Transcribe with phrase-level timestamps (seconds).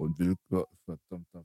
[0.00, 0.64] Und willkommen.
[0.86, 1.44] Verdammter.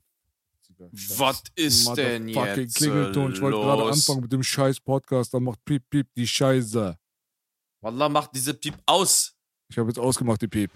[1.18, 3.34] Was ist denn jetzt Klingelton.
[3.34, 3.98] Ich wollte gerade los?
[3.98, 6.96] anfangen mit dem scheiß Podcast, dann macht Piep Piep die Scheiße.
[7.82, 9.34] Wallah, mach diese Piep aus.
[9.68, 10.70] Ich habe jetzt ausgemacht, die Piep.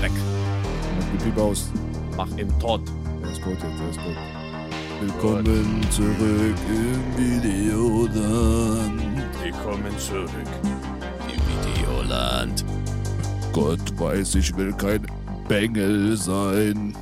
[0.00, 0.12] Weg.
[0.12, 1.68] Mach die Piep aus.
[2.16, 2.88] Mach im Tod.
[3.22, 4.16] Er ist gut jetzt, er ist gut.
[5.00, 9.02] Willkommen zurück im Videoland.
[9.42, 10.30] Willkommen zurück
[11.26, 12.64] im Videoland.
[13.52, 15.04] Gott weiß, ich will kein
[15.50, 16.96] Bengel sein.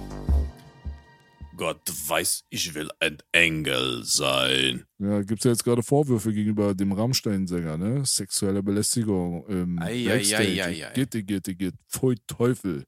[1.58, 4.86] Gott weiß, ich will ein Engel sein.
[4.98, 8.06] Ja, gibt's ja jetzt gerade Vorwürfe gegenüber dem Rammstein-Sänger, ne?
[8.06, 10.48] Sexuelle Belästigung im Ei, ei, Backstage.
[10.48, 10.92] ei, ei, ei.
[10.94, 11.76] Gitte, gitte, gitte.
[11.90, 12.86] Pfui Teufel.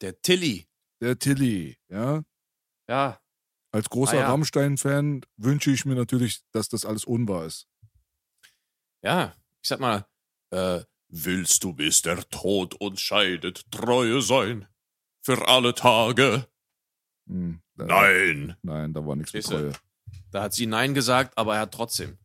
[0.00, 0.64] Der Tilly.
[1.02, 2.22] Der Tilly, ja?
[2.88, 3.20] Ja.
[3.72, 4.30] Als großer Ah, ja.
[4.30, 7.66] Rammstein-Fan wünsche ich mir natürlich, dass das alles unwahr ist.
[9.04, 10.06] Ja, ich sag mal,
[10.54, 14.66] äh, willst du bis der Tod uns scheidet treue sein?
[15.26, 16.46] Für alle Tage?
[17.26, 18.54] Hm, da, Nein.
[18.62, 19.44] Nein, da war nichts mit.
[19.44, 19.72] Treue.
[20.30, 22.16] Da hat sie Nein gesagt, aber er hat trotzdem.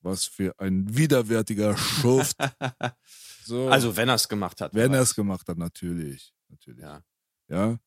[0.00, 2.36] Was für ein widerwärtiger Schuft.
[3.44, 4.74] so, Also, wenn er es gemacht hat.
[4.74, 6.34] wenn er es gemacht hat, natürlich.
[6.48, 6.82] natürlich.
[6.82, 7.02] Ja,
[7.48, 7.78] Ja.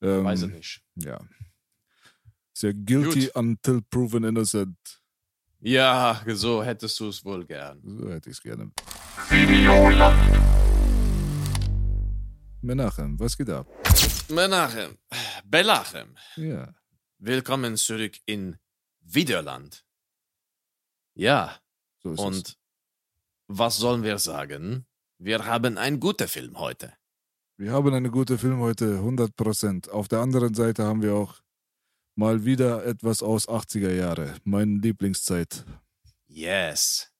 [0.00, 0.82] Ähm, weiß ich nicht.
[0.94, 1.20] Ja.
[2.54, 3.36] Ist ja guilty Gut.
[3.36, 4.78] until proven innocent.
[5.60, 7.82] Ja, so hättest du es wohl gern.
[7.84, 8.72] So hätte ich es gerne.
[12.72, 13.66] Menachem, was geht ab?
[14.28, 14.98] Menachem,
[15.46, 16.74] Belachem, Ja.
[17.18, 18.58] willkommen zurück in
[19.00, 19.86] Widerland.
[21.14, 21.58] Ja,
[22.02, 22.24] So ist es.
[22.26, 22.58] und
[23.46, 24.84] was sollen wir sagen?
[25.16, 26.92] Wir haben einen guten Film heute.
[27.56, 29.88] Wir haben eine gute Film heute, 100%.
[29.88, 31.40] Auf der anderen Seite haben wir auch
[32.16, 34.36] mal wieder etwas aus 80er Jahre.
[34.44, 35.64] Meine Lieblingszeit.
[36.26, 37.10] Yes,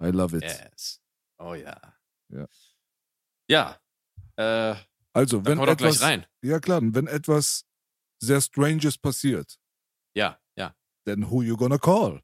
[0.00, 0.44] I love it.
[0.44, 1.00] yes.
[1.38, 1.76] Oh ja.
[2.28, 2.46] Ja.
[3.48, 3.80] Ja,
[4.38, 4.74] äh,
[5.12, 6.26] Also, wenn wir etwas, rein.
[6.42, 7.64] ja klar, wenn etwas
[8.22, 9.58] sehr Stranges passiert,
[10.14, 10.74] Ja, ja.
[11.06, 12.22] then who you gonna call?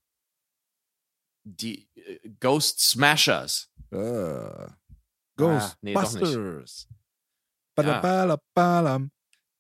[1.47, 3.71] Die äh, Ghost Smashers.
[3.93, 4.77] Ah,
[5.37, 6.01] Ah, nee, nicht.
[6.01, 6.89] Ghostbusters.
[7.77, 9.11] Badabalabalam.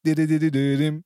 [0.06, 1.04] Dididididim.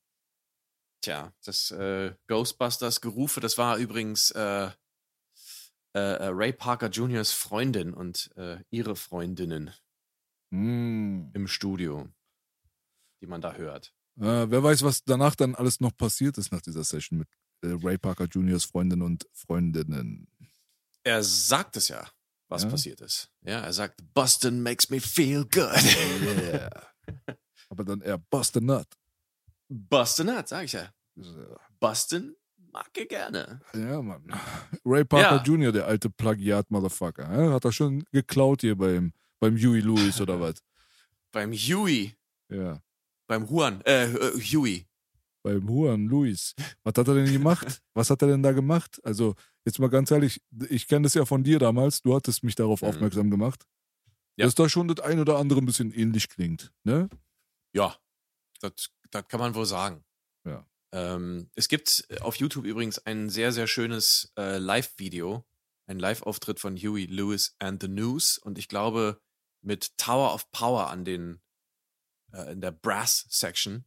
[1.02, 8.30] Tja, das äh, Ghostbusters-Gerufe, das war übrigens äh, äh, äh, Ray Parker Jr.'s Freundin und
[8.36, 9.72] äh, ihre Freundinnen
[10.50, 11.30] Mm.
[11.34, 12.08] im Studio,
[13.20, 13.92] die man da hört.
[14.16, 17.28] Äh, wer weiß, was danach dann alles noch passiert ist nach dieser Session mit
[17.62, 20.26] äh, Ray Parker Juniors Freundin und Freundinnen.
[21.04, 22.06] Er sagt es ja,
[22.48, 22.70] was Ja?
[22.70, 23.30] passiert ist.
[23.42, 25.82] Ja, er sagt, Boston makes me feel good.
[26.22, 26.70] Yeah.
[27.70, 28.86] Aber dann eher Boston Nut.
[29.68, 30.92] Boston hat, sag ich ja.
[31.78, 32.34] Boston
[32.72, 33.60] mag er gerne.
[33.74, 34.24] Ja, Mann.
[34.84, 35.42] Ray Parker Ja.
[35.42, 37.28] Jr., der alte Plagiat-Motherfucker.
[37.52, 40.62] Hat er schon geklaut hier beim, beim Huey Lewis oder was?
[41.32, 42.14] Beim Huey,
[42.50, 42.82] Ja.
[43.26, 44.86] beim Juan, äh, äh, Huey.
[45.42, 46.54] Beim Juan Luis.
[46.82, 47.82] Was hat er denn gemacht?
[47.94, 48.98] Was hat er denn da gemacht?
[49.04, 49.34] Also,
[49.64, 50.40] jetzt mal ganz ehrlich,
[50.70, 52.00] ich kenne das ja von dir damals.
[52.02, 52.88] Du hattest mich darauf Mhm.
[52.88, 53.64] aufmerksam gemacht.
[54.36, 54.46] Ja.
[54.46, 56.72] Dass da schon das ein oder andere ein bisschen ähnlich klingt.
[56.84, 57.08] Ne?
[57.74, 57.96] Ja,
[58.60, 60.02] das, das kann man wohl sagen.
[60.46, 60.66] Ja.
[60.92, 65.44] Ähm, es gibt auf YouTube übrigens ein sehr, sehr schönes äh, Live-Video,
[65.86, 69.20] ein Live-Auftritt von Huey Lewis and the News und ich glaube
[69.60, 71.40] mit Tower of Power an den,
[72.32, 73.84] äh, in der Brass-Section.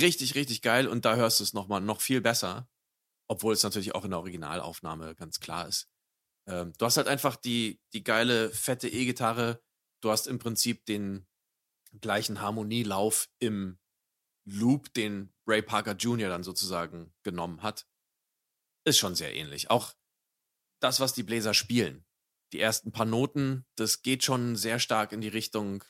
[0.00, 2.68] Richtig, richtig geil und da hörst du es nochmal noch viel besser,
[3.28, 5.88] obwohl es natürlich auch in der Originalaufnahme ganz klar ist.
[6.46, 9.62] Ähm, du hast halt einfach die, die geile, fette E-Gitarre,
[10.00, 11.26] du hast im Prinzip den
[12.00, 13.78] gleichen Harmonielauf im
[14.44, 16.28] Loop, den Ray Parker Jr.
[16.28, 17.86] dann sozusagen genommen hat,
[18.84, 19.70] ist schon sehr ähnlich.
[19.70, 19.94] Auch
[20.80, 22.04] das, was die Bläser spielen.
[22.52, 25.84] Die ersten paar Noten, das geht schon sehr stark in die Richtung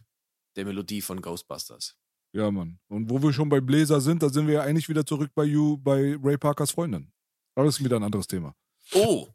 [0.56, 1.96] der Melodie von Ghostbusters.
[2.32, 2.78] Ja, Mann.
[2.88, 5.44] Und wo wir schon bei Bläser sind, da sind wir ja eigentlich wieder zurück bei
[5.44, 7.10] You, bei Ray Parkers Freundin.
[7.54, 8.54] Aber das ist wieder ein anderes Thema.
[8.92, 9.28] Oh!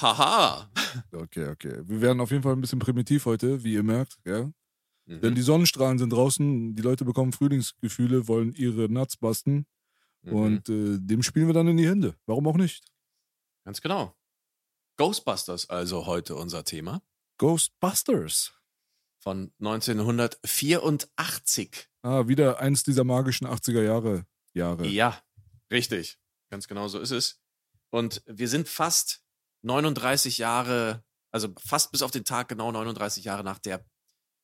[0.00, 0.70] Haha!
[1.12, 1.82] Okay, okay.
[1.84, 4.50] Wir werden auf jeden Fall ein bisschen primitiv heute, wie ihr merkt, ja.
[5.06, 5.20] Mhm.
[5.20, 9.66] Denn die Sonnenstrahlen sind draußen, die Leute bekommen Frühlingsgefühle, wollen ihre Nuts basten
[10.22, 10.32] Mhm.
[10.32, 12.16] und äh, dem spielen wir dann in die Hände.
[12.26, 12.84] Warum auch nicht?
[13.64, 14.14] Ganz genau.
[14.98, 17.00] Ghostbusters also heute unser Thema.
[17.38, 18.52] Ghostbusters.
[19.20, 21.88] Von 1984.
[22.02, 24.26] Ah, wieder eins dieser magischen 80er Jahre.
[24.54, 24.88] Jahre.
[24.88, 25.22] Ja,
[25.70, 26.18] richtig.
[26.50, 27.40] Ganz genau so ist es.
[27.90, 29.22] Und wir sind fast
[29.62, 33.86] 39 Jahre, also fast bis auf den Tag genau 39 Jahre nach der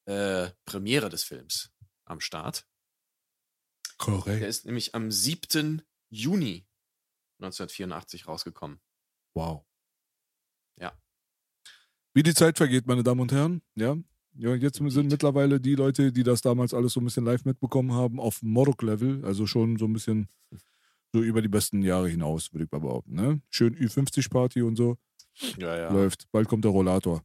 [0.07, 1.73] äh, Premiere des Films
[2.05, 2.65] am Start.
[3.99, 4.41] Korrekt.
[4.41, 5.83] Der ist nämlich am 7.
[6.11, 6.65] Juni
[7.41, 8.81] 1984 rausgekommen.
[9.35, 9.67] Wow.
[12.15, 13.61] Wie die Zeit vergeht, meine Damen und Herren.
[13.75, 13.97] Ja.
[14.37, 17.93] Ja, jetzt sind mittlerweile die Leute, die das damals alles so ein bisschen live mitbekommen
[17.93, 20.29] haben, auf Morok-Level, also schon so ein bisschen
[21.13, 23.15] so über die besten Jahre hinaus, würde ich mal behaupten.
[23.15, 23.41] Ne?
[23.49, 24.97] Schön Ü50-Party und so.
[25.57, 25.93] Ja, ja.
[25.93, 26.31] Läuft.
[26.33, 27.25] Bald kommt der Rollator.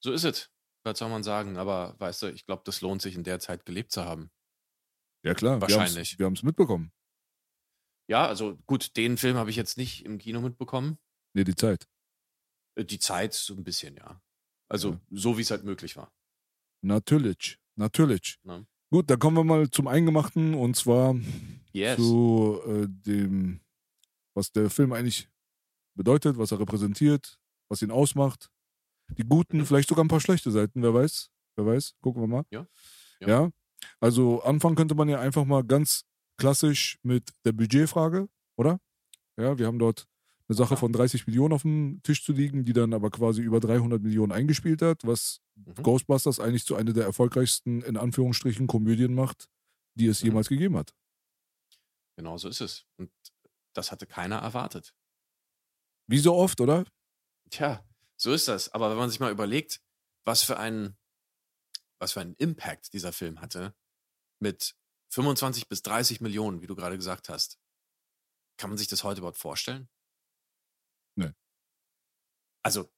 [0.00, 0.50] So ist es.
[0.84, 1.56] Was soll man sagen?
[1.56, 4.30] Aber weißt du, ich glaube, das lohnt sich in der Zeit gelebt zu haben.
[5.24, 5.60] Ja, klar.
[5.60, 6.18] Wahrscheinlich.
[6.18, 6.92] Wir haben es mitbekommen.
[8.06, 10.98] Ja, also gut, den Film habe ich jetzt nicht im Kino mitbekommen.
[11.32, 11.88] Nee, die Zeit.
[12.76, 14.20] Äh, Die Zeit so ein bisschen, ja.
[14.68, 15.00] Also Ja.
[15.10, 16.12] so, wie es halt möglich war.
[16.82, 17.58] Natürlich.
[17.76, 18.38] Natürlich.
[18.44, 18.66] Ne?
[18.90, 21.16] Gut, dann kommen wir mal zum Eingemachten und zwar
[21.72, 21.96] Yes.
[21.96, 23.60] zu äh, dem,
[24.34, 25.28] was der Film eigentlich
[25.96, 27.38] bedeutet, was er repräsentiert,
[27.68, 28.50] was ihn ausmacht.
[29.18, 29.66] Die guten, Mhm.
[29.66, 31.30] vielleicht sogar ein paar schlechte Seiten, wer weiß.
[31.56, 32.44] Wer weiß, gucken wir mal.
[32.50, 32.66] Ja.
[33.20, 33.28] Ja.
[33.28, 33.50] Ja.
[34.00, 36.04] Also anfangen könnte man ja einfach mal ganz
[36.36, 38.80] klassisch mit der Budgetfrage, oder?
[39.36, 40.06] Ja, wir haben dort
[40.48, 43.60] eine Sache von 30 Millionen auf dem Tisch zu liegen, die dann aber quasi über
[43.60, 45.82] 300 Millionen eingespielt hat, was Mhm.
[45.82, 49.46] Ghostbusters eigentlich zu einer der erfolgreichsten, in Anführungsstrichen, Komödien macht,
[49.94, 50.26] die es Mhm.
[50.28, 50.94] jemals gegeben hat.
[52.16, 52.86] Genau so ist es.
[52.96, 53.10] Und
[53.74, 54.94] das hatte keiner erwartet.
[56.06, 56.84] Wie so oft, oder?
[57.50, 57.84] Tja,
[58.16, 58.68] so ist das.
[58.72, 59.80] Aber wenn man sich mal überlegt,
[60.24, 60.96] was für einen,
[61.98, 63.74] was für einen Impact dieser Film hatte,
[64.40, 64.76] mit
[65.10, 67.58] 25 bis 30 Millionen, wie du gerade gesagt hast,
[68.58, 69.88] kann man sich das heute überhaupt vorstellen?
[71.16, 71.32] Nee.
[72.64, 72.90] Also,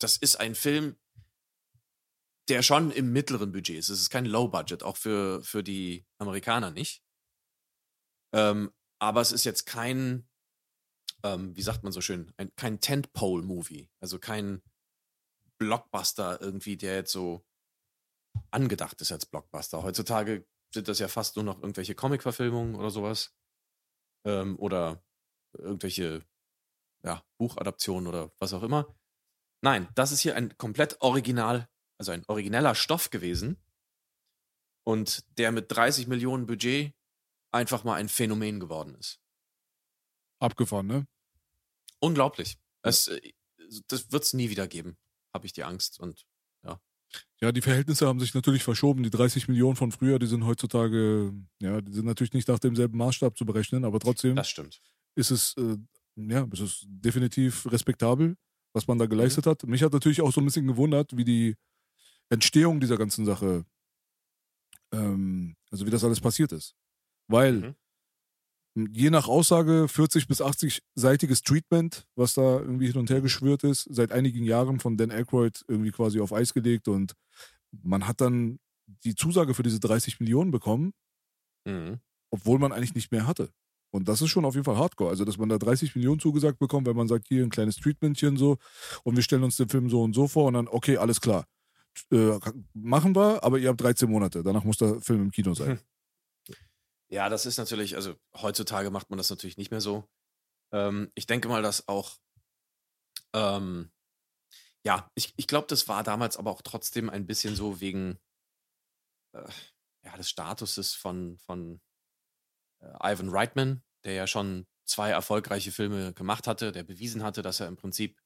[0.00, 0.96] das ist ein Film,
[2.48, 3.88] der schon im mittleren Budget ist.
[3.90, 7.02] Es ist kein Low Budget, auch für, für die Amerikaner nicht.
[8.32, 10.28] Ähm, aber es ist jetzt kein,
[11.22, 13.90] ähm, wie sagt man so schön, ein, kein Tentpole-Movie.
[14.00, 14.62] Also kein
[15.58, 17.44] Blockbuster irgendwie, der jetzt so
[18.50, 19.82] angedacht ist als Blockbuster.
[19.82, 23.34] Heutzutage sind das ja fast nur noch irgendwelche Comic-Verfilmungen oder sowas.
[24.24, 25.02] Ähm, oder
[25.52, 26.24] irgendwelche
[27.04, 28.94] ja, Buchadaptionen oder was auch immer.
[29.62, 31.68] Nein, das ist hier ein komplett original,
[31.98, 33.56] also ein origineller Stoff gewesen.
[34.84, 36.94] Und der mit 30 Millionen Budget
[37.52, 39.20] einfach mal ein Phänomen geworden ist.
[40.40, 41.06] Abgefahren, ne?
[42.00, 42.58] Unglaublich.
[42.82, 43.32] Es, äh,
[43.88, 44.96] das wird es nie wieder geben,
[45.34, 46.00] habe ich die Angst.
[46.00, 46.24] Und
[47.40, 49.02] Ja, die Verhältnisse haben sich natürlich verschoben.
[49.02, 52.98] Die 30 Millionen von früher, die sind heutzutage, ja, die sind natürlich nicht nach demselben
[52.98, 54.80] Maßstab zu berechnen, aber trotzdem das stimmt.
[55.14, 55.76] ist es, äh,
[56.18, 58.36] ja, es ist definitiv respektabel,
[58.74, 59.64] was man da geleistet hat.
[59.64, 61.56] Mich hat natürlich auch so ein bisschen gewundert, wie die
[62.30, 63.64] Entstehung dieser ganzen Sache,
[64.92, 66.74] ähm, also wie das alles passiert ist.
[67.28, 67.76] Weil Mhm.
[68.76, 73.88] je nach Aussage 40 bis 80-seitiges Treatment, was da irgendwie hin und her geschwört ist,
[73.90, 77.14] seit einigen Jahren von Dan Aykroyd irgendwie quasi auf Eis gelegt und
[77.82, 78.58] man hat dann
[79.04, 80.92] die Zusage für diese 30 Millionen bekommen,
[81.66, 82.00] Mhm.
[82.30, 83.50] obwohl man eigentlich nicht mehr hatte.
[83.90, 85.10] Und das ist schon auf jeden Fall hardcore.
[85.10, 88.36] Also, dass man da 30 Millionen zugesagt bekommt, wenn man sagt, hier ein kleines Treatmentchen
[88.36, 88.58] so
[89.02, 91.46] und wir stellen uns den Film so und so vor und dann, okay, alles klar.
[92.12, 92.38] Äh,
[92.74, 94.42] machen wir, aber ihr habt 13 Monate.
[94.42, 95.80] Danach muss der Film im Kino sein.
[97.10, 100.04] Ja, das ist natürlich, also heutzutage macht man das natürlich nicht mehr so.
[100.72, 102.18] Ähm, ich denke mal, dass auch,
[103.32, 103.90] ähm,
[104.84, 108.18] ja, ich, ich glaube, das war damals aber auch trotzdem ein bisschen so wegen
[109.32, 109.48] äh,
[110.04, 111.80] ja, des Statuses von, von
[112.80, 117.68] Ivan Reitman, der ja schon zwei erfolgreiche Filme gemacht hatte, der bewiesen hatte, dass er
[117.68, 118.20] im Prinzip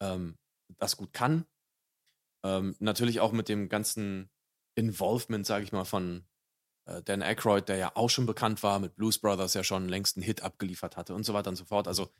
[0.00, 0.38] ähm,
[0.78, 1.46] das gut kann.
[2.44, 4.30] Ähm, natürlich auch mit dem ganzen
[4.74, 6.26] Involvement, sage ich mal, von
[6.86, 10.16] äh, Dan Aykroyd, der ja auch schon bekannt war, mit Blues Brothers ja schon längst
[10.16, 11.86] einen Hit abgeliefert hatte und so weiter und so fort.
[11.88, 12.10] Also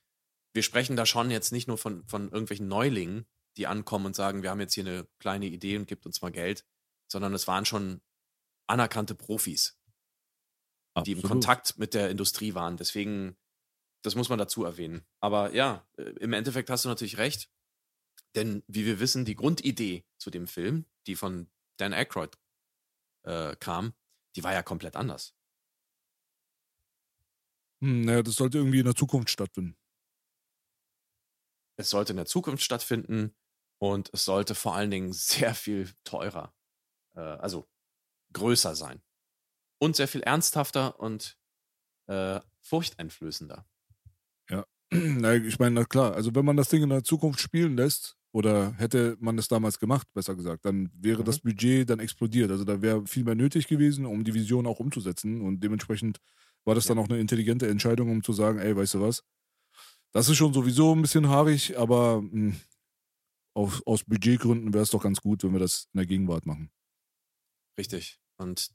[0.52, 3.26] wir sprechen da schon jetzt nicht nur von, von irgendwelchen Neulingen,
[3.56, 6.32] die ankommen und sagen, wir haben jetzt hier eine kleine Idee und gibt uns mal
[6.32, 6.66] Geld,
[7.10, 8.00] sondern es waren schon
[8.66, 9.78] anerkannte Profis,
[10.98, 11.24] die im Absolut.
[11.24, 12.76] Kontakt mit der Industrie waren.
[12.76, 13.36] Deswegen,
[14.02, 15.04] das muss man dazu erwähnen.
[15.20, 17.50] Aber ja, äh, im Endeffekt hast du natürlich recht.
[18.34, 22.38] Denn wie wir wissen, die Grundidee zu dem Film, die von Dan Aykroyd
[23.24, 23.94] äh, kam,
[24.36, 25.34] die war ja komplett anders.
[27.82, 29.76] Hm, naja, das sollte irgendwie in der Zukunft stattfinden.
[31.76, 33.34] Es sollte in der Zukunft stattfinden
[33.78, 36.54] und es sollte vor allen Dingen sehr viel teurer,
[37.14, 37.68] äh, also
[38.32, 39.02] größer sein.
[39.82, 41.36] Und sehr viel ernsthafter und
[42.06, 43.66] äh, furchteinflößender.
[44.48, 44.64] naja,
[45.44, 48.74] ich meine, na klar, also wenn man das Ding in der Zukunft spielen lässt, oder
[48.78, 51.24] hätte man es damals gemacht, besser gesagt, dann wäre Mhm.
[51.24, 52.50] das Budget dann explodiert.
[52.50, 55.42] Also da wäre viel mehr nötig gewesen, um die Vision auch umzusetzen.
[55.42, 56.18] Und dementsprechend
[56.64, 56.94] war das Ja.
[56.94, 59.24] dann auch eine intelligente Entscheidung, um zu sagen, ey, weißt du was?
[60.12, 62.54] Das ist schon sowieso ein bisschen haarig, aber mh,
[63.54, 66.70] auf, aus Budgetgründen wäre es doch ganz gut, wenn wir das in der Gegenwart machen.
[67.78, 68.18] Richtig.
[68.36, 68.70] Und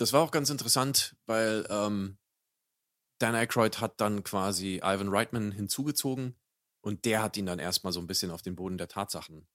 [0.00, 2.18] das war auch ganz interessant, weil ähm,
[3.18, 6.36] Dan Aykroyd hat dann quasi Ivan Reitman hinzugezogen
[6.80, 9.46] und der hat ihn dann erstmal so ein bisschen auf den Boden der Tatsachen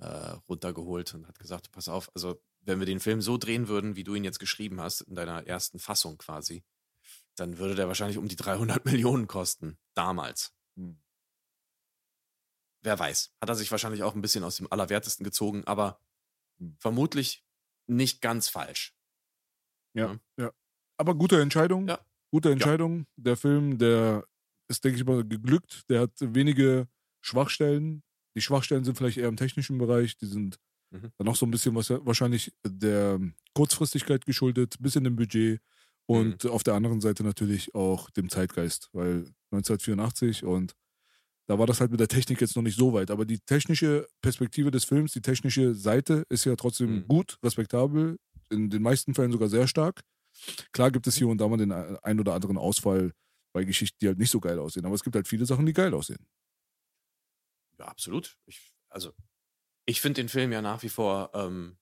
[0.00, 0.06] äh,
[0.48, 4.04] runtergeholt und hat gesagt, pass auf, also wenn wir den Film so drehen würden, wie
[4.04, 6.64] du ihn jetzt geschrieben hast, in deiner ersten Fassung quasi,
[7.34, 10.52] dann würde der wahrscheinlich um die 300 Millionen kosten, damals.
[10.76, 11.00] Hm.
[12.82, 13.34] Wer weiß.
[13.40, 16.00] Hat er sich wahrscheinlich auch ein bisschen aus dem Allerwertesten gezogen, aber
[16.58, 16.76] Hm.
[16.78, 17.44] vermutlich
[17.86, 18.97] nicht ganz falsch.
[20.96, 21.88] Aber gute Entscheidung.
[21.88, 21.98] Ja.
[22.32, 23.06] Gute Entscheidung.
[23.16, 24.24] Der Film, der
[24.68, 25.82] ist, denke ich mal, geglückt.
[25.88, 26.88] Der hat wenige
[27.22, 28.02] Schwachstellen.
[28.36, 30.16] Die Schwachstellen sind vielleicht eher im technischen Bereich.
[30.16, 30.58] Die sind
[30.90, 31.10] Mhm.
[31.18, 33.20] dann noch so ein bisschen was, wahrscheinlich der
[33.54, 35.60] Kurzfristigkeit geschuldet, bisschen dem Budget
[36.06, 36.50] und Mhm.
[36.50, 40.72] auf der anderen Seite natürlich auch dem Zeitgeist, weil 1984 und
[41.46, 43.10] da war das halt mit der Technik jetzt noch nicht so weit.
[43.10, 47.08] Aber die technische Perspektive des Films, die technische Seite ist ja trotzdem Mhm.
[47.08, 48.18] gut, respektabel,
[48.50, 50.02] in den meisten Fällen sogar sehr stark.
[50.72, 53.12] Klar gibt es hier und da mal den ein oder anderen Ausfall
[53.52, 54.86] bei Geschichten, die halt nicht so geil aussehen.
[54.86, 56.26] Aber es gibt halt viele Sachen, die geil aussehen.
[57.78, 58.36] Ja, absolut.
[58.46, 59.12] Ich, also,
[59.86, 61.78] ich finde den Film ja nach wie vor ähm,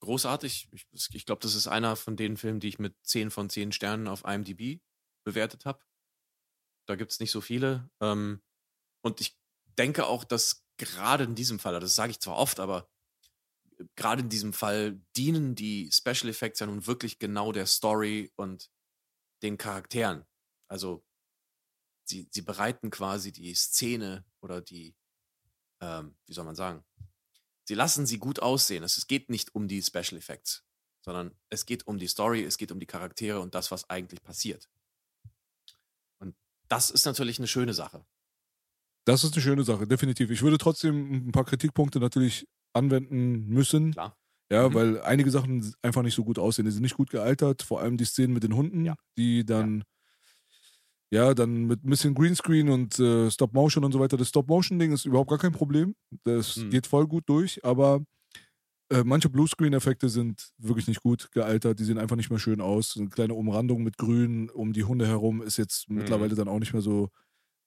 [0.00, 0.68] großartig.
[0.72, 3.72] Ich, ich glaube, das ist einer von den Filmen, die ich mit 10 von 10
[3.72, 4.80] Sternen auf IMDb
[5.24, 5.80] bewertet habe.
[6.86, 7.90] Da gibt es nicht so viele.
[8.00, 8.42] Ähm,
[9.02, 9.38] und ich
[9.78, 12.88] denke auch, dass gerade in diesem Fall, das sage ich zwar oft, aber
[13.96, 18.70] gerade in diesem Fall dienen die Special Effects ja nun wirklich genau der Story und
[19.42, 20.24] den Charakteren.
[20.68, 21.04] Also
[22.04, 24.94] sie, sie bereiten quasi die Szene oder die,
[25.80, 26.84] ähm, wie soll man sagen,
[27.64, 28.84] sie lassen sie gut aussehen.
[28.84, 30.64] Es, es geht nicht um die Special Effects,
[31.04, 34.22] sondern es geht um die Story, es geht um die Charaktere und das, was eigentlich
[34.22, 34.68] passiert.
[36.18, 36.36] Und
[36.68, 38.04] das ist natürlich eine schöne Sache.
[39.04, 40.30] Das ist eine schöne Sache, definitiv.
[40.30, 43.92] Ich würde trotzdem ein paar Kritikpunkte natürlich anwenden müssen.
[43.92, 44.16] Klar.
[44.50, 44.74] Ja, Mhm.
[44.74, 46.64] weil einige Sachen einfach nicht so gut aussehen.
[46.66, 48.96] Die sind nicht gut gealtert, vor allem die Szenen mit den Hunden, Ja.
[49.16, 49.84] die dann,
[51.10, 51.34] ja.
[51.34, 54.16] dann mit ein bisschen Greenscreen und äh, Stop-Motion und so weiter.
[54.16, 55.94] Das Stop-Motion-Ding ist überhaupt gar kein Problem.
[56.24, 56.70] Das Mhm.
[56.70, 58.04] geht voll gut durch, aber
[58.90, 61.78] äh, manche Bluescreen-Effekte sind wirklich nicht gut gealtert.
[61.78, 62.94] Die sehen einfach nicht mehr schön aus.
[62.98, 65.96] Eine kleine Umrandung mit Grün um die Hunde herum ist jetzt Mhm.
[65.96, 67.08] mittlerweile dann auch nicht mehr so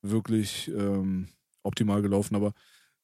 [0.03, 1.29] wirklich ähm,
[1.63, 2.35] optimal gelaufen.
[2.35, 2.53] Aber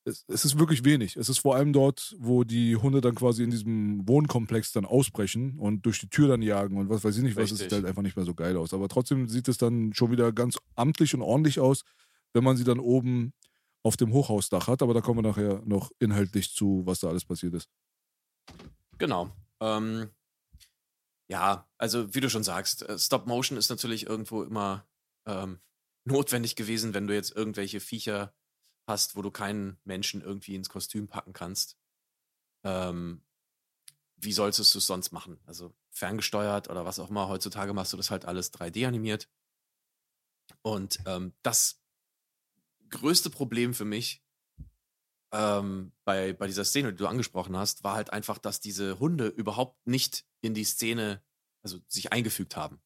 [0.03, 1.15] es, es ist wirklich wenig.
[1.15, 5.60] Es ist vor allem dort, wo die Hunde dann quasi in diesem Wohnkomplex dann ausbrechen
[5.60, 7.77] und durch die Tür dann jagen und was weiß ich nicht, was es sieht Richtig.
[7.77, 8.74] halt einfach nicht mehr so geil aus.
[8.74, 11.84] Aber trotzdem sieht es dann schon wieder ganz amtlich und ordentlich aus,
[12.34, 13.34] wenn man sie dann oben
[13.84, 14.81] auf dem Hochhausdach hat.
[14.81, 17.70] Aber da kommen wir nachher noch inhaltlich zu, was da alles passiert ist.
[18.98, 19.31] Genau.
[19.60, 20.10] Ähm,
[21.29, 24.86] ja, also wie du schon sagst, äh, Stop Motion ist natürlich irgendwo immer
[25.25, 25.60] ähm,
[26.05, 28.34] notwendig gewesen, wenn du jetzt irgendwelche Viecher
[28.88, 31.78] hast, wo du keinen Menschen irgendwie ins Kostüm packen kannst.
[32.64, 33.24] Ähm,
[34.18, 35.40] wie sollst du es sonst machen?
[35.46, 37.28] Also ferngesteuert oder was auch immer.
[37.28, 39.30] Heutzutage machst du das halt alles 3D animiert.
[40.62, 41.82] Und ähm, das
[42.90, 44.24] größte Problem für mich
[45.32, 49.28] ähm, bei, bei dieser Szene, die du angesprochen hast, war halt einfach, dass diese Hunde
[49.28, 51.24] überhaupt nicht in die Szene,
[51.64, 52.82] also sich eingefügt haben.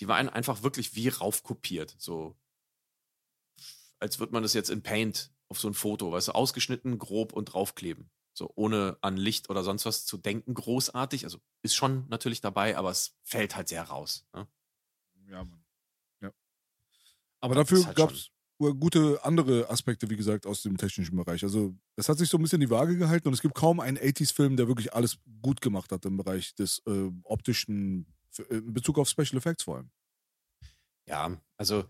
[0.00, 2.36] Die waren einfach wirklich wie raufkopiert, so
[4.00, 7.32] als würde man das jetzt in Paint auf so ein Foto, weißt du, ausgeschnitten, grob
[7.32, 8.10] und draufkleben.
[8.32, 11.24] So ohne an Licht oder sonst was zu denken, großartig.
[11.24, 14.26] Also ist schon natürlich dabei, aber es fällt halt sehr raus.
[14.32, 14.46] Ne?
[15.28, 15.64] Ja, Mann.
[16.20, 16.32] Ja.
[17.40, 18.30] Aber dafür ist halt gab es
[18.78, 21.42] gute andere Aspekte, wie gesagt, aus dem technischen Bereich.
[21.42, 23.96] Also es hat sich so ein bisschen die Waage gehalten und es gibt kaum einen
[23.96, 28.06] 80s-Film, der wirklich alles gut gemacht hat im Bereich des äh, optischen,
[28.50, 29.90] in Bezug auf Special Effects vor allem.
[31.06, 31.84] Ja, also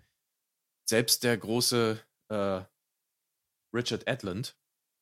[0.91, 2.61] selbst der große äh,
[3.75, 4.57] Richard Edlund,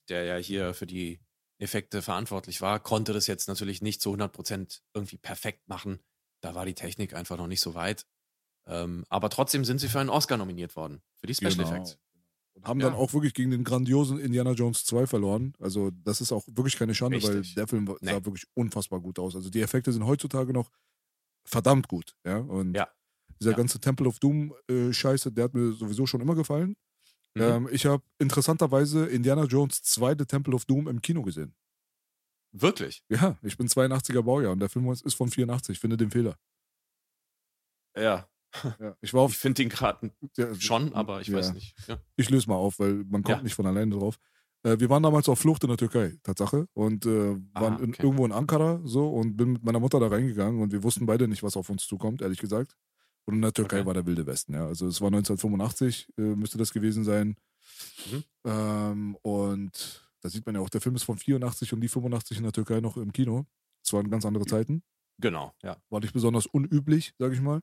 [0.08, 1.20] der ja hier für die
[1.60, 5.98] Effekte verantwortlich war, konnte das jetzt natürlich nicht zu 100% irgendwie perfekt machen.
[6.42, 8.06] Da war die Technik einfach noch nicht so weit.
[8.66, 11.68] Ähm, aber trotzdem sind sie für einen Oscar nominiert worden, für die Special Genau.
[11.70, 11.98] Effects.
[12.54, 12.90] Und haben Ja.
[12.90, 15.54] dann auch wirklich gegen den grandiosen Indiana Jones 2 verloren.
[15.58, 17.34] Also das ist auch wirklich keine Schande, Richtig.
[17.34, 18.24] weil der Film sah Nee.
[18.26, 19.34] wirklich unfassbar gut aus.
[19.34, 20.70] Also die Effekte sind heutzutage noch
[21.46, 22.14] verdammt gut.
[22.26, 22.88] Ja, und Ja.
[23.40, 23.56] Dieser Ja.
[23.56, 26.76] ganze Temple of Doom äh, Scheiße, der hat mir sowieso schon immer gefallen.
[27.34, 27.42] Mhm.
[27.42, 31.54] Ähm, ich habe interessanterweise Indiana Jones 2 The Temple of Doom im Kino gesehen.
[32.52, 33.04] Wirklich?
[33.10, 35.78] Ja, ich bin 82er Baujahr und der Film ist von 84.
[35.78, 36.36] Finde den Fehler.
[37.96, 38.28] Ja.
[38.80, 39.32] Ja, ich war auf.
[39.32, 41.76] Ich finde ihn gerade ja, schon, aber ich weiß nicht.
[42.16, 44.16] Ich löse mal auf, weil man kommt nicht von alleine drauf.
[44.62, 46.66] Äh, wir waren damals auf Flucht in der Türkei, Tatsache.
[46.72, 48.02] Und äh, waren Ah, in, okay.
[48.02, 51.28] irgendwo in Ankara so und bin mit meiner Mutter da reingegangen und wir wussten beide
[51.28, 52.74] nicht, was auf uns zukommt, ehrlich gesagt.
[53.28, 53.86] Und in der Türkei Okay.
[53.86, 54.66] war der Wilde Westen, ja.
[54.66, 57.36] Also es war 1985, äh, müsste das gewesen sein.
[58.10, 58.24] Mhm.
[58.44, 62.38] Ähm, und da sieht man ja auch, der Film ist von 84 und die 85
[62.38, 63.44] in der Türkei noch im Kino.
[63.84, 64.82] Es waren ganz andere Zeiten.
[65.18, 65.76] Genau, ja.
[65.90, 67.60] War nicht besonders unüblich, sag ich mal.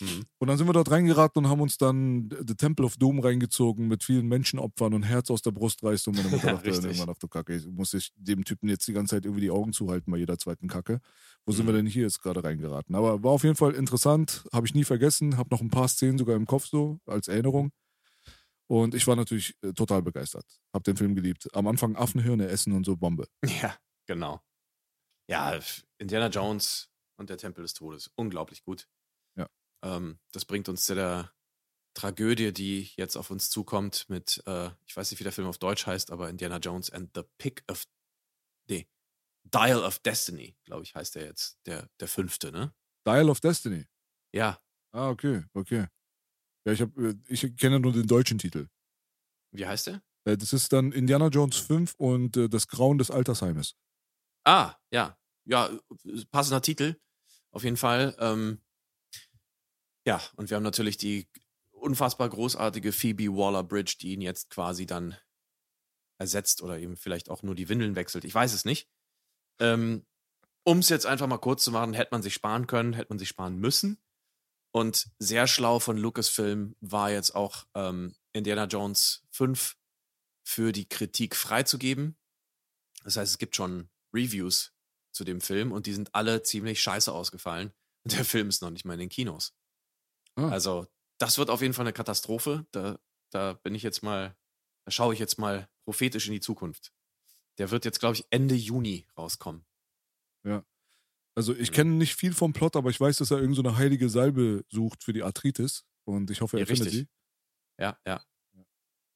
[0.00, 0.24] Mhm.
[0.38, 3.88] Und dann sind wir dort reingeraten und haben uns dann The Temple of Doom reingezogen
[3.88, 6.08] mit vielen Menschenopfern und Herz aus der Brust reißt.
[6.08, 6.84] Und meine Mutter Ja, dachte richtig.
[6.86, 9.50] irgendwann auf der Kacke, ich muss ich dem Typen jetzt die ganze Zeit irgendwie die
[9.50, 11.00] Augen zuhalten bei jeder zweiten Kacke.
[11.46, 11.76] Wo sind wir Mhm.
[11.78, 12.94] denn hier jetzt gerade reingeraten?
[12.94, 16.18] Aber war auf jeden Fall interessant, habe ich nie vergessen, habe noch ein paar Szenen
[16.18, 17.70] sogar im Kopf so als Erinnerung.
[18.68, 20.46] Und ich war natürlich äh, total begeistert.
[20.72, 21.48] Habe den Film geliebt.
[21.54, 23.26] Am Anfang Affenhirne essen und so Bombe.
[23.62, 24.40] Ja, genau.
[25.28, 25.58] Ja,
[25.98, 28.10] Indiana Jones und der Tempel des Todes.
[28.16, 28.88] Unglaublich gut.
[29.82, 31.32] Ähm, das bringt uns zu der
[31.94, 35.58] Tragödie, die jetzt auf uns zukommt mit, äh, ich weiß nicht, wie der Film auf
[35.58, 37.84] Deutsch heißt, aber Indiana Jones and the Pick of,
[38.68, 38.88] nee,
[39.44, 42.74] Dial of Destiny, glaube ich, heißt der jetzt, der, der fünfte, ne?
[43.06, 43.86] Dial of Destiny.
[44.32, 44.58] Ja,
[44.94, 45.86] Ah, okay, okay.
[46.66, 48.68] Ja, ich, hab, äh, ich kenne nur den deutschen Titel.
[49.52, 50.02] wie heißt der?
[50.24, 53.74] Äh, Das ist dann Indiana Jones 5 und äh, das Grauen des Altersheimes.
[54.44, 55.18] Ah, ja.
[55.44, 55.70] Ja,
[56.30, 57.00] passender Titel.
[57.50, 58.14] Auf jeden Fall.
[58.18, 58.60] Ähm,
[60.06, 61.28] ja, und wir haben natürlich die
[61.70, 65.16] unfassbar großartige Phoebe Waller-Bridge, die ihn jetzt quasi dann
[66.18, 68.24] ersetzt oder eben vielleicht auch nur die Windeln wechselt.
[68.24, 68.88] Ich weiß es nicht.
[69.58, 70.06] Ähm,
[70.64, 73.18] um es jetzt einfach mal kurz zu machen, hätte man sich sparen können, hätte man
[73.18, 74.00] sich sparen müssen.
[74.70, 79.76] Und sehr schlau von Lucasfilm war jetzt auch ähm, Indiana Jones 5
[80.44, 82.16] für die Kritik freizugeben.
[83.04, 84.72] Das heißt, es gibt schon Reviews
[85.12, 87.72] zu dem Film und die sind alle ziemlich scheiße ausgefallen.
[88.04, 89.54] Und der Film ist noch nicht mal in den Kinos.
[90.36, 90.48] Ah.
[90.48, 90.86] Also,
[91.18, 92.66] das wird auf jeden Fall eine Katastrophe.
[92.72, 92.98] Da,
[93.30, 94.36] da bin ich jetzt mal,
[94.84, 96.92] da schaue ich jetzt mal prophetisch in die Zukunft.
[97.58, 99.64] Der wird jetzt, glaube ich, Ende Juni rauskommen.
[101.34, 101.74] Also ich Ja.
[101.74, 104.66] kenne nicht viel vom Plot, aber ich weiß, dass er irgend so eine heilige Salbe
[104.68, 105.86] sucht für die Arthritis.
[106.04, 107.00] Und ich hoffe, er Ja, findet richtig.
[107.02, 107.08] sie.
[107.82, 108.22] Ja, ja.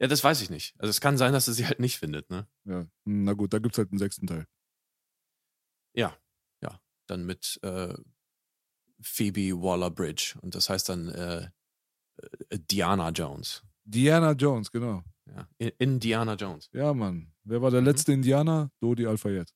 [0.01, 0.75] Ja, das weiß ich nicht.
[0.79, 2.49] Also es kann sein, dass er sie halt nicht findet, ne?
[2.64, 2.87] Ja.
[3.05, 4.47] Hm, Na gut, da gibt es halt einen sechsten Teil.
[5.95, 6.17] Ja,
[6.62, 6.81] ja.
[7.07, 7.95] Dann mit äh,
[9.01, 10.37] Phoebe Waller-Bridge.
[10.41, 11.49] Und das heißt dann äh,
[12.51, 13.63] äh, Diana Jones.
[13.85, 15.03] Diana Jones, genau.
[15.27, 15.47] Ja.
[15.79, 16.69] Indiana Jones.
[16.73, 17.33] Ja, Mann.
[17.45, 17.87] Wer war der Mhm.
[17.89, 18.71] letzte Indianer?
[18.81, 19.53] Dodi Al-Fayed.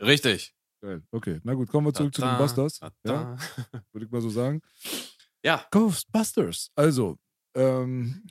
[0.00, 0.54] Richtig.
[0.82, 1.02] Geil.
[1.10, 2.78] Okay, na gut, kommen wir zurück zu den Da, Busters.
[2.78, 3.36] da, Ja,
[3.72, 3.82] da.
[3.92, 4.62] würde ich mal so sagen.
[5.44, 6.70] Ja, Ghostbusters.
[6.74, 7.18] Also,
[7.54, 8.22] ähm,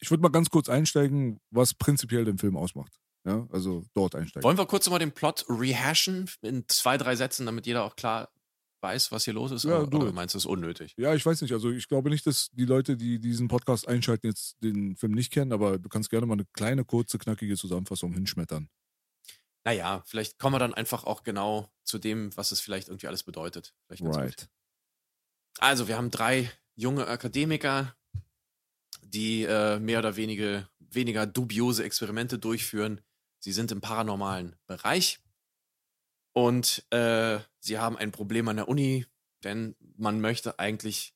[0.00, 2.98] ich würde mal ganz kurz einsteigen, was prinzipiell den Film ausmacht.
[3.26, 4.44] Ja, also dort einsteigen.
[4.44, 8.30] wollen wir kurz nochmal den Plot rehashen in zwei, drei Sätzen, damit jeder auch klar
[8.80, 9.64] weiß, was hier los ist?
[9.64, 10.94] Ja, oder, oder meinst du es unnötig?
[10.96, 11.52] Ja, ich weiß nicht.
[11.52, 15.32] Also ich glaube nicht, dass die Leute, die diesen Podcast einschalten, jetzt den Film nicht
[15.32, 18.68] kennen, aber du kannst gerne mal eine kleine, kurze, knackige Zusammenfassung hinschmettern.
[19.64, 23.22] Naja, vielleicht kommen wir dann einfach auch genau zu dem, was es vielleicht irgendwie alles
[23.22, 23.74] bedeutet.
[23.98, 24.48] Gut.
[25.58, 27.94] Also, wir haben drei junge Akademiker,
[29.02, 33.00] die äh, mehr oder wenige, weniger dubiose Experimente durchführen.
[33.40, 35.18] Sie sind im paranormalen Bereich
[36.38, 39.04] und äh, sie haben ein Problem an der Uni,
[39.42, 41.12] denn man möchte eigentlich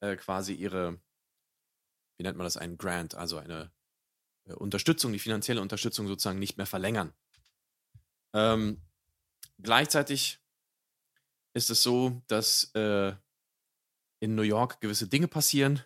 [0.00, 1.00] äh, quasi ihre,
[2.18, 3.72] wie nennt man das, einen Grant, also eine
[4.44, 7.14] äh, Unterstützung, die finanzielle Unterstützung sozusagen nicht mehr verlängern.
[8.34, 8.82] Ähm,
[9.62, 10.40] gleichzeitig
[11.54, 13.14] ist es so, dass äh,
[14.20, 15.82] in New York gewisse Dinge passieren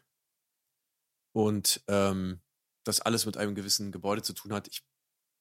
[1.30, 2.40] und ähm,
[2.82, 4.66] das alles mit einem gewissen Gebäude zu tun hat.
[4.66, 4.84] Ich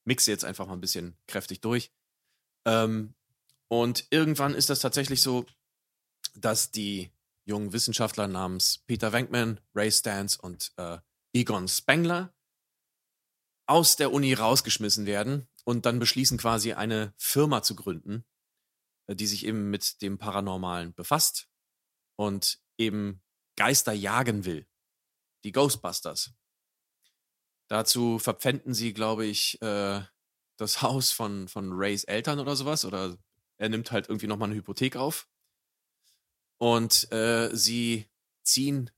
[0.04, 1.90] mixe jetzt einfach mal ein bisschen kräftig durch.
[2.66, 3.14] Ähm,
[3.68, 5.46] und irgendwann ist das tatsächlich so,
[6.34, 7.10] dass die
[7.44, 10.98] jungen Wissenschaftler namens Peter Venkman, Ray Stantz und äh,
[11.32, 12.34] Egon Spengler
[13.66, 18.24] aus der Uni rausgeschmissen werden und dann beschließen quasi eine Firma zu gründen,
[19.06, 21.48] äh, die sich eben mit dem Paranormalen befasst
[22.16, 23.22] und eben
[23.56, 24.66] Geister jagen will.
[25.44, 26.32] Die Ghostbusters.
[27.68, 30.00] Dazu verpfänden sie, glaube ich, äh,
[30.58, 32.84] das Haus von, von Rays Eltern oder sowas.
[32.84, 33.16] Oder
[33.56, 35.26] er nimmt halt irgendwie nochmal eine Hypothek auf.
[36.58, 38.06] Und äh, sie
[38.42, 38.90] ziehen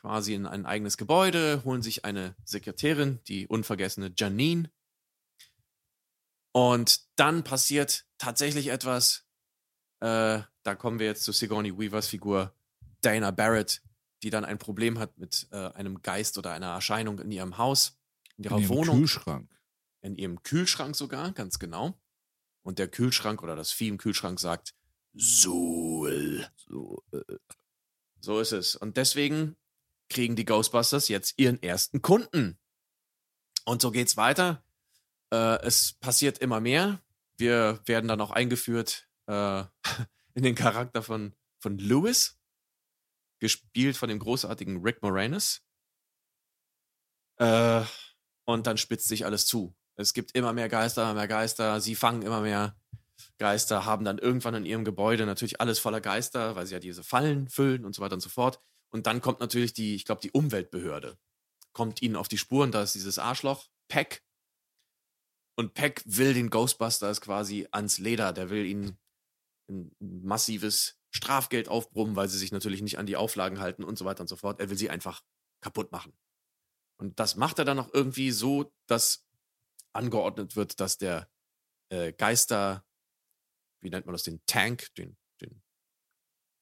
[0.00, 4.70] quasi in ein eigenes Gebäude, holen sich eine Sekretärin, die unvergessene Janine.
[6.52, 9.26] Und dann passiert tatsächlich etwas.
[10.00, 12.54] Äh, da kommen wir jetzt zu Sigourney Weavers Figur
[13.00, 13.82] Dana Barrett,
[14.22, 17.98] die dann ein Problem hat mit äh, einem Geist oder einer Erscheinung in ihrem Haus,
[18.36, 19.50] in ihrer In ihrem Wohnung, Kühlschrank.
[20.02, 21.98] In ihrem Kühlschrank sogar, ganz genau.
[22.62, 24.74] Und der Kühlschrank oder das Vieh im Kühlschrank sagt,
[25.14, 26.46] Suhl.
[26.56, 27.38] So, äh,
[28.20, 28.76] So ist es.
[28.76, 29.56] Und deswegen
[30.08, 32.58] kriegen die Ghostbusters jetzt ihren ersten Kunden.
[33.64, 34.64] Und so geht's weiter.
[35.32, 37.02] Äh, es passiert immer mehr.
[37.36, 39.64] Wir werden dann auch eingeführt äh,
[40.34, 42.38] in den Charakter von, von Lewis,
[43.38, 45.62] gespielt von dem großartigen Rick Moranis.
[47.38, 47.84] Äh,
[48.44, 49.74] und dann spitzt sich alles zu.
[49.96, 51.80] Es gibt immer mehr Geister, immer mehr Geister.
[51.80, 52.76] Sie fangen immer mehr
[53.38, 57.04] Geister, haben dann irgendwann in ihrem Gebäude natürlich alles voller Geister, weil sie ja diese
[57.04, 58.60] Fallen füllen und so weiter und so fort.
[58.90, 61.16] Und dann kommt natürlich die, ich glaube, die Umweltbehörde.
[61.72, 64.22] Kommt ihnen auf die Spuren, da ist dieses Arschloch, Peck.
[65.56, 68.32] Und Peck will den Ghostbusters quasi ans Leder.
[68.32, 68.98] Der will ihnen
[69.68, 74.04] ein massives Strafgeld aufbrummen, weil sie sich natürlich nicht an die Auflagen halten und so
[74.04, 74.60] weiter und so fort.
[74.60, 75.22] Er will sie einfach
[75.60, 76.12] kaputt machen.
[76.98, 79.26] Und das macht er dann auch irgendwie so, dass
[79.92, 81.28] angeordnet wird, dass der
[81.90, 82.84] äh, Geister,
[83.80, 85.62] wie nennt man das, den Tank, den, den,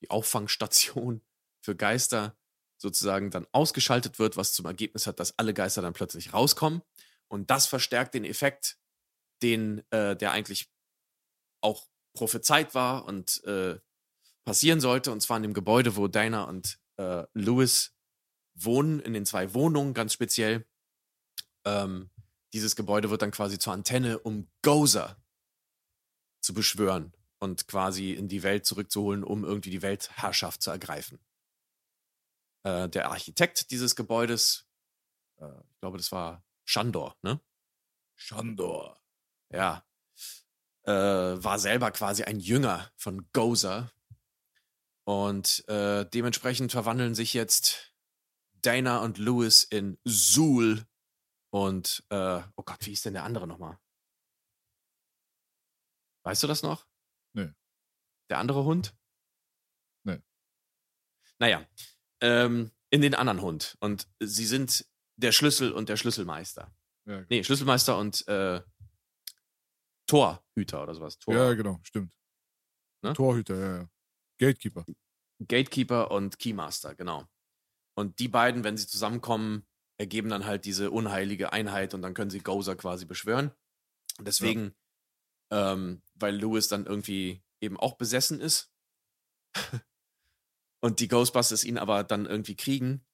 [0.03, 1.23] die Auffangstation
[1.65, 2.37] für Geister
[2.79, 6.83] sozusagen dann ausgeschaltet wird, was zum Ergebnis hat, dass alle Geister dann plötzlich rauskommen.
[7.29, 8.79] Und das verstärkt den Effekt,
[9.43, 10.71] den, äh, der eigentlich
[11.61, 13.79] auch prophezeit war und äh,
[14.45, 17.95] passieren sollte, und zwar in dem Gebäude, wo Dana und äh, Lewis
[18.55, 20.67] wohnen, in den zwei Wohnungen ganz speziell.
[21.65, 22.10] Ähm,
[22.53, 25.17] dieses Gebäude wird dann quasi zur Antenne, um Gozer
[26.41, 31.19] zu beschwören und quasi in die Welt zurückzuholen, um irgendwie die Weltherrschaft zu ergreifen.
[32.63, 34.67] Äh, der Architekt dieses Gebäudes,
[35.39, 37.41] äh, ich glaube, das war Shandor, ne?
[38.15, 39.01] Shandor.
[39.51, 39.85] Ja.
[40.83, 43.91] Äh, war selber quasi ein Jünger von Gozer.
[45.05, 47.95] Und äh, dementsprechend verwandeln sich jetzt
[48.63, 50.87] Dana und Lewis in Zool
[51.51, 53.79] und, äh, oh Gott, wie ist denn der andere nochmal?
[56.25, 56.87] Weißt du das noch?
[57.33, 57.51] Nee.
[58.29, 58.95] Der andere Hund?
[60.05, 60.21] Nee.
[61.39, 61.67] Naja,
[62.21, 63.77] ähm, in den anderen Hund.
[63.81, 64.87] Und sie sind
[65.17, 66.75] der Schlüssel und der Schlüsselmeister.
[67.07, 67.27] Ja, genau.
[67.31, 68.63] Nee, Schlüsselmeister und äh,
[70.07, 71.19] Torhüter oder sowas.
[71.19, 71.35] Tor.
[71.35, 72.13] ja, genau, stimmt.
[73.03, 73.13] Ne?
[73.15, 73.89] Torhüter, ja, ja.
[74.39, 74.85] Gatekeeper.
[75.47, 77.27] Gatekeeper und Keymaster, genau.
[77.95, 79.67] Und die beiden, wenn sie zusammenkommen,
[80.01, 83.53] ergeben dann halt diese unheilige Einheit und dann können sie Gozer quasi beschwören.
[84.19, 84.75] Deswegen,
[85.53, 88.73] ähm, weil Lewis dann irgendwie eben auch besessen ist
[90.83, 93.05] und die Ghostbusters ihn aber dann irgendwie kriegen,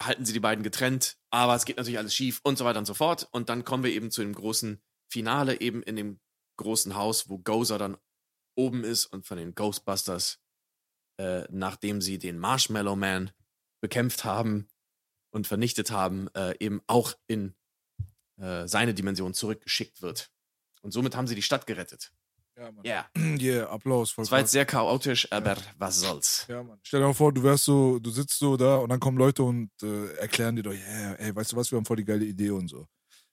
[0.00, 2.86] halten sie die beiden getrennt, aber es geht natürlich alles schief und so weiter und
[2.86, 3.28] so fort.
[3.32, 6.20] Und dann kommen wir eben zu dem großen Finale, eben in dem
[6.58, 7.96] großen Haus, wo Gozer dann
[8.56, 10.38] oben ist und von den Ghostbusters,
[11.18, 13.32] äh, nachdem sie den Marshmallow Man
[13.80, 14.68] bekämpft haben
[15.34, 17.54] und vernichtet haben, äh, eben auch in
[18.40, 20.30] äh, seine Dimension zurückgeschickt wird.
[20.82, 22.12] Und somit haben sie die Stadt gerettet.
[22.56, 22.84] Ja, Mann.
[22.84, 23.08] Ja.
[23.40, 24.12] Yeah, Applaus.
[24.12, 26.46] Voll Das war jetzt sehr chaotisch, aber was soll's.
[26.48, 26.78] Ja, Mann.
[26.84, 29.42] Stell dir mal vor, du wärst so, du sitzt so da und dann kommen Leute
[29.42, 32.24] und äh, erklären dir doch, ja, ey, weißt du was, wir haben voll die geile
[32.24, 32.86] Idee und so.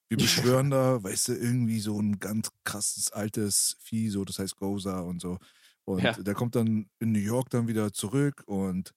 [0.10, 4.56] Wir beschwören da, weißt du, irgendwie so ein ganz krasses altes Vieh, so, das heißt
[4.56, 5.38] Goza und so.
[5.86, 6.14] Und Ja.
[6.14, 8.92] der kommt dann in New York dann wieder zurück und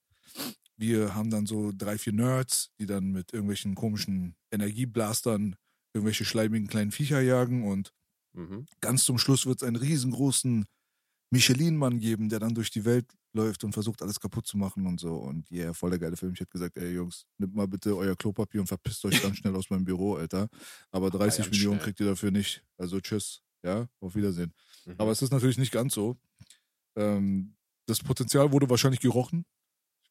[0.77, 5.55] wir haben dann so drei, vier Nerds, die dann mit irgendwelchen komischen Energieblastern
[5.93, 7.91] irgendwelche schleimigen kleinen Viecher jagen und
[8.33, 8.65] Mhm.
[8.81, 10.65] ganz zum Schluss wird es einen riesengroßen
[11.31, 14.99] Michelin-Mann geben, der dann durch die Welt läuft und versucht, alles kaputt zu machen und
[14.99, 15.15] so.
[15.15, 16.33] Und yeah, voll der geile Film.
[16.33, 19.55] Ich hätte gesagt, ey Jungs, nimmt mal bitte euer Klopapier und verpisst euch ganz schnell
[19.55, 20.49] aus meinem Büro, Alter.
[20.91, 21.83] Aber 30 ganz Millionen schnell.
[21.85, 22.63] kriegt ihr dafür nicht.
[22.77, 23.41] Also tschüss.
[23.63, 24.53] Ja, auf Wiedersehen.
[24.85, 24.95] Mhm.
[24.97, 26.17] Aber es ist natürlich nicht ganz so.
[26.95, 27.55] Ähm,
[27.87, 29.45] das Potenzial wurde wahrscheinlich gerochen.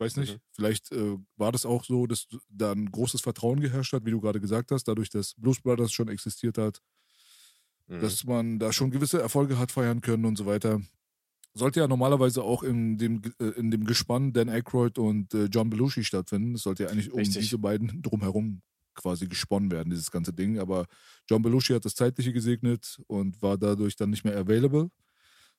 [0.07, 0.41] Ich weiß nicht, Mhm.
[0.53, 4.21] vielleicht äh, war das auch so, dass da ein großes Vertrauen geherrscht hat, wie du
[4.21, 6.81] gerade gesagt hast, dadurch, dass Blues Brothers schon existiert hat,
[7.87, 8.01] Mhm.
[8.01, 10.81] dass man da schon gewisse Erfolge hat feiern können und so weiter.
[11.55, 15.71] Sollte ja normalerweise auch in dem, äh, in dem Gespann Dan Aykroyd und äh, John
[15.71, 16.55] Belushi stattfinden.
[16.57, 17.43] Es sollte ja eigentlich um Richtig.
[17.43, 18.63] diese beiden drumherum
[18.95, 20.59] quasi gesponnen werden, dieses ganze Ding.
[20.59, 20.87] Aber
[21.29, 24.91] John Belushi hat das Zeitliche gesegnet und war dadurch dann nicht mehr available.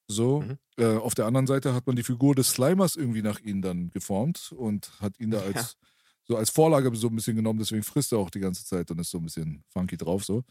[0.07, 0.41] So.
[0.41, 0.57] Mhm.
[0.77, 3.89] Äh, auf der anderen Seite hat man die Figur des Slimers irgendwie nach ihm dann
[3.89, 5.87] geformt und hat ihn da als, Ja.
[6.25, 7.59] so als Vorlage so ein bisschen genommen.
[7.59, 10.23] Deswegen frisst er auch die ganze Zeit und ist so ein bisschen funky drauf.
[10.25, 10.43] So.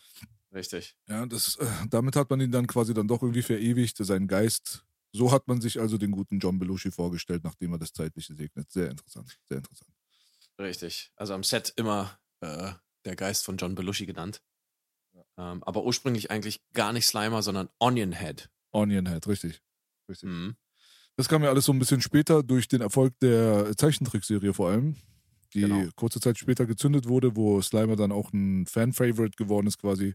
[0.53, 0.97] Richtig.
[1.09, 4.85] Ja, das, äh, damit hat man ihn dann quasi dann doch irgendwie verewigt, seinen Geist.
[5.13, 8.73] So hat man sich also den guten John Belushi vorgestellt, nachdem er das Zeitliche segnet.
[8.73, 9.91] Sehr interessant, sehr interessant.
[10.59, 11.13] Richtig.
[11.17, 12.73] Also am Set immer äh,
[13.05, 14.43] der Geist von John Belushi genannt.
[15.37, 18.51] Ähm, aber ursprünglich eigentlich gar nicht Slimer, sondern Onion Head.
[18.75, 19.61] Onion Head, richtig.
[20.09, 20.29] richtig.
[20.29, 20.57] Mhm.
[21.17, 24.97] Das kam ja alles so ein bisschen später durch den Erfolg der Zeichentrickserie vor allem,
[25.55, 25.85] die Genau.
[25.95, 30.15] kurze Zeit später gezündet wurde, wo Slimer dann auch ein Fan-Favorite geworden ist quasi.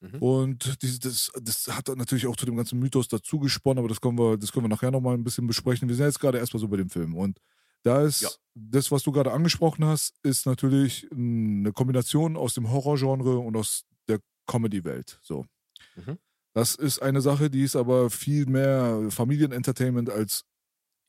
[0.00, 0.18] Mhm.
[0.22, 4.00] Und dieses, das, das hat natürlich auch zu dem ganzen Mythos dazu gesponnen, aber das
[4.00, 5.88] können wir, das können wir nachher nochmal ein bisschen besprechen.
[5.88, 7.14] Wir sind jetzt gerade erstmal so bei dem Film.
[7.16, 7.40] Und
[7.84, 8.28] Da ist Ja.
[8.54, 13.84] das, was du gerade angesprochen hast, ist natürlich eine Kombination aus dem Horrorgenre und aus
[14.08, 15.18] der Comedy-Welt.
[15.22, 15.46] So.
[15.94, 16.18] Mhm.
[16.58, 20.44] Das ist eine Sache, die ist aber viel mehr Familienentertainment als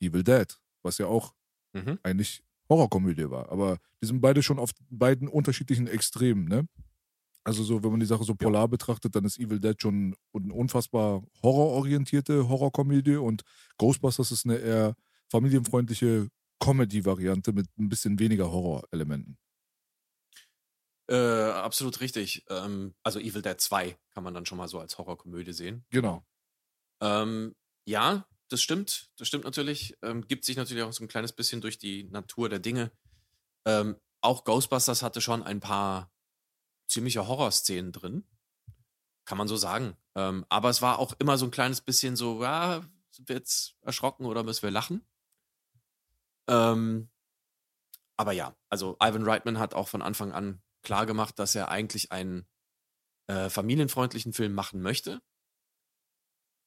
[0.00, 0.46] Evil Dead,
[0.84, 1.34] was ja auch
[1.74, 1.98] Mhm.
[2.04, 3.50] eigentlich Horrorkomödie war.
[3.52, 6.66] Aber die sind beide schon auf beiden unterschiedlichen Extremen, ne?
[7.44, 10.54] Also so, wenn man die Sache so polar betrachtet, dann ist Evil Dead schon eine
[10.54, 13.42] unfassbar horrororientierte Horrorkomödie und
[13.78, 14.96] Ghostbusters ist eine eher
[15.30, 16.28] familienfreundliche
[16.60, 19.38] Comedy-Variante mit ein bisschen weniger Horrorelementen.
[21.10, 22.44] Äh, absolut richtig.
[22.48, 25.84] Ähm, also Evil Dead 2 kann man dann schon mal so als Horrorkomödie sehen.
[25.90, 26.24] Genau.
[27.02, 29.10] Ähm, ja, das stimmt.
[29.16, 29.98] Das stimmt natürlich.
[30.02, 32.92] Ähm, gibt sich natürlich auch so ein kleines bisschen durch die Natur der Dinge.
[33.66, 36.12] Ähm, auch Ghostbusters hatte schon ein paar
[36.86, 38.24] ziemliche Horrorszenen drin.
[39.24, 39.96] Kann man so sagen.
[40.14, 43.74] Ähm, aber es war auch immer so ein kleines bisschen so, ja, sind wir jetzt
[43.82, 45.04] erschrocken oder müssen wir lachen?
[46.48, 47.10] Ähm,
[48.16, 52.12] aber ja, also Ivan Reitman hat auch von Anfang an klar gemacht, dass er eigentlich
[52.12, 52.46] einen
[53.28, 55.20] äh, familienfreundlichen Film machen möchte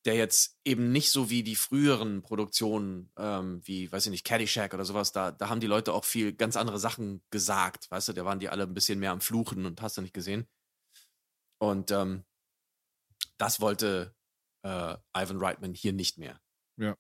[0.06, 4.73] der jetzt eben nicht so wie die früheren Produktionen, ähm, wie, weiß ich nicht, Caddyshack
[4.73, 8.13] oder sowas, da, da haben die Leute auch viel ganz andere Sachen gesagt, weißt du,
[8.13, 10.47] da waren die alle ein bisschen mehr am Fluchen und hast du nicht gesehen.
[11.58, 12.26] Und ähm,
[13.38, 14.13] das wollte
[14.63, 16.41] äh, Ivan Reitman hier nicht mehr.
[16.78, 16.97] Ja.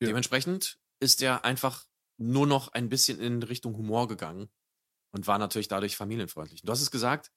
[0.00, 0.06] Ja.
[0.08, 4.50] Dementsprechend ist er einfach nur noch ein bisschen in Richtung Humor gegangen
[5.12, 6.62] und war natürlich dadurch familienfreundlich.
[6.62, 7.30] Du hast es gesagt,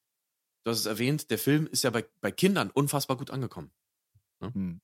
[0.66, 3.72] du hast es erwähnt, der Film ist ja bei, bei Kindern unfassbar gut angekommen.
[4.56, 4.78] Hm.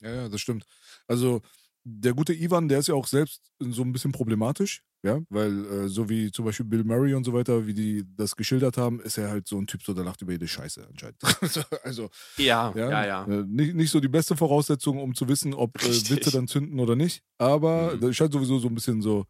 [0.00, 0.64] Ja, ja, das stimmt.
[1.06, 1.42] Also
[1.84, 5.88] der gute Ivan, der ist ja auch selbst so ein bisschen problematisch, ja, weil äh,
[5.88, 9.18] so wie zum Beispiel Bill Murray und so weiter, wie die das geschildert haben, ist
[9.18, 11.18] er halt so ein Typ, so der lacht über jede Scheiße anscheinend.
[11.82, 12.08] also
[12.38, 13.24] Ja, ja, ja, ja.
[13.24, 16.08] Äh, nicht, nicht so die beste Voraussetzung, um zu wissen, ob äh.
[16.10, 18.00] Witze dann zünden oder nicht, aber Mhm.
[18.00, 19.26] das scheint sowieso so ein bisschen so,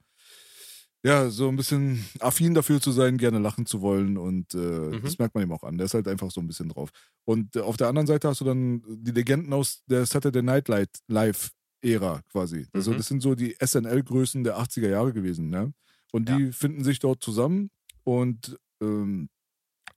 [1.05, 5.03] ja, so ein bisschen affin dafür zu sein, gerne lachen zu wollen und äh, Mhm.
[5.03, 5.77] das merkt man ihm auch an.
[5.79, 6.91] Der ist halt einfach so ein bisschen drauf.
[7.25, 10.69] Und äh, auf der anderen Seite hast du dann die Legenden aus der Saturday Night
[10.69, 11.51] Light Live
[11.83, 12.67] Ära quasi.
[12.73, 12.97] Also Mhm.
[12.99, 15.73] das sind so die SNL-Größen der 80er Jahre gewesen, ne?
[16.13, 17.71] Und die finden sich dort zusammen
[18.05, 19.29] und ähm,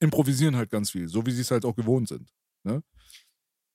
[0.00, 2.32] improvisieren halt ganz viel, so wie sie es halt auch gewohnt sind.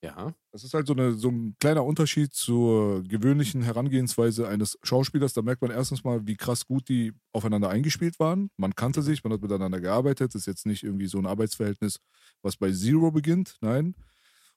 [0.03, 0.33] Ja.
[0.51, 5.33] Das ist halt so, eine, so ein kleiner Unterschied zur gewöhnlichen Herangehensweise eines Schauspielers.
[5.33, 8.49] Da merkt man erstens mal, wie krass gut die aufeinander eingespielt waren.
[8.57, 10.33] Man kannte sich, man hat miteinander gearbeitet.
[10.33, 11.97] Das ist jetzt nicht irgendwie so ein Arbeitsverhältnis,
[12.41, 13.57] was bei Zero beginnt.
[13.61, 13.95] Nein.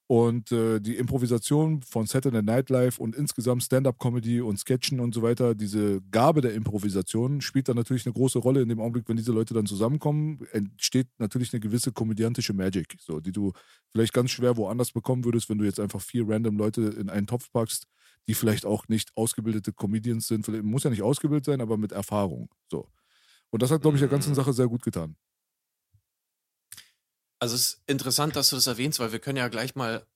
[0.06, 5.22] Und äh, die Improvisation von Saturday Night Live und insgesamt Stand-up-Comedy und Sketchen und so
[5.22, 9.16] weiter, diese Gabe der Improvisation spielt dann natürlich eine große Rolle in dem Augenblick, wenn
[9.16, 13.52] diese Leute dann zusammenkommen, entsteht natürlich eine gewisse komödiantische Magic, so, die du
[13.92, 17.26] vielleicht ganz schwer woanders bekommen würdest, wenn du jetzt einfach vier random Leute in einen
[17.26, 17.86] Topf packst,
[18.28, 20.44] die vielleicht auch nicht ausgebildete Comedians sind.
[20.44, 22.50] Vielleicht, muss ja nicht ausgebildet sein, aber mit Erfahrung.
[22.70, 22.88] So.
[23.50, 24.34] Und das hat, glaube ich, der ganzen Mhm.
[24.34, 25.16] Sache sehr gut getan.
[27.38, 30.06] Also es ist interessant, dass du das erwähnst, weil wir können ja gleich mal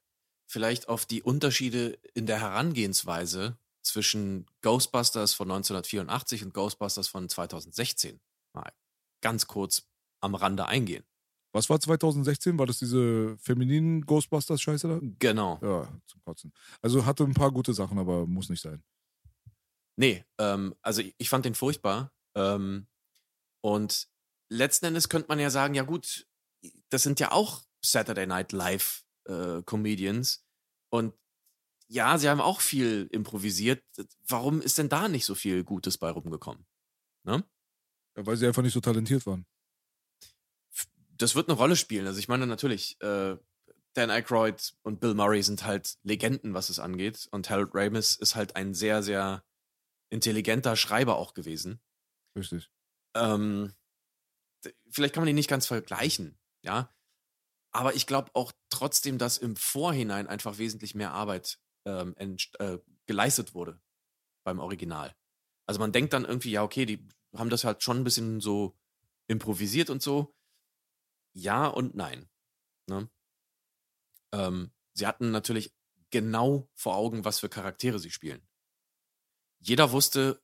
[0.47, 8.21] vielleicht auf die Unterschiede in der Herangehensweise zwischen Ghostbusters von 1984 und Ghostbusters von 2016
[8.55, 8.73] mal
[9.21, 9.89] ganz kurz
[10.21, 11.05] am Rande eingehen.
[11.53, 12.59] Was war 2016?
[12.59, 15.01] War das diese femininen Ghostbusters-Scheiße da?
[15.19, 15.59] Genau.
[15.63, 16.53] Ja, zum Kotzen.
[16.83, 18.83] Also hatte ein paar gute Sachen, aber muss nicht sein.
[19.97, 22.13] Nee, ähm, also ich, fand den furchtbar.
[22.37, 22.87] Ähm,
[23.63, 24.09] und
[24.51, 26.28] letzten Endes könnte man ja sagen, ja gut,
[26.91, 30.45] das sind ja auch Saturday Night Live äh, Comedians.
[30.91, 31.15] Und
[31.89, 33.83] ja, sie haben auch viel improvisiert.
[34.27, 36.67] Warum ist denn da nicht so viel Gutes bei rumgekommen?
[37.25, 37.45] Ne?
[38.17, 39.47] Ja, weil sie einfach nicht so talentiert waren.
[41.17, 42.07] Das wird eine Rolle spielen.
[42.07, 43.37] Also ich meine natürlich, äh,
[43.95, 47.27] Dan Aykroyd und Bill Murray sind halt Legenden, was es angeht.
[47.33, 49.45] Und Harold Ramis ist halt ein sehr, sehr
[50.11, 51.81] intelligenter Schreiber auch gewesen.
[52.37, 52.71] Richtig.
[53.15, 53.75] ähm,
[54.91, 56.95] vielleicht kann man ihn nicht ganz vergleichen, ja.
[57.73, 62.15] Aber ich glaube auch trotzdem, dass im Vorhinein einfach wesentlich mehr Arbeit ähm,
[62.59, 63.81] äh, geleistet wurde
[64.45, 65.15] beim Original.
[65.67, 68.77] Also man denkt dann irgendwie, ja, okay, die haben das halt schon ein bisschen so
[69.27, 70.35] improvisiert und so.
[71.35, 72.29] Ja und nein.
[72.89, 73.11] Ne?
[74.33, 75.75] Ähm, sie hatten natürlich
[76.11, 78.47] genau vor Augen, was für Charaktere sie spielen.
[79.61, 80.43] Jeder wusste,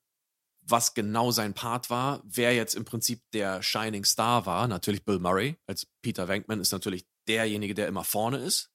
[0.66, 4.66] was genau sein Part war, wer jetzt im Prinzip der Shining Star war.
[4.66, 8.70] Natürlich Bill Murray als Peter Venkman ist natürlich derjenige, der immer vorne ist.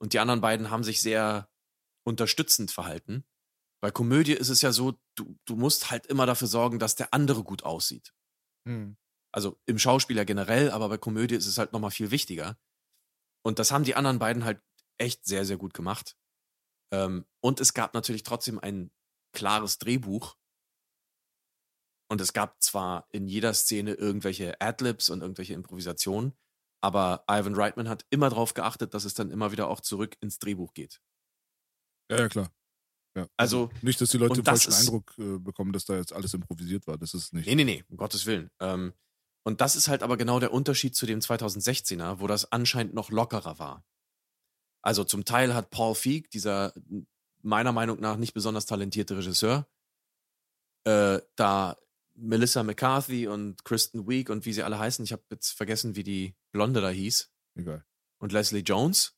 [0.00, 1.48] Und die anderen beiden haben sich sehr
[2.04, 3.24] unterstützend verhalten.
[3.82, 7.14] Bei Komödie ist es ja so, du, du musst halt immer dafür sorgen, dass der
[7.14, 8.12] andere gut aussieht.
[8.66, 8.96] Hm.
[9.32, 12.58] Also im Schauspieler generell, aber bei Komödie ist es halt nochmal viel wichtiger.
[13.42, 14.60] Und das haben die anderen beiden halt
[14.98, 16.16] echt sehr, sehr gut gemacht.
[16.92, 18.90] Ähm, und es gab natürlich trotzdem ein
[19.32, 20.36] klares Drehbuch,
[22.10, 26.32] Und es gab zwar in jeder Szene irgendwelche Adlibs und irgendwelche Improvisationen,
[26.82, 30.38] aber Ivan Reitman hat immer darauf geachtet, dass es dann immer wieder auch zurück ins
[30.38, 31.00] Drehbuch geht.
[32.10, 32.50] Ja, ja, klar.
[33.16, 33.28] Ja.
[33.36, 36.34] Also, nicht, dass die Leute den falschen ist- Eindruck äh, bekommen, dass da jetzt alles
[36.34, 36.98] improvisiert war.
[36.98, 37.46] Das ist nicht.
[37.46, 38.50] Nee, nee, nee, um Gottes Willen.
[38.60, 38.92] Ähm,
[39.44, 43.10] und das ist halt aber genau der Unterschied zu dem 2016er, wo das anscheinend noch
[43.10, 43.84] lockerer war.
[44.82, 46.72] Also zum Teil hat Paul Feig, dieser
[47.42, 49.68] meiner Meinung nach nicht besonders talentierte Regisseur,
[50.84, 51.76] äh, da
[52.20, 56.04] Melissa McCarthy und Kristen Wiig und wie sie alle heißen, ich habe jetzt vergessen, wie
[56.04, 57.84] die Blonde da hieß, Egal.
[58.18, 59.16] und Leslie Jones,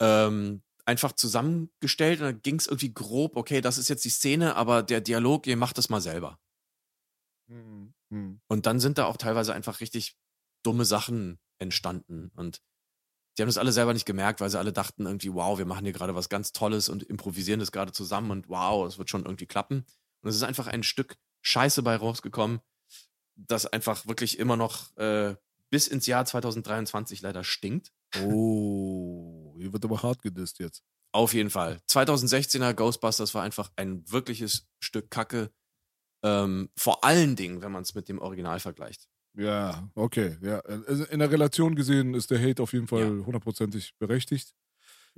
[0.00, 4.56] ähm, einfach zusammengestellt und dann ging es irgendwie grob, okay, das ist jetzt die Szene,
[4.56, 6.38] aber der Dialog, ihr macht das mal selber.
[7.48, 8.40] Mhm.
[8.48, 10.16] Und dann sind da auch teilweise einfach richtig
[10.64, 12.30] dumme Sachen entstanden.
[12.34, 12.60] Und
[13.36, 15.84] die haben das alle selber nicht gemerkt, weil sie alle dachten irgendwie, wow, wir machen
[15.84, 19.24] hier gerade was ganz Tolles und improvisieren das gerade zusammen und wow, es wird schon
[19.24, 19.84] irgendwie klappen.
[20.22, 22.60] Und es ist einfach ein Stück Scheiße bei rausgekommen,
[23.36, 25.34] das einfach wirklich immer noch äh,
[25.70, 27.92] bis ins Jahr 2023 leider stinkt.
[28.24, 30.82] Oh, hier wird aber hart gedisst jetzt.
[31.12, 31.80] Auf jeden Fall.
[31.88, 35.50] 2016er Ghostbusters war einfach ein wirkliches Stück Kacke.
[36.22, 39.08] Ähm, vor allen Dingen, wenn man es mit dem Original vergleicht.
[39.36, 40.36] Ja, okay.
[40.42, 40.58] Ja.
[40.60, 43.24] Also in der Relation gesehen ist der Hate auf jeden Fall Ja.
[43.26, 44.54] hundertprozentig berechtigt.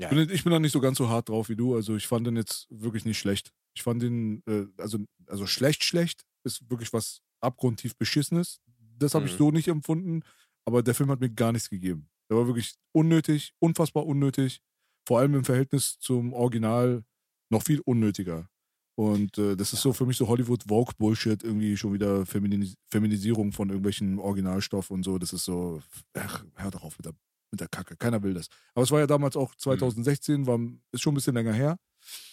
[0.02, 0.08] Ja.
[0.08, 1.74] Bin, ich bin da nicht so ganz so hart drauf wie du.
[1.74, 3.52] Also ich fand den jetzt wirklich nicht schlecht.
[3.74, 8.60] Ich fand den, äh, also, also schlecht, schlecht ist wirklich was abgrundtief Beschissenes.
[8.98, 9.38] Das habe ich Mhm.
[9.38, 10.22] so nicht empfunden.
[10.64, 12.08] Aber der Film hat mir gar nichts gegeben.
[12.30, 14.60] Der war wirklich unnötig, unfassbar unnötig.
[15.06, 17.04] Vor allem im Verhältnis zum Original
[17.50, 18.48] noch viel unnötiger.
[18.94, 23.68] Und äh, das ist so für mich so Hollywood-Vogue-Bullshit, irgendwie schon wieder Feminis Feminisierung von
[23.70, 25.18] irgendwelchen Originalstoff und so.
[25.18, 25.82] Das ist so,
[26.14, 27.14] ach, hör doch auf mit der,
[27.52, 27.96] mit der Kacke.
[27.96, 28.48] Keiner will das.
[28.74, 30.58] Aber es war ja damals auch 2016, war,
[30.90, 31.76] ist schon ein bisschen länger her.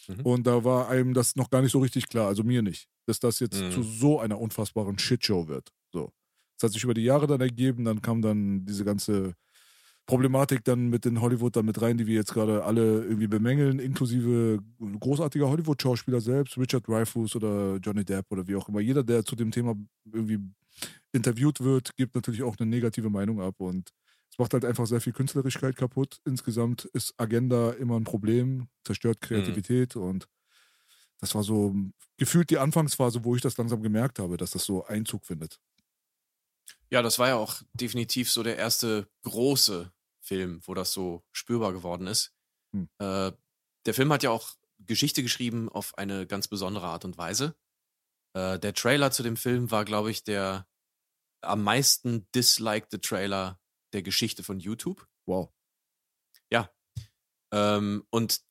[0.08, 0.22] Mhm.
[0.22, 3.20] Und da war einem das noch gar nicht so richtig klar, also mir nicht, dass
[3.20, 3.72] das jetzt Mhm.
[3.72, 5.70] zu so einer unfassbaren Shitshow wird.
[5.94, 6.12] So.
[6.58, 9.34] Das hat sich über die Jahre dann ergeben, dann kam dann diese ganze
[10.08, 13.78] Problematik dann mit in Hollywood dann mit rein, die wir jetzt gerade alle irgendwie bemängeln,
[13.78, 14.60] inklusive
[15.00, 18.80] großartiger Hollywood-Schauspieler selbst, Richard Dreyfuss oder Johnny Depp oder wie auch immer.
[18.80, 19.76] Jeder, der zu dem Thema
[20.12, 20.40] irgendwie
[21.12, 23.92] interviewt wird, gibt natürlich auch eine negative Meinung ab und
[24.40, 26.20] macht halt einfach sehr viel Künstlerigkeit kaputt.
[26.26, 30.28] Insgesamt ist Agenda immer ein Problem, zerstört Kreativität und
[31.20, 31.76] das war so
[32.18, 35.60] gefühlt die Anfangsphase, wo ich das langsam gemerkt habe, dass das so Einzug findet.
[36.90, 41.74] Ja, das war ja auch definitiv so der erste große Film, wo das so spürbar
[41.74, 42.34] geworden ist.
[42.74, 42.90] Hm.
[43.00, 43.32] Äh,
[43.86, 47.56] der Film hat ja auch Geschichte geschrieben auf eine ganz besondere Art und Weise.
[48.34, 50.68] Äh, der Trailer zu dem Film war, glaube ich, der
[51.42, 53.60] am meisten disliked Trailer
[53.94, 55.08] der Geschichte von YouTube.
[55.26, 55.52] Wow.
[57.52, 58.42] Ähm, und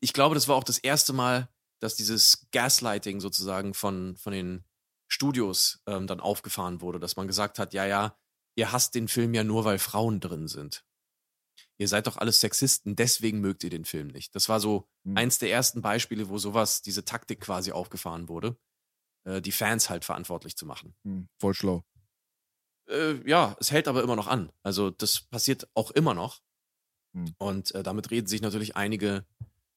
[0.00, 1.48] ich glaube, das war auch das erste Mal,
[1.80, 4.64] dass dieses Gaslighting sozusagen von, von den
[5.08, 8.18] Studios ähm, dann aufgefahren wurde, dass man gesagt hat, ja, ja,
[8.56, 10.84] ihr hasst den Film ja nur, weil Frauen drin sind.
[11.78, 14.34] Ihr seid doch alles Sexisten, deswegen mögt ihr den Film nicht.
[14.34, 15.16] Das war so Hm.
[15.16, 18.56] eins der ersten Beispiele, wo sowas, diese Taktik quasi aufgefahren wurde,
[19.24, 20.94] äh, die Fans halt verantwortlich zu machen.
[21.04, 21.84] Hm, voll schlau.
[22.92, 24.52] Äh, ja, es hält aber immer noch an.
[24.62, 26.40] Also das passiert auch immer noch.
[27.14, 27.34] Hm.
[27.38, 29.26] Und äh, damit reden sich natürlich einige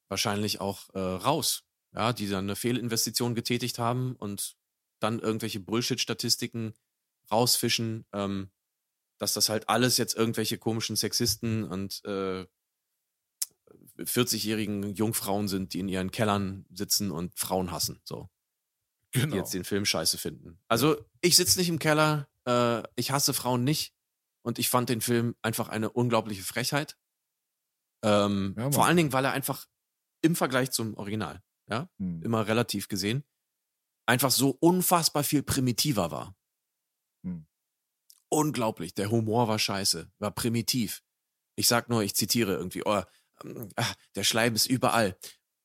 [0.07, 4.55] wahrscheinlich auch äh, raus, ja, die dann eine Fehlinvestition getätigt haben und
[4.99, 6.73] dann irgendwelche Bullshit-Statistiken
[7.31, 8.51] rausfischen, ähm,
[9.17, 12.45] dass das halt alles jetzt irgendwelche komischen Sexisten und äh,
[13.97, 18.01] 40-jährigen Jungfrauen sind, die in ihren Kellern sitzen und Frauen hassen.
[18.03, 18.29] So
[19.15, 19.35] die Genau.
[19.37, 20.59] jetzt den Film scheiße finden.
[20.67, 23.93] Also ich sitze nicht im Keller, äh, ich hasse Frauen nicht
[24.43, 26.97] und ich fand den Film einfach eine unglaubliche Frechheit.
[28.03, 29.67] Ähm, Ja, vor allen Dingen, weil er einfach
[30.21, 32.21] im Vergleich zum Original, ja, Hm.
[32.23, 33.23] immer relativ gesehen,
[34.07, 36.35] einfach so unfassbar viel primitiver war.
[37.23, 37.47] Hm.
[38.29, 41.03] Unglaublich, der Humor war scheiße, war primitiv.
[41.55, 43.01] Ich sag nur, ich zitiere irgendwie, oh,
[43.43, 45.17] ähm, ah, der Schleim ist überall.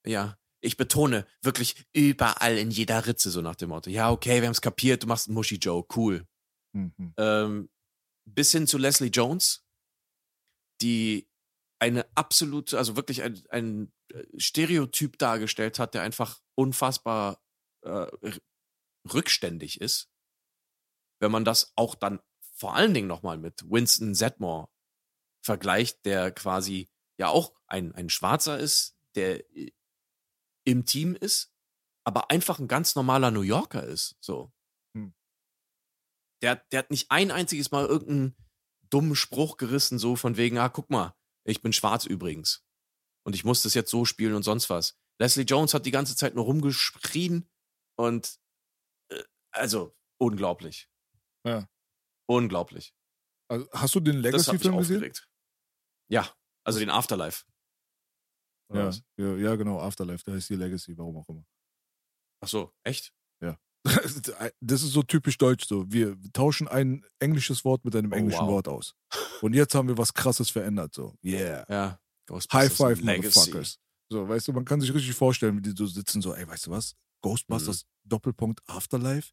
[0.06, 3.90] Ja, ich betone wirklich überall in jeder Ritze, so nach dem Motto.
[3.90, 6.26] Ja, okay, wir haben's kapiert, du machst einen Muschi-Joe, cool.
[6.74, 7.14] Hm, hm.
[7.16, 7.70] Ähm,
[8.24, 9.66] bis hin zu Leslie Jones,
[10.80, 11.28] die
[11.80, 17.42] eine absolute, also wirklich ein, ein äh, Stereotyp dargestellt hat, der einfach unfassbar
[17.82, 18.06] äh,
[19.12, 20.10] rückständig ist.
[21.20, 22.20] Wenn man das auch dann
[22.54, 24.68] vor allen Dingen nochmal mit Winston Zedmore
[25.42, 29.42] vergleicht, der quasi ja auch ein, ein Schwarzer ist, der
[30.64, 31.52] im Team ist,
[32.04, 34.16] aber einfach ein ganz normaler New Yorker ist.
[34.20, 34.52] So.
[36.42, 38.36] Der, der hat nicht ein einziges Mal irgendeinen
[38.90, 41.14] dummen Spruch gerissen, so von wegen, ah, guck mal,
[41.44, 42.64] ich bin schwarz übrigens.
[43.24, 44.98] Und ich muss das jetzt so spielen und sonst was.
[45.20, 47.48] Leslie Jones hat die ganze Zeit nur rumgeschrien
[47.96, 48.38] und
[49.10, 49.22] äh,
[49.52, 50.88] also unglaublich.
[51.46, 51.68] Ja.
[52.26, 52.94] Unglaublich.
[53.48, 54.96] Also, hast du den Legacy-Film gesehen?
[54.96, 55.28] aufgeregt.
[56.10, 56.34] Ja,
[56.64, 57.44] also den Afterlife.
[58.72, 61.44] Ja, ja, ja, genau, Afterlife, der heißt die Legacy, warum auch immer.
[62.40, 63.12] Ach so, echt?
[64.60, 65.90] Das ist so typisch deutsch so.
[65.90, 68.48] Wir tauschen ein englisches Wort mit einem Oh, englischen wow.
[68.52, 68.94] Wort aus.
[69.40, 71.14] Und jetzt haben wir was krasses verändert, so.
[71.24, 71.64] Yeah.
[71.68, 71.98] Ja.
[72.52, 73.02] High five.
[73.02, 73.78] Motherfuckers.
[74.10, 76.66] So, weißt du, man kann sich richtig vorstellen, wie die so sitzen, so, ey, weißt
[76.66, 76.94] du was?
[77.22, 79.30] Ghostbusters Doppelpunkt Afterlife?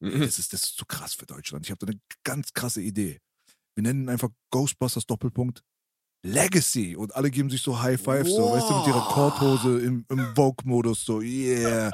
[0.00, 0.20] Mhm.
[0.20, 1.64] Das ist, das ist zu krass für Deutschland.
[1.64, 3.20] Ich habe da eine ganz krasse Idee.
[3.74, 5.62] Wir nennen ihn einfach Ghostbusters Doppelpunkt
[6.22, 9.12] Legacy und alle geben sich so High Five, so, weißt du, mit ihrer Wow.
[9.14, 11.90] Korthose im, im Vogue-Modus, so, yeah,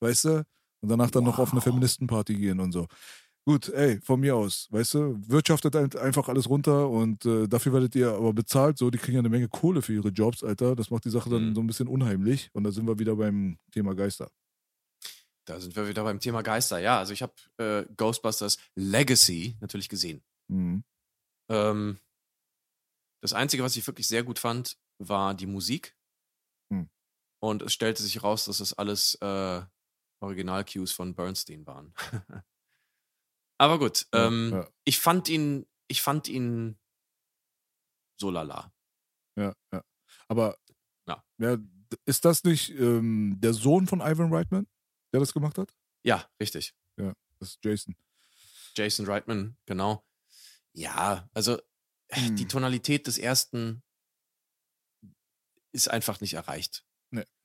[0.00, 0.44] weißt du?
[0.82, 1.64] Und danach dann noch auf eine Wow.
[1.64, 2.86] Feministenparty gehen und so.
[3.46, 7.94] Gut, ey, von mir aus, weißt du, wirtschaftet einfach alles runter und äh, dafür werdet
[7.96, 10.76] ihr aber bezahlt, so, die kriegen ja eine Menge Kohle für ihre Jobs, Alter.
[10.76, 11.54] Das macht die Sache dann Mhm.
[11.54, 14.30] so ein bisschen unheimlich und da sind wir wieder beim Thema Geister.
[15.46, 16.78] Da sind wir wieder beim Thema Geister.
[16.78, 20.22] Ja, also ich habe äh, Ghostbusters Legacy natürlich gesehen.
[20.48, 20.84] Mhm.
[21.50, 21.98] Ähm,
[23.22, 25.96] das Einzige, was ich wirklich sehr gut fand, war die Musik.
[26.72, 26.88] Hm.
[27.42, 29.62] Und es stellte sich raus, dass das alles äh,
[30.20, 31.94] Original-Cues von Bernstein waren.
[33.58, 34.68] Aber gut, Ja, ähm, ja.
[34.84, 36.78] ich fand ihn, ich fand ihn
[38.18, 38.72] so lala.
[39.36, 39.84] Ja, ja.
[40.28, 40.58] Aber
[41.06, 41.24] Ja.
[41.38, 41.56] ja,
[42.04, 44.66] ist das nicht ähm, der Sohn von Ivan Reitman,
[45.12, 45.74] der das gemacht hat?
[46.04, 46.74] Ja, richtig.
[46.96, 47.96] Das ist Jason.
[48.76, 50.06] Jason Reitman, genau.
[50.74, 51.56] Ja, also
[52.08, 52.48] äh, die Hm.
[52.50, 53.82] Tonalität des ersten
[55.72, 56.84] ist einfach nicht erreicht.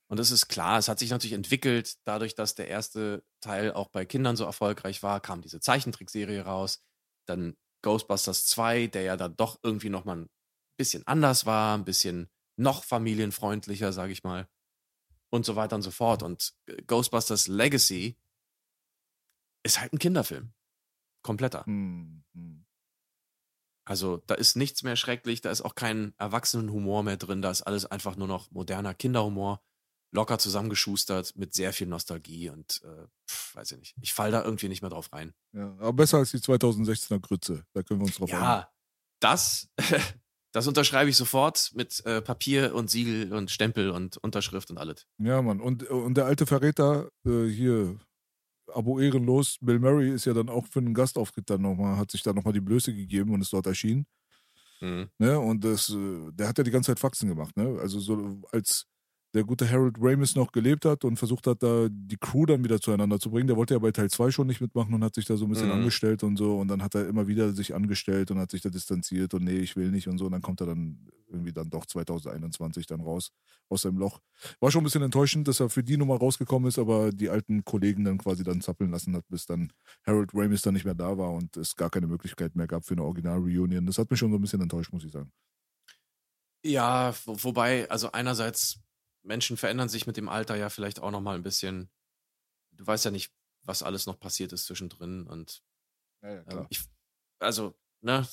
[0.08, 3.88] Und das ist klar, es hat sich natürlich entwickelt, dadurch, dass der erste Teil auch
[3.88, 6.84] bei Kindern so erfolgreich war, kam diese Zeichentrickserie raus.
[7.26, 10.30] Dann Ghostbusters 2, der ja dann doch irgendwie nochmal ein
[10.76, 14.48] bisschen anders war, ein bisschen noch familienfreundlicher, sage ich mal.
[15.30, 16.22] Und so weiter und so fort.
[16.22, 18.16] Und äh, Ghostbusters Legacy
[19.64, 20.52] ist halt ein Kinderfilm.
[21.22, 21.66] Kompletter.
[21.66, 22.64] Hm, hm.
[23.84, 27.62] Also da ist nichts mehr schrecklich, da ist auch kein Erwachsenenhumor mehr drin, da ist
[27.62, 29.62] alles einfach nur noch moderner Kinderhumor,
[30.12, 33.94] locker zusammengeschustert mit sehr viel Nostalgie und äh, pf, weiß ich nicht.
[34.00, 35.34] Ich fall da irgendwie nicht mehr drauf rein.
[35.52, 37.64] Ja, aber besser als die 2016er Grütze.
[37.72, 38.44] Da können wir uns drauf einigen.
[38.44, 38.70] Ja,
[39.20, 39.68] das,
[40.52, 45.06] das unterschreibe ich sofort mit äh, Papier und Siegel und Stempel und Unterschrift und alles.
[45.18, 45.60] Ja, Mann.
[45.60, 47.98] Und, und der alte Verräter äh, hier,
[48.72, 52.22] Abo ehrenlos, Bill Murray ist ja dann auch für einen Gastauftritt dann nochmal, hat sich
[52.22, 54.06] da nochmal die Blöße gegeben und ist dort erschienen.
[54.80, 55.08] Mhm.
[55.18, 55.38] Ne?
[55.38, 57.78] Und das, äh, der hat ja die ganze Zeit Faxen gemacht, ne?
[57.80, 58.86] Also so als
[59.36, 62.80] der gute Harold Ramis noch gelebt hat und versucht hat, da die Crew dann wieder
[62.80, 63.46] zueinander zu bringen.
[63.46, 65.50] Der wollte ja bei Teil 2 schon nicht mitmachen und hat sich da so ein
[65.50, 65.74] bisschen Mhm.
[65.74, 66.58] angestellt und so.
[66.58, 69.58] Und dann hat er immer wieder sich angestellt und hat sich da distanziert und nee,
[69.58, 70.26] ich will nicht und so.
[70.26, 73.30] Und dann kommt er dann irgendwie dann doch 2021 dann raus
[73.68, 74.20] aus seinem Loch.
[74.60, 77.64] War schon ein bisschen enttäuschend, dass er für die Nummer rausgekommen ist, aber die alten
[77.64, 79.72] Kollegen dann quasi dann zappeln lassen hat, bis dann
[80.06, 82.94] Harold Ramis dann nicht mehr da war und es gar keine Möglichkeit mehr gab für
[82.94, 83.86] eine Original-Reunion.
[83.86, 85.30] Das hat mich schon so ein bisschen enttäuscht, muss ich sagen.
[86.64, 88.80] Ja, wo, wobei, also einerseits,
[89.26, 91.90] Menschen verändern sich mit dem Alter ja vielleicht auch nochmal ein bisschen.
[92.72, 95.62] Du weißt ja nicht, was alles noch passiert ist zwischendrin und
[96.22, 96.80] Ja, ja, Ähm, ich,
[97.38, 98.26] also, ne,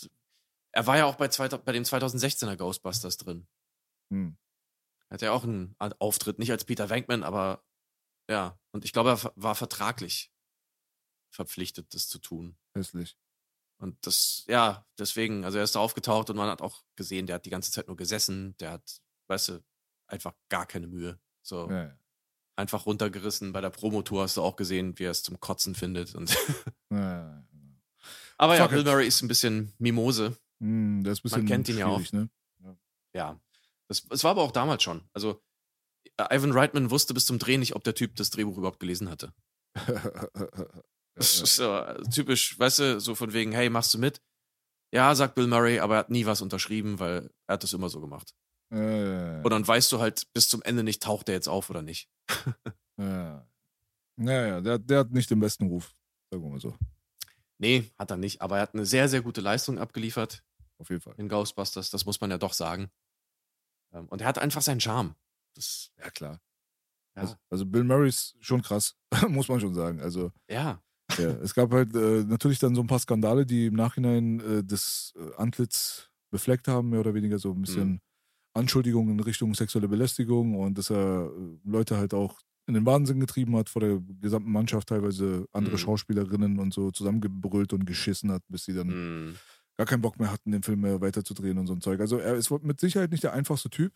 [0.71, 3.47] er war ja auch bei, zwei, bei dem 2016er Ghostbusters drin.
[4.11, 4.37] Hm.
[5.09, 7.63] Er hatte ja auch einen Auftritt, nicht als Peter Venkman, aber
[8.29, 8.59] ja.
[8.71, 10.31] Und ich glaube, er war vertraglich
[11.29, 12.57] verpflichtet, das zu tun.
[12.73, 13.17] Hässlich.
[13.79, 17.35] Und das, ja, deswegen, also er ist da aufgetaucht und man hat auch gesehen, der
[17.35, 19.63] hat die ganze Zeit nur gesessen, der hat, weißt du,
[20.13, 21.19] einfach gar keine Mühe.
[21.41, 21.97] So Ja, ja.
[22.55, 23.51] einfach runtergerissen.
[23.53, 26.15] Bei der Promotour hast du auch gesehen, wie er es zum Kotzen findet.
[26.15, 26.29] Und
[26.89, 27.43] Ja, ja, ja.
[28.37, 28.85] aber ja, Fuck Bill it.
[28.85, 30.37] Murray ist ein bisschen Mimose.
[30.59, 32.11] Hm, der ist Man kennt ihn ja auch.
[32.11, 32.29] ne?
[33.13, 33.39] ja.
[33.89, 35.03] Das, das war aber auch damals schon.
[35.13, 35.43] Also,
[36.17, 39.09] äh, Ivan Reitman wusste bis zum Dreh nicht, ob der Typ das Drehbuch überhaupt gelesen
[39.09, 39.33] hatte.
[41.15, 44.19] Das ist so äh, typisch, weißt du, so von wegen, hey, machst du mit?
[44.91, 47.89] Ja, sagt Bill Murray, aber er hat nie was unterschrieben, weil er hat das immer
[47.89, 48.33] so gemacht.
[48.73, 51.81] Äh, Und dann weißt du halt bis zum Ende nicht, taucht er jetzt auf oder
[51.81, 52.09] nicht.
[52.97, 53.45] ja.
[54.15, 55.93] Naja, der, der hat nicht den besten Ruf.
[56.31, 56.75] Sagen wir mal so.
[57.57, 60.43] Nee, hat er nicht, aber er hat eine sehr, sehr gute Leistung abgeliefert
[60.79, 61.13] Auf jeden Fall.
[61.17, 62.89] in Ghostbusters, das muss man ja doch sagen.
[63.93, 65.15] Ähm, Und er hat einfach seinen Charme.
[65.55, 66.41] Das, Ja, klar.
[67.15, 67.21] ja.
[67.21, 68.95] Also, also Bill Murray ist schon krass,
[69.29, 70.01] muss man schon sagen.
[70.01, 70.81] Also ja.
[71.17, 74.63] ja, es gab halt äh, natürlich dann so ein paar Skandale, die im Nachhinein äh,
[74.63, 78.01] das äh, Antlitz befleckt haben, mehr oder weniger so ein bisschen Mhm.
[78.53, 83.19] Anschuldigungen in Richtung sexuelle Belästigung und dass er äh, Leute halt auch in den Wahnsinn
[83.19, 85.79] getrieben hat vor der gesamten Mannschaft, teilweise andere Mhm.
[85.79, 89.39] Schauspielerinnen und so zusammengebrüllt und geschissen hat, bis sie dann Mm,
[89.77, 91.99] gar keinen Bock mehr hatten, den Film mehr weiterzudrehen und so ein Zeug.
[91.99, 93.93] Also er ist mit Sicherheit nicht der einfachste Typ.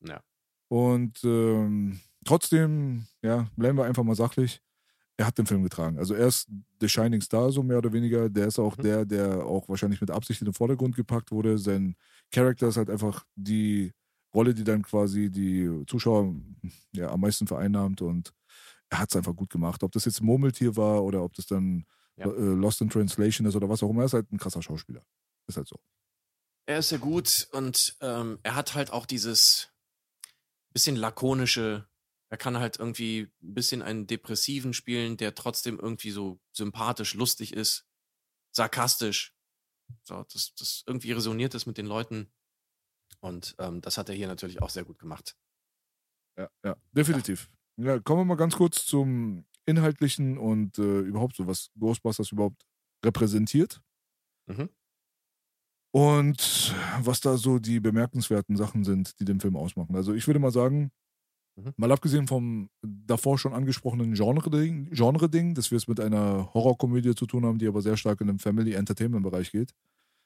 [0.00, 0.22] Ja.
[0.68, 4.62] Und ähm, trotzdem, ja, bleiben wir einfach mal sachlich.
[5.16, 5.98] Er hat den Film getragen.
[5.98, 6.48] Also er ist
[6.80, 8.28] The Shining Star, so mehr oder weniger.
[8.30, 8.82] Der ist auch Mhm.
[8.82, 11.58] der, der auch wahrscheinlich mit Absicht in den Vordergrund gepackt wurde.
[11.58, 11.96] Sein
[12.30, 13.92] Charakter ist halt einfach die
[14.34, 16.34] Rolle, die dann quasi die Zuschauer
[16.92, 18.32] ja, am meisten vereinnahmt und
[18.88, 19.82] er hat es einfach gut gemacht.
[19.82, 21.84] Ob das jetzt Murmeltier war oder ob das dann
[22.16, 22.26] Ja.
[22.26, 25.02] äh, Lost in Translation ist oder was auch immer, er ist halt ein krasser Schauspieler.
[25.46, 25.76] Ist halt so.
[26.66, 29.70] Er ist sehr gut und ähm, er hat halt auch dieses
[30.72, 31.86] bisschen lakonische.
[32.32, 37.52] Er kann halt irgendwie ein bisschen einen Depressiven spielen, der trotzdem irgendwie so sympathisch, lustig
[37.52, 37.86] ist,
[38.52, 39.36] sarkastisch.
[40.02, 42.32] So, das, das irgendwie resoniert das mit den Leuten.
[43.20, 45.36] Und ähm, das hat er hier natürlich auch sehr gut gemacht.
[46.38, 47.50] Ja, ja, definitiv.
[47.76, 52.64] Ja, kommen wir mal ganz kurz zum Inhaltlichen und äh, überhaupt so, was Ghostbusters überhaupt
[53.04, 53.82] repräsentiert.
[54.46, 54.70] Mhm.
[55.94, 59.94] Und was da so die bemerkenswerten Sachen sind, die den Film ausmachen.
[59.94, 60.90] Also ich würde mal sagen,
[61.64, 61.72] Mhm.
[61.76, 67.26] mal abgesehen vom davor schon angesprochenen Genre-Ding, Genre-Ding, dass wir es mit einer Horrorkomödie zu
[67.26, 69.72] tun haben, die aber sehr stark in den Family-Entertainment-Bereich geht,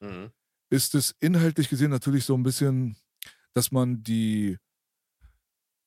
[0.01, 0.31] Mhm.
[0.71, 2.97] ist es inhaltlich gesehen natürlich so ein bisschen,
[3.55, 4.57] dass man die,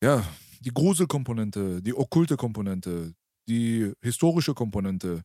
[0.03, 0.23] ja,
[0.61, 3.13] die Gruselkomponente, die okkulte Komponente,
[3.47, 5.21] die historische Komponente,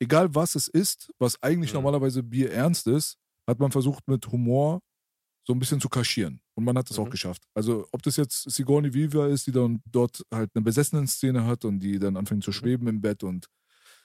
[0.00, 1.76] egal was es ist, was eigentlich Mhm.
[1.78, 3.16] normalerweise bierernst ist,
[3.46, 4.80] hat man versucht mit Humor
[5.48, 6.40] so ein bisschen zu kaschieren.
[6.54, 7.10] Und man hat es auch Mhm.
[7.10, 7.42] geschafft.
[7.54, 11.80] Also ob das jetzt Sigourney Weaver ist, die dann dort halt eine Besessenen-Szene hat und
[11.80, 12.54] die dann anfängt zu Mhm.
[12.54, 13.46] schweben im Bett und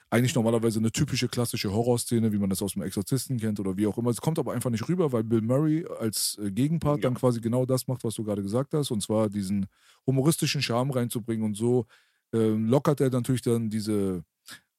[0.10, 3.88] eigentlich normalerweise eine typische klassische Horrorszene, wie man das aus dem Exorzisten kennt oder wie
[3.88, 4.12] auch immer.
[4.12, 7.10] Es kommt aber einfach nicht rüber, weil Bill Murray als äh, Gegenpart Ja.
[7.10, 9.66] dann quasi genau das macht, was du gerade gesagt hast, und zwar diesen
[10.08, 11.88] humoristischen Charme reinzubringen und so
[12.32, 14.24] ähm, lockert er natürlich dann diese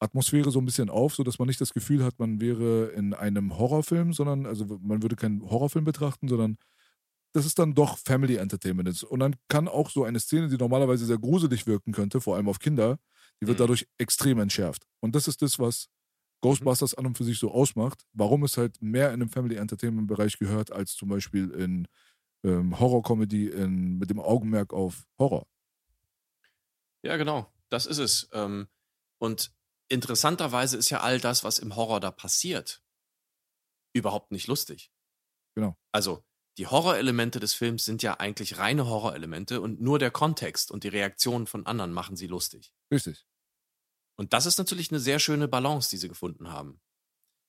[0.05, 3.59] Atmosphäre so ein bisschen auf, sodass man nicht das Gefühl hat, man wäre in einem
[3.59, 6.59] Horrorfilm, sondern, also man würde keinen Horrorfilm betrachten, sondern
[7.35, 8.89] das ist dann doch Family Entertainment.
[8.89, 9.03] ist.
[9.05, 12.49] Und dann kann auch so eine Szene, die normalerweise sehr gruselig wirken könnte, vor allem
[12.49, 12.99] auf Kinder,
[13.43, 13.63] die wird Mhm.
[13.63, 14.87] dadurch extrem entschärft.
[15.01, 15.89] Und das ist das, was
[16.43, 20.07] Ghostbusters an und für sich so ausmacht, warum es halt mehr in dem Family Entertainment
[20.09, 21.89] Bereich gehört, als zum Beispiel in
[22.45, 25.47] ähm, Horror-Comedy mit dem Augenmerk auf Horror.
[27.03, 27.53] Ja, genau.
[27.71, 28.29] Das ist es.
[28.33, 28.69] Ähm,
[29.19, 29.53] und
[29.89, 32.83] interessanterweise ist ja all das, was im Horror da passiert,
[33.95, 34.93] überhaupt nicht lustig.
[35.55, 35.77] Genau.
[35.93, 36.25] Also,
[36.59, 40.89] die Horrorelemente des Films sind ja eigentlich reine Horrorelemente und nur der Kontext und die
[40.89, 42.73] Reaktionen von anderen machen sie lustig.
[42.93, 43.27] Richtig.
[44.17, 46.81] Und das ist natürlich eine sehr schöne Balance, die sie gefunden haben.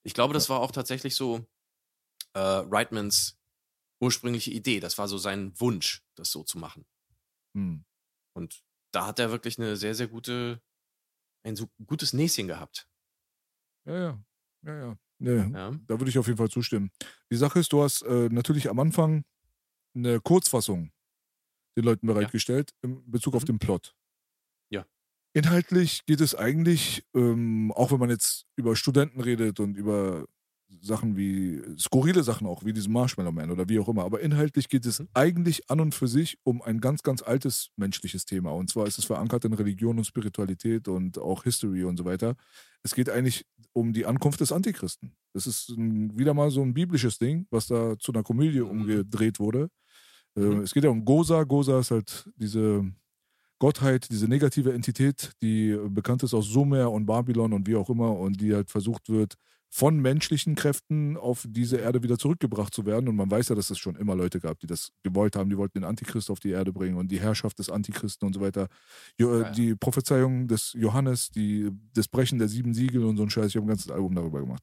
[0.02, 1.46] Ich glaube, das war auch tatsächlich so
[2.32, 3.38] äh, Reitmans
[4.00, 4.80] ursprüngliche Idee.
[4.80, 6.84] Das war so sein Wunsch, das so zu machen.
[7.54, 7.84] Hm.
[8.34, 10.60] Und da hat er wirklich eine sehr, sehr gute,
[11.46, 12.88] ein so gutes Näschen gehabt.
[13.86, 14.24] Ja, ja.
[14.62, 14.98] Ja, ja.
[15.18, 15.70] Nee, Ja.
[15.86, 16.90] Da würde ich auf jeden Fall zustimmen.
[17.30, 19.24] Die Sache ist, du hast äh, natürlich am Anfang
[19.94, 20.90] eine Kurzfassung
[21.78, 23.46] den Leuten bereitgestellt in Bezug auf Mhm.
[23.46, 23.94] den Plot.
[24.70, 24.84] Ja.
[25.34, 30.26] Inhaltlich geht es eigentlich, ähm, auch wenn man jetzt über Studenten redet und über
[30.80, 34.68] Sachen wie, skurrile Sachen auch, wie diesen Marshmallow Man oder wie auch immer, aber inhaltlich
[34.68, 35.08] geht es Mhm.
[35.14, 38.50] eigentlich an und für sich um ein ganz, ganz altes menschliches Thema.
[38.52, 42.34] Und zwar ist es verankert in Religion und Spiritualität und auch History und so weiter.
[42.82, 45.12] Es geht eigentlich um die Ankunft des Antichristen.
[45.32, 48.70] Das ist ein, wieder mal so ein biblisches Ding, was da zu einer Komödie Mhm.
[48.70, 49.68] umgedreht wurde.
[50.36, 50.60] Äh, Mhm.
[50.62, 51.44] Es geht ja um Gosa.
[51.44, 52.84] Gosa ist halt diese
[53.58, 58.16] Gottheit, diese negative Entität, die bekannt ist aus Sumer und Babylon und wie auch immer
[58.18, 59.34] und die halt versucht wird,
[59.68, 63.08] von menschlichen Kräften auf diese Erde wieder zurückgebracht zu werden.
[63.08, 65.50] Und man weiß ja, dass es schon immer Leute gab, die das gewollt haben.
[65.50, 68.40] Die wollten den Antichrist auf die Erde bringen und die Herrschaft des Antichristen und so
[68.40, 68.68] weiter.
[69.18, 69.50] Jo, äh, Ja.
[69.50, 73.48] Die Prophezeiung des Johannes, die, das Brechen der sieben Siegel und so ein Scheiß.
[73.48, 74.62] Ich habe ein ganzes Album darüber gemacht.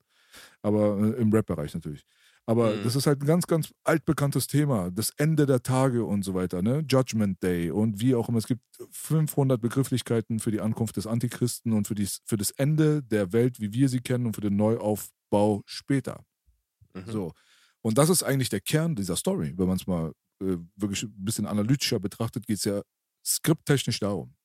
[0.61, 2.03] Aber äh, im Rap-Bereich natürlich.
[2.45, 2.83] Aber Mhm.
[2.83, 4.91] das ist halt ein ganz, ganz altbekanntes Thema.
[4.91, 6.83] Das Ende der Tage und so weiter, ne?
[6.89, 8.37] Judgment Day und wie auch immer.
[8.37, 13.01] Es gibt 500 Begrifflichkeiten für die Ankunft des Antichristen und für, dies, für das Ende
[13.01, 16.25] der Welt, wie wir sie kennen und für den Neuaufbau später.
[16.93, 17.05] Mhm.
[17.11, 17.33] So.
[17.81, 19.53] Und das ist eigentlich der Kern dieser Story.
[19.57, 22.81] Wenn man es mal äh, wirklich ein bisschen analytischer betrachtet, geht es ja
[23.25, 24.35] skripttechnisch darum.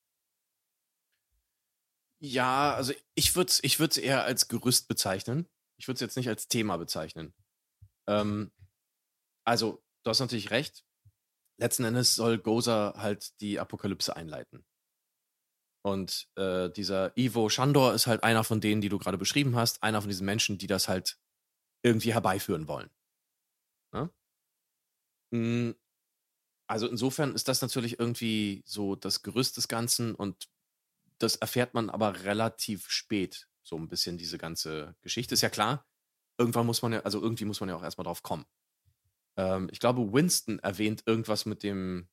[2.21, 5.47] Ja, also ich würde es ich würd's eher als Gerüst bezeichnen.
[5.77, 7.33] Ich würde es jetzt nicht als Thema bezeichnen.
[8.09, 8.51] Ähm,
[9.47, 10.85] also, du hast natürlich recht.
[11.59, 14.65] Letzten Endes soll Gozer halt die Apokalypse einleiten.
[15.85, 19.83] Und äh, dieser Ivo Shandor ist halt einer von denen, die du gerade beschrieben hast,
[19.83, 21.19] einer von diesen Menschen, die das halt
[21.83, 22.91] irgendwie herbeiführen wollen.
[23.93, 24.11] Ne?
[25.33, 25.73] Mm,
[26.71, 30.49] Also insofern ist das natürlich irgendwie so das Gerüst des Ganzen und
[31.19, 35.35] das erfährt man aber relativ spät, so ein bisschen diese ganze Geschichte.
[35.35, 35.87] Ist ja klar,
[36.39, 38.47] irgendwann muss man ja, also irgendwie muss man ja auch erstmal drauf kommen.
[39.37, 42.09] Ähm, ich glaube, Winston erwähnt irgendwas mit dem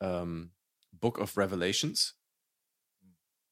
[0.00, 0.54] ähm,
[0.92, 2.18] Book of Revelations.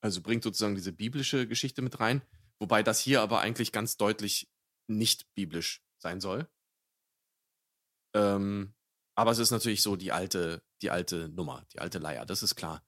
[0.00, 2.22] Also bringt sozusagen diese biblische Geschichte mit rein,
[2.59, 4.50] wobei das hier aber eigentlich ganz deutlich
[4.86, 6.48] nicht biblisch sein soll.
[8.14, 8.74] Ähm,
[9.14, 12.54] aber es ist natürlich so die alte, die alte Nummer, die alte Leier, das ist
[12.54, 12.86] klar.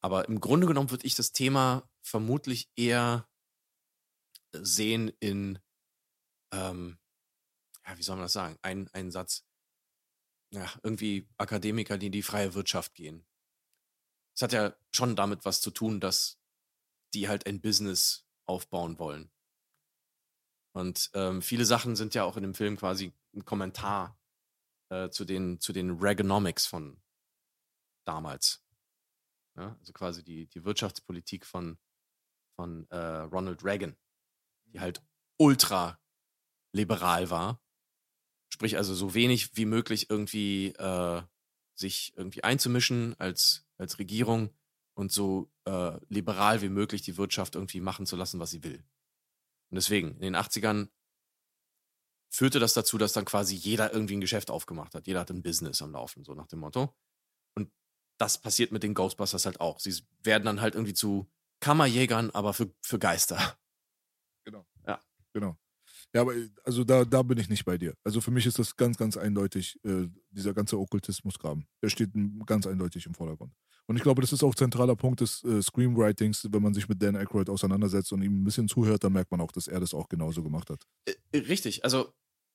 [0.00, 3.28] Aber im Grunde genommen würde ich das Thema vermutlich eher
[4.52, 5.58] sehen in,
[6.54, 6.98] ähm,
[7.86, 8.58] ja, wie soll man das sagen?
[8.62, 9.44] Ein, ein Satz.
[10.50, 13.26] Ja, irgendwie Akademiker, die in die freie Wirtschaft gehen.
[14.34, 16.40] Es hat ja schon damit was zu tun, dass
[17.12, 19.30] die halt ein Business aufbauen wollen.
[20.72, 24.18] Und ähm, viele Sachen sind ja auch in dem Film quasi ein Kommentar
[24.90, 27.00] äh, zu den, zu den Reaganomics von
[28.04, 28.64] damals.
[29.56, 31.78] Ja, also quasi die, die Wirtschaftspolitik von,
[32.56, 33.96] von äh, Ronald Reagan,
[34.66, 35.00] die halt
[35.36, 36.00] ultra
[36.74, 37.62] liberal war.
[38.52, 41.22] Sprich also so wenig wie möglich irgendwie äh,
[41.74, 44.50] sich irgendwie einzumischen als, als Regierung
[44.94, 48.84] und so äh, liberal wie möglich die Wirtschaft irgendwie machen zu lassen, was sie will.
[49.70, 50.88] Und deswegen, in den 80ern
[52.32, 55.06] führte das dazu, dass dann quasi jeder irgendwie ein Geschäft aufgemacht hat.
[55.06, 56.94] Jeder hat ein Business am Laufen, so nach dem Motto.
[57.56, 57.72] Und
[58.18, 59.80] das passiert mit den Ghostbusters halt auch.
[59.80, 63.58] Sie werden dann halt irgendwie zu Kammerjägern, aber für, für Geister.
[64.44, 64.66] Genau.
[64.86, 65.00] Ja.
[65.32, 65.56] Genau.
[66.14, 67.94] Ja, aber also da, da bin ich nicht bei dir.
[68.04, 71.66] Also für mich ist das ganz, ganz eindeutig, äh, dieser ganze Okkultismus-Graben.
[71.82, 72.10] Der steht
[72.46, 73.52] ganz eindeutig im Vordergrund.
[73.86, 77.02] Und ich glaube, das ist auch zentraler Punkt des äh, Screenwritings, wenn man sich mit
[77.02, 79.92] Dan Aykroyd auseinandersetzt und ihm ein bisschen zuhört, dann merkt man auch, dass er das
[79.92, 80.86] auch genauso gemacht hat.
[81.06, 82.12] Äh, richtig, also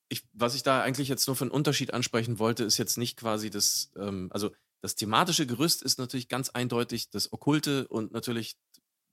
[0.08, 3.16] ich, was ich da eigentlich jetzt nur für einen Unterschied ansprechen wollte, ist jetzt nicht
[3.16, 4.50] quasi das, ähm, also
[4.82, 8.56] das thematische Gerüst ist natürlich ganz eindeutig das Okkulte und natürlich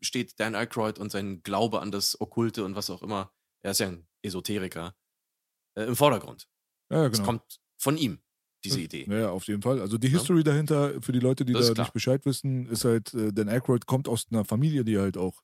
[0.02, 3.32] steht Dan Aykroyd und sein Glaube an das Okkulte und was auch immer,
[3.64, 4.95] er ist ja ein Esoteriker,
[5.76, 6.47] äh, im Vordergrund.
[6.91, 7.26] Ja, Es genau.
[7.26, 7.43] kommt
[7.78, 8.20] von ihm,
[8.64, 9.05] diese Idee.
[9.10, 9.80] Ja, auf jeden Fall.
[9.82, 10.14] Also die Ja.
[10.14, 13.49] History dahinter, für die Leute, die Das da nicht Bescheid wissen, ist halt, äh, Dan
[13.49, 15.41] Aykroyd kommt aus einer Familie, die halt auch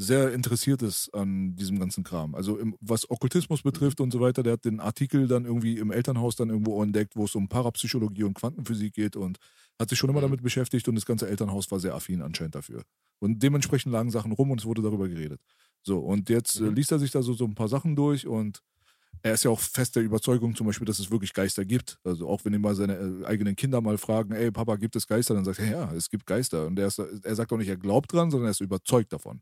[0.00, 2.34] sehr interessiert ist an diesem ganzen Kram.
[2.36, 5.90] Also im, was Okkultismus betrifft und so weiter, der hat den Artikel dann irgendwie im
[5.90, 9.38] Elternhaus dann irgendwo entdeckt, wo es um Parapsychologie und Quantenphysik geht und
[9.80, 10.24] hat sich schon immer Mhm.
[10.26, 12.82] damit beschäftigt und das ganze Elternhaus war sehr affin anscheinend dafür.
[13.20, 15.40] Und dementsprechend lagen Sachen rum und es wurde darüber geredet.
[15.88, 16.74] So, und jetzt äh, Mhm.
[16.74, 18.62] liest er sich da so, so ein paar Sachen durch und
[19.22, 21.98] er ist ja auch fest der Überzeugung zum Beispiel, dass es wirklich Geister gibt.
[22.04, 25.06] Also auch wenn ihn mal seine äh, eigenen Kinder mal fragen, ey Papa, gibt es
[25.06, 25.34] Geister?
[25.34, 26.66] Dann sagt er, ja, es gibt Geister.
[26.66, 29.40] Und er, ist, er sagt auch nicht, er glaubt dran, sondern er ist überzeugt davon.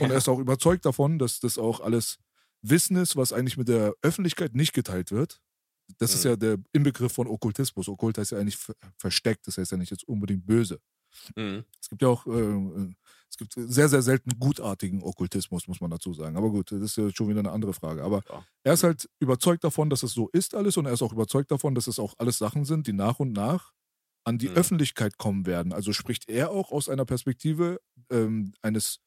[0.00, 2.16] Und er ist auch überzeugt davon, dass das auch alles
[2.62, 5.40] Wissen ist, was eigentlich mit der Öffentlichkeit nicht geteilt wird.
[5.98, 6.30] Das ist Mhm.
[6.30, 7.88] ja der Inbegriff von Okkultismus.
[7.88, 10.78] Okkult heißt ja eigentlich ver- versteckt, das heißt ja nicht jetzt unbedingt böse.
[11.36, 11.64] Mhm.
[11.82, 12.94] Es gibt ja auch, äh,
[13.30, 16.36] es gibt sehr, sehr selten gutartigen Okkultismus, muss man dazu sagen.
[16.36, 18.02] Aber gut, das ist ja schon wieder eine andere Frage.
[18.02, 18.44] Aber Ja.
[18.64, 21.50] er ist halt überzeugt davon, dass es so ist alles und er ist auch überzeugt
[21.50, 23.72] davon, dass es auch alles Sachen sind, die nach und nach
[24.24, 24.54] an die Mhm.
[24.54, 25.72] Öffentlichkeit kommen werden.
[25.72, 29.00] Also spricht er auch aus einer Perspektive ähm, eines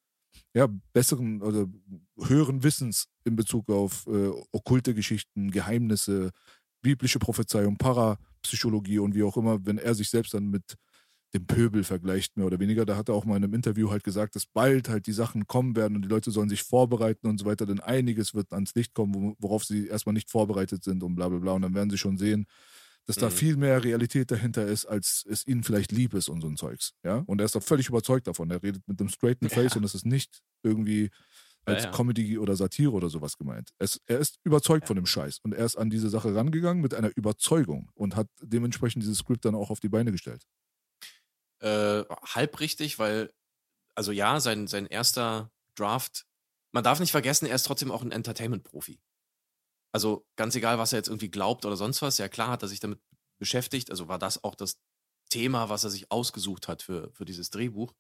[0.55, 1.67] ja, besseren oder
[2.19, 6.31] höheren Wissens in Bezug auf äh, okkulte Geschichten, Geheimnisse,
[6.81, 10.75] biblische Prophezeiung, Parapsychologie und wie auch immer, wenn er sich selbst dann mit
[11.33, 12.85] dem Pöbel vergleicht, mehr oder weniger.
[12.85, 15.47] Da hat er auch mal in einem Interview halt gesagt, dass bald halt die Sachen
[15.47, 18.75] kommen werden und die Leute sollen sich vorbereiten und so weiter, denn einiges wird ans
[18.75, 21.53] Licht kommen, wo- worauf sie erstmal nicht vorbereitet sind und bla bla bla.
[21.53, 22.45] Und dann werden sie schon sehen,
[23.07, 23.31] dass da Mhm.
[23.31, 26.93] viel mehr Realität dahinter ist, als es ihnen vielleicht lieb ist und so ein Zeugs.
[27.03, 27.23] Ja?
[27.25, 28.51] Und er ist da völlig überzeugt davon.
[28.51, 29.77] Er redet mit einem straighten Face Ja.
[29.77, 31.09] und es ist nicht irgendwie
[31.65, 31.91] als ja.
[31.91, 33.69] Comedy oder Satire oder sowas gemeint.
[33.79, 36.93] Es, er ist überzeugt von dem Scheiß und er ist an diese Sache rangegangen mit
[36.93, 40.43] einer Überzeugung und hat dementsprechend dieses Skript dann auch auf die Beine gestellt.
[41.61, 43.33] Äh, halb richtig, weil,
[43.95, 46.25] also ja, sein, sein erster Draft,
[46.73, 48.99] man darf nicht vergessen, er ist trotzdem auch ein Entertainment-Profi.
[49.93, 52.69] Also ganz egal, was er jetzt irgendwie glaubt oder sonst was, ja klar hat er
[52.69, 52.99] sich damit
[53.39, 54.79] beschäftigt, also war das auch das
[55.29, 57.93] Thema, was er sich ausgesucht hat für, für dieses Drehbuch.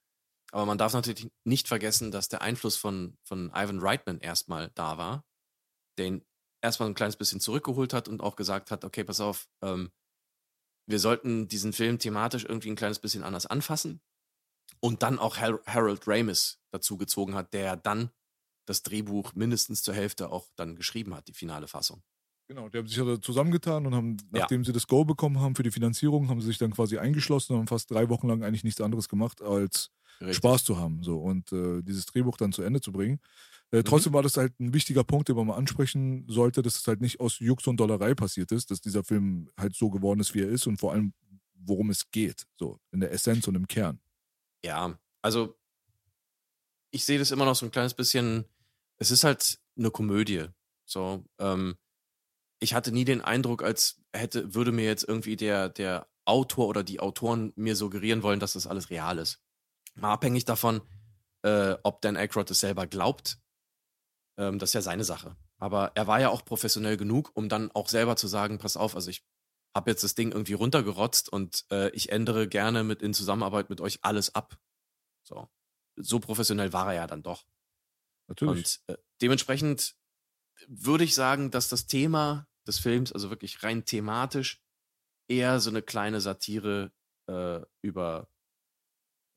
[0.51, 4.97] Aber man darf natürlich nicht vergessen, dass der Einfluss von, von Ivan Reitman erstmal da
[4.97, 5.25] war,
[5.97, 6.25] der ihn
[6.61, 9.91] erstmal ein kleines bisschen zurückgeholt hat und auch gesagt hat, okay, pass auf, ähm,
[10.91, 14.01] wir sollten diesen Film thematisch irgendwie ein kleines bisschen anders anfassen.
[14.79, 18.11] Und dann auch Har Harold Ramis dazu gezogen hat, der dann
[18.65, 22.03] das Drehbuch mindestens zur Hälfte auch dann geschrieben hat, die finale Fassung.
[22.51, 24.41] Genau, die haben sich ja zusammengetan und haben, Ja.
[24.41, 27.53] nachdem sie das Go bekommen haben für die Finanzierung, haben sie sich dann quasi eingeschlossen
[27.53, 29.89] und haben fast drei Wochen lang eigentlich nichts anderes gemacht, als
[30.19, 30.35] Richtig.
[30.35, 33.21] Spaß zu haben so und äh, dieses Drehbuch dann zu Ende zu bringen.
[33.71, 33.83] Äh, Mhm.
[33.85, 36.99] trotzdem war das halt ein wichtiger Punkt, den man mal ansprechen sollte, dass es halt
[36.99, 40.41] nicht aus Jux und Dollerei passiert ist, dass dieser Film halt so geworden ist, wie
[40.41, 41.13] er ist und vor allem,
[41.53, 44.01] worum es geht, so in der Essenz und im Kern.
[44.61, 45.55] Ja, also
[46.91, 48.43] ich sehe das immer noch so ein kleines bisschen,
[48.97, 50.47] es ist halt eine Komödie.
[50.83, 51.77] So, ähm,
[52.61, 56.83] ich hatte nie den Eindruck, als hätte, würde mir jetzt irgendwie der, der Autor oder
[56.83, 59.41] die Autoren mir suggerieren wollen, dass das alles real ist.
[59.95, 60.81] Mal abhängig davon,
[61.43, 63.39] Äh, ob Dan Aykroyd es selber glaubt,
[64.37, 65.35] ähm, das ist ja seine Sache.
[65.57, 68.93] Aber er war ja auch professionell genug, um dann auch selber zu sagen, pass auf,
[68.93, 69.25] also ich
[69.75, 73.81] habe jetzt das Ding irgendwie runtergerotzt und äh, ich ändere gerne mit in Zusammenarbeit mit
[73.81, 74.55] euch alles ab.
[75.23, 75.49] So.
[75.95, 77.43] So professionell war er ja dann doch.
[78.27, 78.81] Natürlich.
[78.87, 79.95] Und äh, dementsprechend
[80.67, 84.61] würde ich sagen, dass das Thema des Films, also wirklich rein thematisch,
[85.27, 86.91] eher so eine kleine Satire
[87.27, 88.29] äh, über,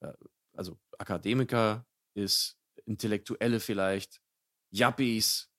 [0.01, 0.13] äh,
[0.55, 4.21] also Akademiker ist, Intellektuelle vielleicht,
[4.71, 5.51] Yuppies,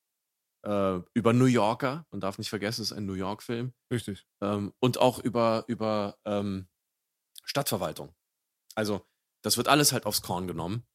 [0.64, 3.74] äh, über New Yorker, man darf nicht vergessen, es ist ein New York-Film.
[3.92, 4.28] Richtig.
[4.42, 6.68] Ähm, und auch über, über ähm,
[7.44, 8.14] Stadtverwaltung.
[8.76, 9.08] Also,
[9.42, 10.86] das wird alles halt aufs Korn genommen.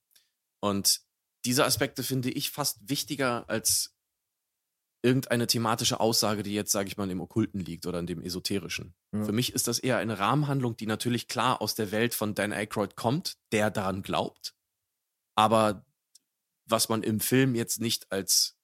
[0.60, 1.00] Und
[1.44, 3.96] diese Aspekte finde ich fast wichtiger als
[5.02, 8.94] irgendeine thematische Aussage, die jetzt, sage ich mal, im Okkulten liegt oder in dem Esoterischen.
[9.12, 9.24] Ja.
[9.24, 12.52] Für mich ist das eher eine Rahmenhandlung, die natürlich klar aus der Welt von Dan
[12.52, 14.54] Aykroyd kommt, der daran glaubt,
[15.36, 15.84] aber
[16.66, 18.56] was man im Film jetzt nicht als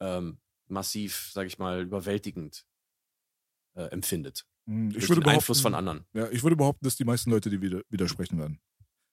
[0.00, 2.66] ähm, massiv, sage ich mal, überwältigend
[3.74, 4.46] äh, empfindet.
[4.66, 6.04] Hm, Ich würde den Einfluss von anderen.
[6.12, 8.60] ja, ich würde behaupten, dass die meisten Leute die widersprechen werden.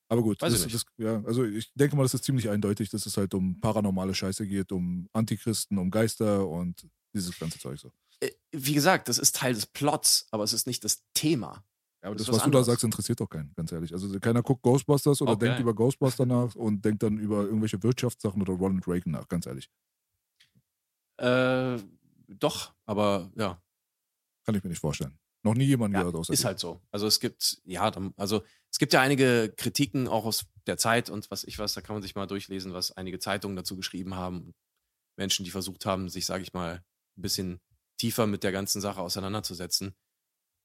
[0.09, 0.71] Aber gut, Weiß das.
[0.71, 4.13] Das, ja, also ich denke mal, das ist ziemlich eindeutig, dass es halt um paranormale
[4.13, 7.91] Scheiße geht, um Antichristen, um Geister und dieses ganze Zeug so.
[8.19, 11.63] Äh, Wie gesagt, das ist Teil des Plots, aber es ist nicht das Thema.
[12.03, 13.93] Ja, aber Das das, was was du da sagst, interessiert doch keinen, ganz ehrlich.
[13.93, 15.47] Also keiner guckt Ghostbusters oder Okay.
[15.47, 19.45] denkt über Ghostbusters nach und denkt dann über irgendwelche Wirtschaftssachen oder Ronald Reagan nach, ganz
[19.47, 19.69] ehrlich.
[21.17, 21.77] Äh,
[22.27, 23.61] doch, aber ja,
[24.45, 25.17] Kann ich mir nicht vorstellen.
[25.43, 26.45] Noch nie jemanden Ja, gehört außer ist dir.
[26.45, 26.81] halt so.
[26.91, 28.43] Also es gibt, ja, also
[28.75, 31.95] es gibt ja einige Kritiken auch aus der Zeit und was ich was, da kann
[31.95, 34.53] man sich mal durchlesen, was einige Zeitungen dazu geschrieben haben.
[35.17, 36.83] Menschen, die versucht haben, sich, sage ich mal,
[37.17, 37.61] ein bisschen
[37.97, 39.95] tiefer mit der ganzen Sache auseinanderzusetzen.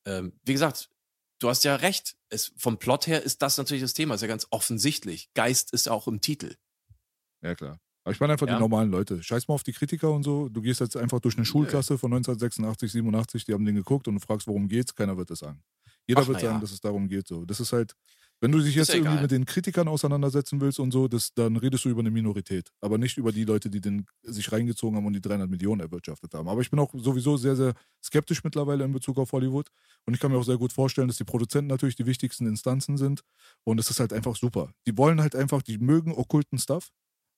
[0.08, 0.90] Ähm, wie gesagt,
[1.38, 2.16] du hast ja recht.
[2.30, 5.32] Es, vom Plot her ist das natürlich das Thema, ist ja ganz offensichtlich.
[5.34, 6.56] Geist ist auch im Titel.
[7.44, 7.78] Ja, klar.
[8.02, 8.54] Aber ich meine einfach Ja.
[8.54, 9.22] die normalen Leute.
[9.22, 10.48] Scheiß mal auf die Kritiker und so.
[10.48, 14.14] Du gehst jetzt einfach durch eine Schulklasse von 1986, 87, die haben den geguckt und
[14.14, 15.62] du fragst, worum geht's, keiner wird es sagen.
[16.10, 16.48] Jeder Ach, wird na ja.
[16.50, 17.28] sagen, dass es darum geht.
[17.28, 17.44] So.
[17.44, 17.94] Das ist halt,
[18.40, 19.22] wenn du dich jetzt ja irgendwie egal.
[19.22, 22.72] mit den Kritikern auseinandersetzen willst und so, das, dann redest du über eine Minorität.
[22.80, 26.34] Aber nicht über die Leute, die den sich reingezogen haben und die 300 Millionen erwirtschaftet
[26.34, 26.48] haben.
[26.48, 29.68] Aber ich bin auch sowieso sehr, sehr skeptisch mittlerweile in Bezug auf Hollywood.
[30.04, 32.96] Und ich kann mir auch sehr gut vorstellen, dass die Produzenten natürlich die wichtigsten Instanzen
[32.96, 33.20] sind.
[33.62, 34.72] Und es ist halt einfach super.
[34.84, 36.90] Die wollen halt einfach, die mögen okkulten Stuff.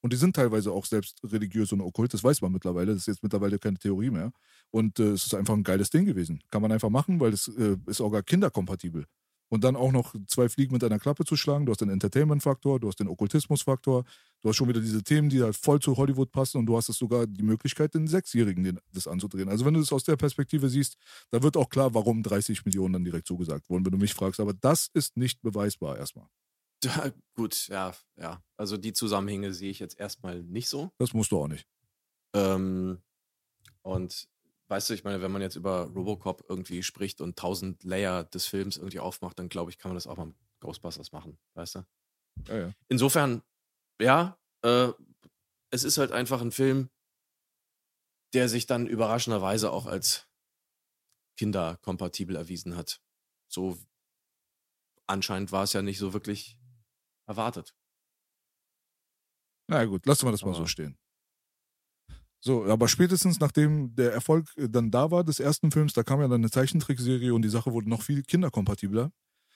[0.03, 3.07] Und die sind teilweise auch selbst religiös und okkult, das weiß man mittlerweile, das ist
[3.07, 4.33] jetzt mittlerweile keine Theorie mehr.
[4.71, 6.43] Und äh, es ist einfach ein geiles Ding gewesen.
[6.51, 9.07] Kann man einfach machen, weil es äh, ist auch gar kinderkompatibel.
[9.49, 11.67] Und dann auch noch zwei Fliegen mit einer Klappe zu schlagen.
[11.67, 14.05] Du hast den Entertainment-Faktor, du hast den Okkultismus-Faktor,
[14.41, 16.89] du hast schon wieder diese Themen, die halt voll zu Hollywood passen und du hast
[16.89, 19.51] es sogar die Möglichkeit, den Sechsjährigen das anzudrehen.
[19.51, 20.97] Also wenn du das aus der Perspektive siehst,
[21.31, 24.41] da wird auch klar, warum 30 Millionen dann direkt zugesagt wurden, wenn du mich fragst.
[24.41, 26.27] Aber das ist nicht beweisbar erstmal.
[26.85, 28.43] Ja, gut, ja, ja.
[28.57, 30.91] Also die Zusammenhänge sehe ich jetzt erstmal nicht so.
[30.99, 31.67] Das musst du auch nicht.
[32.35, 33.03] Ähm,
[33.83, 34.29] und
[34.69, 38.47] weißt du, ich meine, wenn man jetzt über Robocop irgendwie spricht und tausend Layer des
[38.47, 41.77] Films irgendwie aufmacht, dann glaube ich, kann man das auch mal mit Ghostbusters machen, weißt
[41.77, 41.87] du?
[42.49, 42.75] Ja, ja.
[42.89, 43.43] Insofern,
[44.01, 44.89] ja, äh,
[45.71, 46.91] es ist halt einfach ein Film,
[48.35, 50.27] der sich dann überraschenderweise auch als
[51.37, 53.01] kinderkompatibel erwiesen hat.
[53.49, 53.79] So
[55.07, 56.59] anscheinend war es ja nicht so wirklich
[57.33, 57.75] erwartet.
[59.69, 60.97] Na ja, gut, lassen wir das mal Aber- so stehen.
[62.45, 66.21] So, aber spätestens nachdem der Erfolg äh, dann da war des ersten Films, da kam
[66.21, 69.13] ja dann eine Zeichentrickserie und die Sache wurde noch viel kinderkompatibler.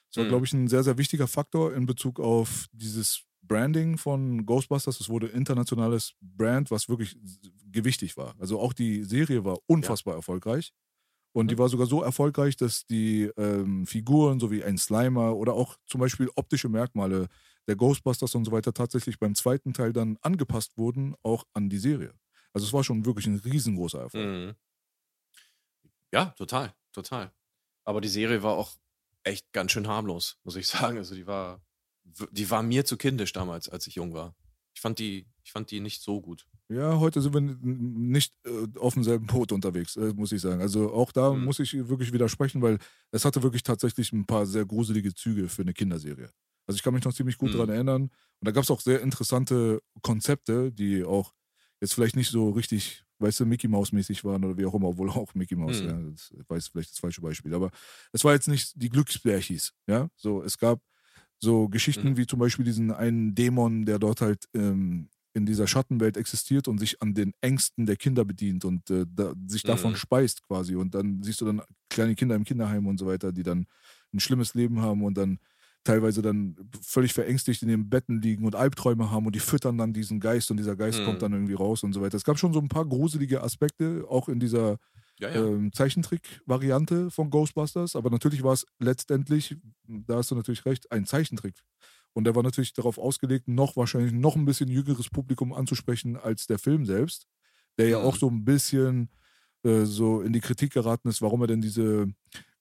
[0.08, 0.28] Das war, Mhm.
[0.28, 5.00] glaube ich, ein sehr, sehr wichtiger Faktor in Bezug auf dieses Branding von Ghostbusters.
[5.00, 7.16] Es wurde internationales Brand, was wirklich
[7.72, 8.36] gewichtig war.
[8.38, 10.72] Also auch die Serie war unfassbar erfolgreich.
[11.32, 11.58] Und die Mhm.
[11.58, 16.30] war sogar so erfolgreich, dass die ähm, Figuren sowie ein Slimer oder auch zum Beispiel
[16.36, 17.26] optische Merkmale
[17.66, 21.78] der Ghostbusters und so weiter tatsächlich beim zweiten Teil dann angepasst wurden, auch an die
[21.78, 22.12] Serie.
[22.52, 24.26] Also es war schon wirklich ein riesengroßer Erfolg.
[24.26, 24.54] Mhm.
[26.12, 27.32] Ja, total, total.
[27.84, 28.72] Aber die Serie war auch
[29.24, 30.98] echt ganz schön harmlos, muss ich sagen.
[30.98, 31.60] Also die war,
[32.30, 34.34] die war mir zu kindisch damals, als ich jung war.
[34.74, 36.46] Ich fand die, ich fand die nicht so gut.
[36.68, 40.60] Ja, heute sind wir nicht äh, auf demselben Boot unterwegs, äh, muss ich sagen.
[40.60, 41.44] Also auch da Mhm.
[41.44, 42.78] muss ich wirklich widersprechen, weil
[43.10, 46.30] es hatte wirklich tatsächlich ein paar sehr gruselige Züge für eine Kinderserie.
[46.66, 47.54] Also ich kann mich noch ziemlich gut Mhm.
[47.54, 48.02] daran erinnern.
[48.04, 48.12] Und
[48.42, 51.32] da gab es auch sehr interessante Konzepte, die auch
[51.80, 54.88] jetzt vielleicht nicht so richtig, weißt du, Mickey Mouse mäßig waren oder wie auch immer,
[54.88, 55.86] obwohl auch Mickey Mouse, Mhm.
[55.86, 57.54] ja, das weiß vielleicht das falsche Beispiel.
[57.54, 57.70] Aber
[58.12, 60.08] es war jetzt nicht die Glücksbärchis, ja.
[60.16, 60.80] So, es gab
[61.38, 62.16] so Geschichten Mhm.
[62.16, 66.78] wie zum Beispiel diesen einen Dämon, der dort halt ähm, in dieser Schattenwelt existiert und
[66.78, 69.96] sich an den Ängsten der Kinder bedient und äh, da, sich davon Mhm.
[69.96, 70.76] speist quasi.
[70.76, 71.60] Und dann siehst du dann
[71.90, 73.66] kleine Kinder im Kinderheim und so weiter, die dann
[74.14, 75.38] ein schlimmes Leben haben und dann
[75.86, 79.92] teilweise dann völlig verängstigt in den Betten liegen und Albträume haben und die füttern dann
[79.94, 81.02] diesen Geist und dieser Geist Mhm.
[81.02, 82.16] kommt dann irgendwie raus und so weiter.
[82.16, 84.78] Es gab schon so ein paar gruselige Aspekte, auch in dieser
[85.18, 85.50] Ja, ja.
[85.50, 89.56] ähm, Zeichentrick-Variante von Ghostbusters, aber natürlich war es letztendlich,
[89.86, 91.62] da hast du natürlich recht, ein Zeichentrick.
[92.14, 96.46] Und der war natürlich darauf ausgelegt, noch wahrscheinlich noch ein bisschen jüngeres Publikum anzusprechen als
[96.46, 97.26] der Film selbst,
[97.78, 98.00] der ja Mhm.
[98.00, 99.10] auch so ein bisschen
[99.64, 102.08] äh, so in die Kritik geraten ist, warum er denn diese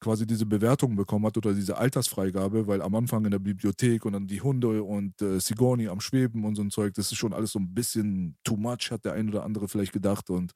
[0.06, 4.14] quasi diese Bewertung bekommen hat oder diese Altersfreigabe, weil am Anfang in der Bibliothek und
[4.14, 7.34] dann die Hunde und äh, Sigourney am Schweben und so ein Zeug, das ist schon
[7.34, 10.52] alles so ein bisschen too much, hat der ein oder andere vielleicht gedacht und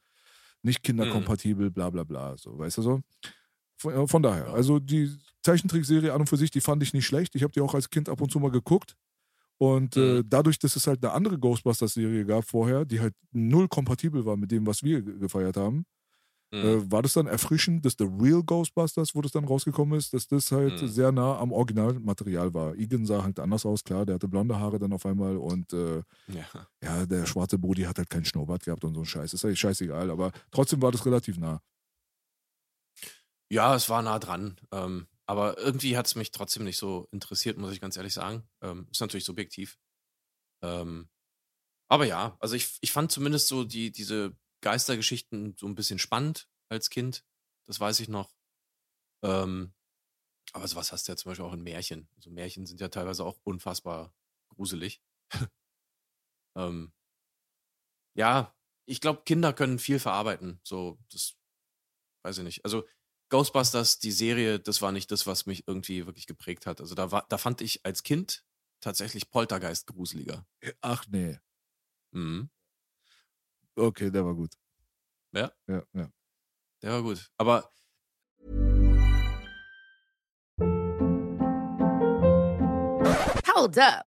[0.62, 3.00] nicht kinderkompatibel, bla bla bla, so, weißt du so?
[3.78, 4.54] Von, äh, von daher, Ja.
[4.54, 5.10] also die
[5.44, 7.36] Zeichentrickserie an und für sich, die fand ich nicht schlecht.
[7.36, 8.96] Ich habe die auch als Kind ab und zu mal geguckt.
[9.58, 10.30] Und äh, Mhm.
[10.30, 14.52] dadurch, dass es halt eine andere Ghostbusters-Serie gab vorher, die halt null kompatibel war mit
[14.52, 15.86] dem, was wir ge- gefeiert haben,
[16.52, 16.84] Mhm.
[16.86, 20.28] äh, war das dann erfrischend, dass The Real Ghostbusters, wo das dann rausgekommen ist, dass
[20.28, 20.88] das halt Mhm.
[20.88, 22.76] sehr nah am Originalmaterial war.
[22.76, 26.04] Egan sah halt anders aus, klar, der hatte blonde Haare dann auf einmal und äh,
[26.28, 26.70] ja.
[26.84, 29.34] ja, der schwarze Brody hat halt keinen Schnurrbart gehabt und so ein Scheiß.
[29.34, 31.62] Ist eigentlich scheißegal, aber trotzdem war das relativ nah.
[33.52, 34.60] ja, es war nah dran.
[34.72, 38.48] Ähm, aber irgendwie hat es mich trotzdem nicht so interessiert, muss ich ganz ehrlich sagen.
[38.62, 39.78] Ähm, ist natürlich subjektiv.
[40.64, 41.10] Ähm,
[41.90, 46.50] aber ja, also ich, ich fand zumindest so die, diese Geistergeschichten so ein bisschen spannend
[46.70, 47.26] als Kind.
[47.66, 48.34] Das weiß ich noch.
[49.24, 49.74] Ähm,
[50.54, 52.10] aber sowas hast du ja zum Beispiel auch in Märchen.
[52.16, 54.14] Also Märchen sind ja teilweise auch unfassbar
[54.50, 55.02] gruselig.
[56.56, 56.94] ähm,
[58.16, 58.56] ja,
[58.86, 60.60] ich glaube, Kinder können viel verarbeiten.
[60.64, 61.36] So, das
[62.24, 62.66] weiß ich nicht.
[62.66, 62.88] Also
[63.30, 66.82] Ghostbusters, die Serie, das war nicht das, was mich irgendwie wirklich geprägt hat.
[66.82, 68.44] Also da war, da fand ich als Kind
[68.82, 70.48] tatsächlich Poltergeist gruseliger.
[70.82, 71.38] Ach nee.
[72.12, 72.50] Mhm.
[73.80, 74.54] Okay, der war gut.
[75.32, 75.52] Ja.
[75.68, 76.12] Ja, ja.
[76.82, 77.30] Der war gut.
[77.38, 77.72] Aber
[83.56, 84.09] Hold up.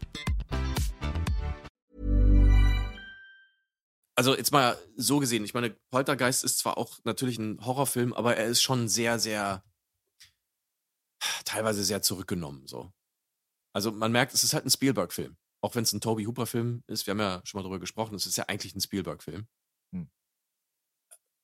[4.21, 8.37] also jetzt mal so gesehen, ich meine, Poltergeist ist zwar auch natürlich ein Horrorfilm, aber
[8.37, 9.63] er ist schon sehr, sehr,
[11.43, 12.93] teilweise sehr zurückgenommen, so.
[13.73, 15.37] Also man merkt, es ist halt ein Spielberg-Film.
[15.61, 18.27] Auch wenn es ein Toby Hooper-Film ist, wir haben ja schon mal darüber gesprochen, es
[18.27, 19.47] ist ja eigentlich ein Spielberg-Film.
[19.91, 20.11] Hm.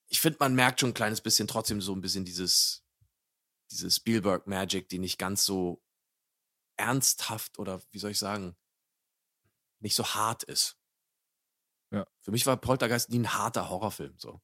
[0.10, 2.86] Ich finde, man merkt schon ein kleines bisschen trotzdem so ein bisschen dieses,
[3.72, 5.82] diese Spielberg-Magic, die nicht ganz so
[6.78, 8.56] ernsthaft oder wie soll ich sagen,
[9.80, 10.77] nicht so hart ist.
[11.92, 12.06] Ja.
[12.22, 14.42] Für mich war Poltergeist nie ein harter Horrorfilm, so.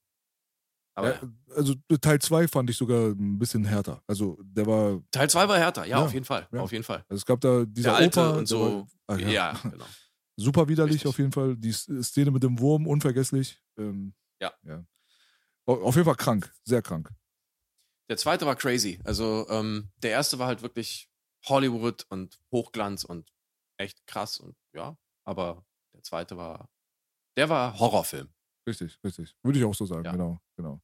[0.96, 1.22] Aber ja,
[1.56, 4.04] also Teil 2 fand ich sogar ein bisschen härter.
[4.06, 6.48] Also der war, Teil 2 war härter, ja, Ja, auf jeden Fall.
[6.52, 6.62] ja.
[6.62, 7.04] Auf jeden Fall.
[7.10, 8.88] also es gab da dieser Der alte und so.
[9.08, 9.54] War, ah, ja.
[9.64, 9.86] genau.
[10.36, 11.10] Super widerlich Richtig.
[11.10, 11.58] auf jeden Fall.
[11.58, 13.60] Die S- Szene mit dem Wurm, unvergesslich.
[13.78, 14.54] Ähm, Ja.
[14.64, 14.84] ja.
[15.66, 17.10] Au- Auf jeden Fall krank, sehr krank.
[18.10, 19.00] Der zweite war crazy.
[19.04, 21.10] Also, ähm, der erste war halt wirklich
[21.46, 23.32] Hollywood und Hochglanz und
[23.78, 26.70] echt krass und ja, aber der zweite war,
[27.38, 28.30] der war Horrorfilm.
[28.68, 29.36] Richtig, richtig.
[29.44, 30.12] Würde ich auch so sagen, Ja.
[30.12, 30.82] genau, genau.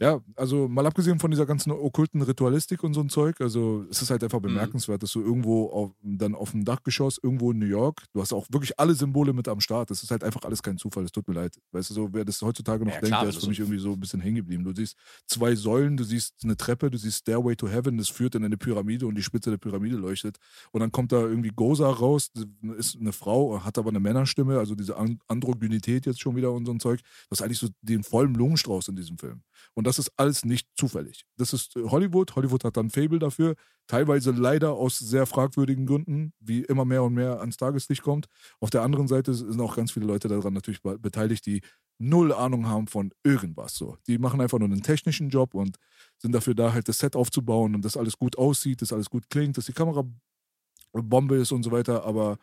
[0.00, 4.00] Ja, also mal abgesehen von dieser ganzen okkulten Ritualistik und so ein Zeug, also es
[4.00, 4.42] ist halt einfach Mhm.
[4.44, 8.32] bemerkenswert, dass du irgendwo auf, dann auf dem Dachgeschoss, irgendwo in New York, du hast
[8.32, 9.90] auch wirklich alle Symbole mit am Start.
[9.90, 11.58] Das ist halt einfach alles kein Zufall, es tut mir leid.
[11.72, 13.80] Weißt du, so, wer das heutzutage noch Ja, denkt, klar, der ist für mich irgendwie
[13.80, 14.62] so ein bisschen hängen geblieben.
[14.62, 14.96] Du siehst
[15.26, 18.56] zwei Säulen, du siehst eine Treppe, du siehst Stairway to Heaven, das führt in eine
[18.56, 20.36] Pyramide und die Spitze der Pyramide leuchtet.
[20.70, 22.30] Und dann kommt da irgendwie Goza raus,
[22.76, 26.66] ist eine Frau, hat aber eine Männerstimme, also diese An- Androgynität jetzt schon wieder und
[26.66, 27.00] so ein Zeug.
[27.30, 29.42] Das ist eigentlich so den vollen Blumenstrauß in diesem Film.
[29.74, 31.24] Und das ist alles nicht zufällig.
[31.36, 32.36] Das ist äh, Hollywood.
[32.36, 33.54] Hollywood hat dann Fable dafür.
[33.86, 38.26] Teilweise leider aus sehr fragwürdigen Gründen, wie immer mehr und mehr ans Tageslicht kommt.
[38.60, 41.62] Auf der anderen Seite sind auch ganz viele Leute daran natürlich be- beteiligt, die
[41.98, 43.74] null Ahnung haben von irgendwas.
[43.74, 43.96] So.
[44.06, 45.78] Die machen einfach nur einen technischen Job und
[46.18, 49.30] sind dafür da, halt das Set aufzubauen und dass alles gut aussieht, dass alles gut
[49.30, 50.04] klingt, dass die Kamera
[50.92, 52.04] Bombe ist und so weiter.
[52.04, 52.36] Aber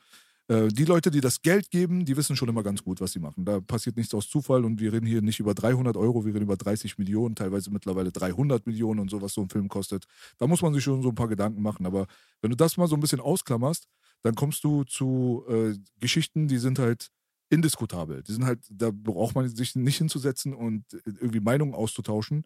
[0.47, 3.19] äh, die Leute, die das Geld geben, die wissen schon immer ganz gut, was sie
[3.19, 3.45] machen.
[3.45, 6.43] Da passiert nichts aus Zufall und wir reden hier nicht über 300 Euro, wir reden
[6.45, 10.05] über 30 Millionen, teilweise mittlerweile 300 Millionen und so, was so ein Film kostet.
[10.37, 11.85] Da muss man sich schon so ein paar Gedanken machen.
[11.85, 12.07] Aber
[12.41, 13.87] wenn du das mal so ein bisschen ausklammerst,
[14.23, 17.09] dann kommst du zu äh, Geschichten, die sind halt
[17.49, 18.23] indiskutabel.
[18.23, 22.43] Die sind halt, da braucht man sich nicht hinzusetzen und irgendwie Meinungen auszutauschen.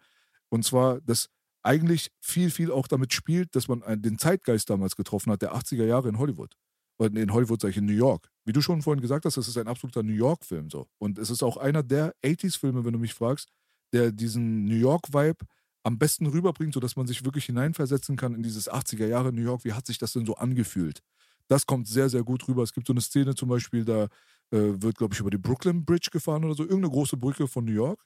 [0.50, 1.30] Und zwar, dass
[1.64, 5.54] eigentlich viel, viel auch damit spielt, dass man einen- den Zeitgeist damals getroffen hat, der
[5.56, 6.56] 80er Jahre in Hollywood.
[7.00, 8.30] In Hollywood sage ich in New York.
[8.46, 10.88] Wie du schon vorhin gesagt hast, das ist ein absoluter New York-Film so.
[10.98, 13.50] Und es ist auch einer der 80s-Filme, wenn du mich fragst,
[13.94, 15.46] der diesen New York-Vibe
[15.84, 19.64] am besten rüberbringt, sodass man sich wirklich hineinversetzen kann in dieses 80er Jahre New York.
[19.64, 21.00] Wie hat sich das denn so angefühlt?
[21.48, 22.64] Das kommt sehr, sehr gut rüber.
[22.64, 24.04] Es gibt so eine Szene zum Beispiel, da
[24.52, 27.66] äh, wird, glaube ich, über die Brooklyn Bridge gefahren oder so, irgendeine große Brücke von
[27.66, 28.04] New York.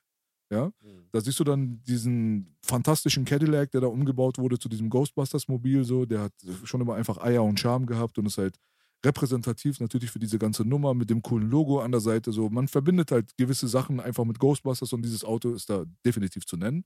[0.51, 1.07] Ja, Mhm.
[1.11, 5.83] da siehst du dann diesen fantastischen Cadillac, der da umgebaut wurde zu diesem Ghostbusters-Mobil.
[5.83, 6.33] So, der hat
[6.63, 8.57] schon immer einfach Eier und Charme gehabt und ist halt
[9.05, 12.31] repräsentativ natürlich für diese ganze Nummer mit dem coolen Logo an der Seite.
[12.31, 16.45] So, man verbindet halt gewisse Sachen einfach mit Ghostbusters und dieses Auto ist da definitiv
[16.45, 16.85] zu nennen.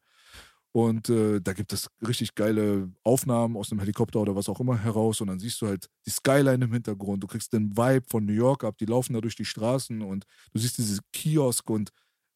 [0.74, 4.78] Und äh, da gibt es richtig geile Aufnahmen aus einem Helikopter oder was auch immer
[4.78, 5.22] heraus.
[5.22, 7.24] Und dann siehst du halt die Skyline im Hintergrund.
[7.24, 8.78] Du kriegst den Vibe von New York ab.
[8.78, 11.91] Die laufen da durch die Straßen und du siehst diese Kiosk und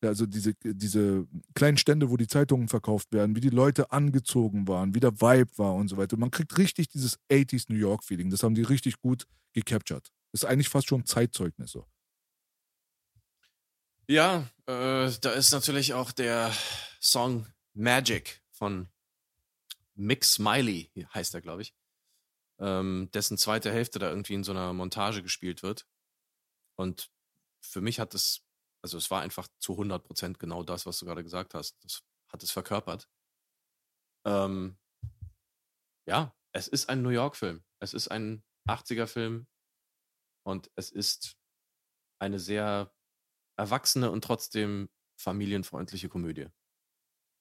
[0.09, 4.95] also diese, diese kleinen Stände, wo die Zeitungen verkauft werden, wie die Leute angezogen waren,
[4.95, 6.17] wie der Vibe war und so weiter.
[6.17, 8.29] Man kriegt richtig dieses 80s New York-Feeling.
[8.29, 10.11] Das haben die richtig gut gecaptured.
[10.31, 11.85] Das ist eigentlich fast schon Zeitzeugnis so.
[14.07, 16.51] Ja, äh, da ist natürlich auch der
[16.99, 18.89] Song Magic von
[19.95, 21.73] Mick Smiley, heißt er, glaube ich,
[22.59, 25.87] ähm, dessen zweite Hälfte da irgendwie in so einer Montage gespielt wird.
[26.75, 27.09] Und
[27.61, 28.43] für mich hat es,
[28.81, 31.83] also es war einfach zu 100% genau das, was du gerade gesagt hast.
[31.83, 33.09] Das hat es verkörpert.
[34.25, 34.77] Ähm,
[36.07, 37.63] ja, es ist ein New York-Film.
[37.79, 39.47] Es ist ein 80er-Film
[40.43, 41.37] und es ist
[42.19, 42.93] eine sehr
[43.57, 46.47] erwachsene und trotzdem familienfreundliche Komödie.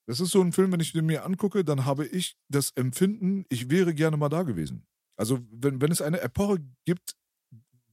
[0.06, 3.44] Das ist so ein Film, wenn ich den mir angucke, dann habe ich das Empfinden,
[3.48, 4.86] ich wäre gerne mal da gewesen.
[5.16, 7.14] Also, wenn, wenn es eine Epoche gibt,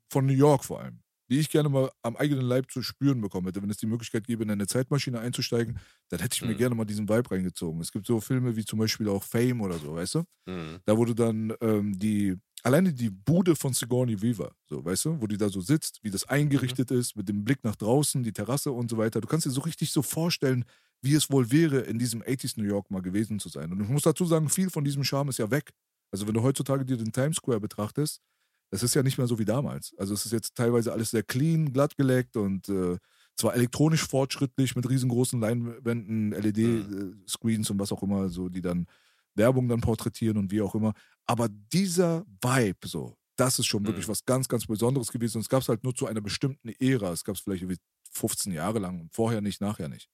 [0.09, 3.47] von New York vor allem, die ich gerne mal am eigenen Leib zu spüren bekommen
[3.47, 6.57] hätte, wenn es die Möglichkeit gäbe, in eine Zeitmaschine einzusteigen, dann hätte ich mir Mhm.
[6.57, 7.81] gerne mal diesen Vibe reingezogen.
[7.81, 10.23] Es gibt so Filme wie zum Beispiel auch Fame oder so, weißt du?
[10.47, 10.79] Mhm.
[10.85, 15.27] Da wurde dann ähm, die, alleine die Bude von Sigourney Weaver, so, weißt du, wo
[15.27, 18.71] die da so sitzt, wie das eingerichtet ist, mit dem Blick nach draußen, die Terrasse
[18.71, 19.19] und so weiter.
[19.21, 20.63] Du kannst dir so richtig so vorstellen,
[21.01, 23.71] wie es wohl wäre, in diesem 80s New York mal gewesen zu sein.
[23.71, 25.71] Und ich muss dazu sagen, viel von diesem Charme ist ja weg.
[26.11, 28.21] Also, wenn du heutzutage dir den Times Square betrachtest,
[28.69, 29.93] das ist ja nicht mehr so wie damals.
[29.97, 32.97] Also, es ist jetzt teilweise alles sehr clean, glatt geleckt und äh,
[33.35, 38.87] zwar elektronisch fortschrittlich mit riesengroßen Leinwänden, LED-Screens und was auch immer, so, die dann
[39.35, 40.93] Werbung dann porträtieren und wie auch immer.
[41.27, 44.09] Aber dieser Vibe, so, das ist schon wirklich Mhm.
[44.09, 45.37] was ganz, ganz Besonderes gewesen.
[45.37, 47.11] Und es gab es halt nur zu einer bestimmten Ära.
[47.11, 47.79] Es gab es vielleicht irgendwie
[48.11, 50.09] 15 Jahre lang und vorher nicht, nachher nicht.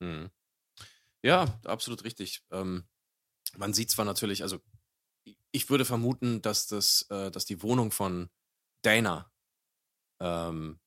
[0.00, 0.30] Mhm.
[1.24, 2.42] Ja, absolut richtig.
[2.50, 2.84] Ähm,
[3.56, 4.60] man sieht zwar natürlich, also
[5.52, 8.28] ich würde vermuten, dass das, äh, dass die Wohnung von
[8.82, 9.30] Dana
[10.20, 10.78] ähm,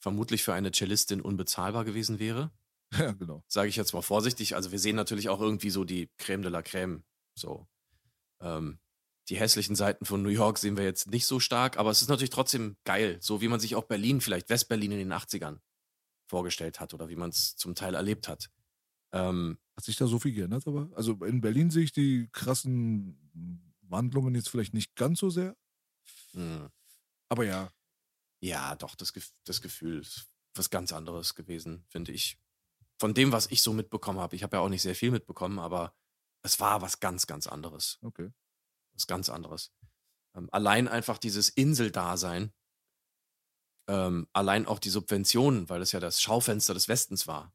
[0.00, 2.50] vermutlich für eine Cellistin unbezahlbar gewesen wäre.
[2.98, 3.44] Ja, genau.
[3.48, 4.56] Sage ich jetzt mal vorsichtig.
[4.56, 7.04] Also wir sehen natürlich auch irgendwie so die Creme de la Creme.
[7.34, 7.68] So.
[8.40, 8.78] Ähm,
[9.28, 12.08] die hässlichen Seiten von New York sehen wir jetzt nicht so stark, aber es ist
[12.08, 15.58] natürlich trotzdem geil, so wie man sich auch Berlin, vielleicht Westberlin in den 80ern
[16.30, 18.48] vorgestellt hat oder wie man es zum Teil erlebt hat.
[19.12, 20.88] Ähm, Hat sich da so viel geändert, aber?
[20.94, 25.56] Also in Berlin sehe ich die krassen Wandlungen jetzt vielleicht nicht ganz so sehr.
[26.32, 26.70] mh.
[27.30, 27.70] Aber ja,
[28.40, 29.12] Ja, doch, das,
[29.44, 32.38] das Gefühl ist was ganz anderes gewesen, finde ich.
[32.98, 34.34] Von dem, was ich so mitbekommen habe.
[34.34, 35.94] Ich habe ja auch nicht sehr viel mitbekommen, aber
[36.42, 37.98] es war was ganz, ganz anderes.
[38.02, 38.32] okay.
[38.92, 39.72] Was ganz anderes.
[40.34, 42.52] Ähm, allein einfach dieses Inseldasein,
[43.88, 47.52] ähm, allein auch die Subventionen, weil es ja das Schaufenster des Westens war.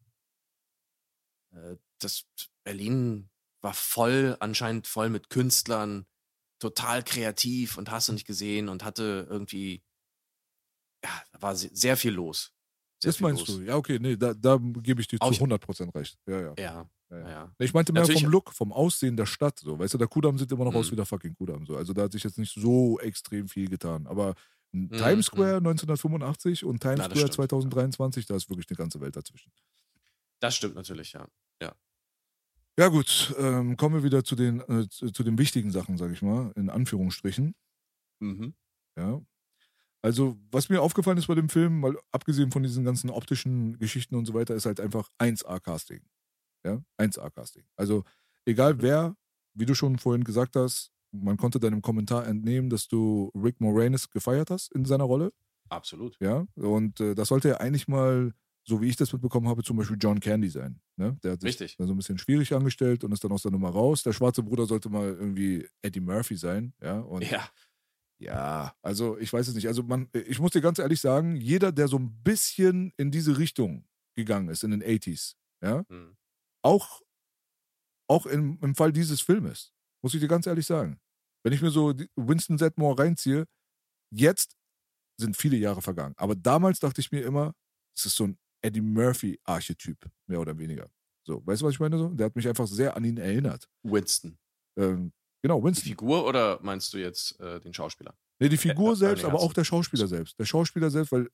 [1.52, 2.26] Äh, das
[2.64, 3.30] Berlin
[3.62, 6.06] war voll, anscheinend voll mit Künstlern,
[6.64, 9.84] total kreativ und hast du nicht gesehen und hatte irgendwie,
[11.04, 12.54] ja, da war se- sehr viel los.
[13.02, 13.58] Sehr Das viel meinst los.
[13.58, 13.64] du?
[13.64, 16.18] Ja, okay, nee, da, da gebe ich dir zu Aus- 100% recht.
[16.26, 16.54] Ja, ja.
[16.58, 17.56] Ja, ja, ja.
[17.60, 19.60] Ich meinte mehr Natürlich- vom Look, vom Aussehen der Stadt.
[19.60, 19.78] So.
[19.78, 20.92] Weißt du, der Kudamm sieht immer noch aus Mhm.
[20.92, 21.66] wie der fucking Kudamm.
[21.66, 21.76] So.
[21.76, 24.08] Also da hat sich jetzt nicht so extrem viel getan.
[24.08, 24.36] Aber
[24.72, 29.00] Mhm, Times Square 1985 und Times Na, Square stimmt, 2023, da ist wirklich eine ganze
[29.02, 29.52] Welt dazwischen.
[30.40, 31.28] Das stimmt natürlich, ja.
[31.62, 31.76] Ja
[32.90, 36.22] gut, ähm, kommen wir wieder zu den, äh, zu, zu den wichtigen Sachen, sag ich
[36.22, 37.56] mal, in Anführungsstrichen.
[38.22, 38.56] Mhm.
[38.98, 39.22] Ja.
[40.02, 44.16] Also, was mir aufgefallen ist bei dem Film, mal abgesehen von diesen ganzen optischen Geschichten
[44.16, 46.02] und so weiter, ist halt einfach 1A-Casting.
[46.66, 47.64] Ja, 1A-Casting.
[47.78, 48.04] Also,
[48.46, 49.16] egal wer,
[49.54, 54.10] wie du schon vorhin gesagt hast, man konnte deinem Kommentar entnehmen, dass du Rick Moranis
[54.10, 55.32] gefeiert hast in seiner Rolle.
[55.70, 56.18] Absolut.
[56.20, 58.34] Ja, und äh, das sollte ja eigentlich mal,
[58.66, 60.80] so wie ich das mitbekommen habe, zum Beispiel John Candy sein.
[60.98, 61.18] Ne?
[61.24, 61.78] Der hat sich Richtig.
[61.78, 64.04] dann so ein bisschen schwierig angestellt und ist dann aus der Nummer raus.
[64.04, 66.74] Der schwarze Bruder sollte mal irgendwie Eddie Murphy sein.
[66.82, 67.50] Ja, und Ja.
[68.20, 69.68] ja, also ich weiß es nicht.
[69.68, 73.38] Also man, ich muss dir ganz ehrlich sagen, jeder, der so ein bisschen in diese
[73.38, 73.86] Richtung
[74.16, 76.16] gegangen ist in den 80s, ja, Mhm.
[76.64, 77.02] auch,
[78.10, 81.00] auch im, im Fall dieses Filmes, muss ich dir ganz ehrlich sagen.
[81.44, 83.46] Wenn ich mir so Winston Sedmore reinziehe,
[84.16, 84.56] Jetzt
[85.20, 86.16] sind viele Jahre vergangen.
[86.18, 87.54] Aber damals dachte ich mir immer,
[87.98, 90.90] es ist so ein Eddie Murphy-Archetyp, mehr oder weniger.
[91.26, 91.98] So, weißt du, was ich meine?
[91.98, 92.10] So?
[92.10, 93.70] Der hat mich einfach sehr an ihn erinnert.
[93.84, 94.38] Winston.
[94.78, 95.90] Ähm, genau, Die Winston.
[95.90, 98.16] Figur oder meinst du jetzt äh, den Schauspieler?
[98.40, 100.38] Nee, die Figur äh, selbst, nee, aber hast auch der Schauspieler selbst.
[100.40, 101.30] Der Schauspieler selbst, weil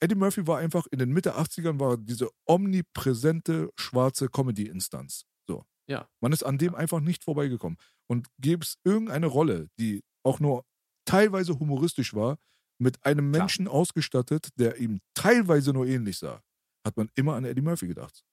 [0.00, 5.24] Eddie Murphy war einfach in den Mitte 80ern war diese omnipräsente schwarze Comedy-Instanz.
[5.48, 5.64] So.
[5.88, 6.08] Ja.
[6.20, 7.78] Man ist an dem einfach nicht vorbeigekommen.
[8.06, 10.64] Und gäbe es irgendeine Rolle, die auch nur
[11.04, 12.38] teilweise humoristisch war,
[12.80, 13.42] mit einem Klar.
[13.42, 16.40] Menschen ausgestattet, der ihm teilweise nur ähnlich sah,
[16.84, 18.24] hat man immer an Eddie Murphy gedacht.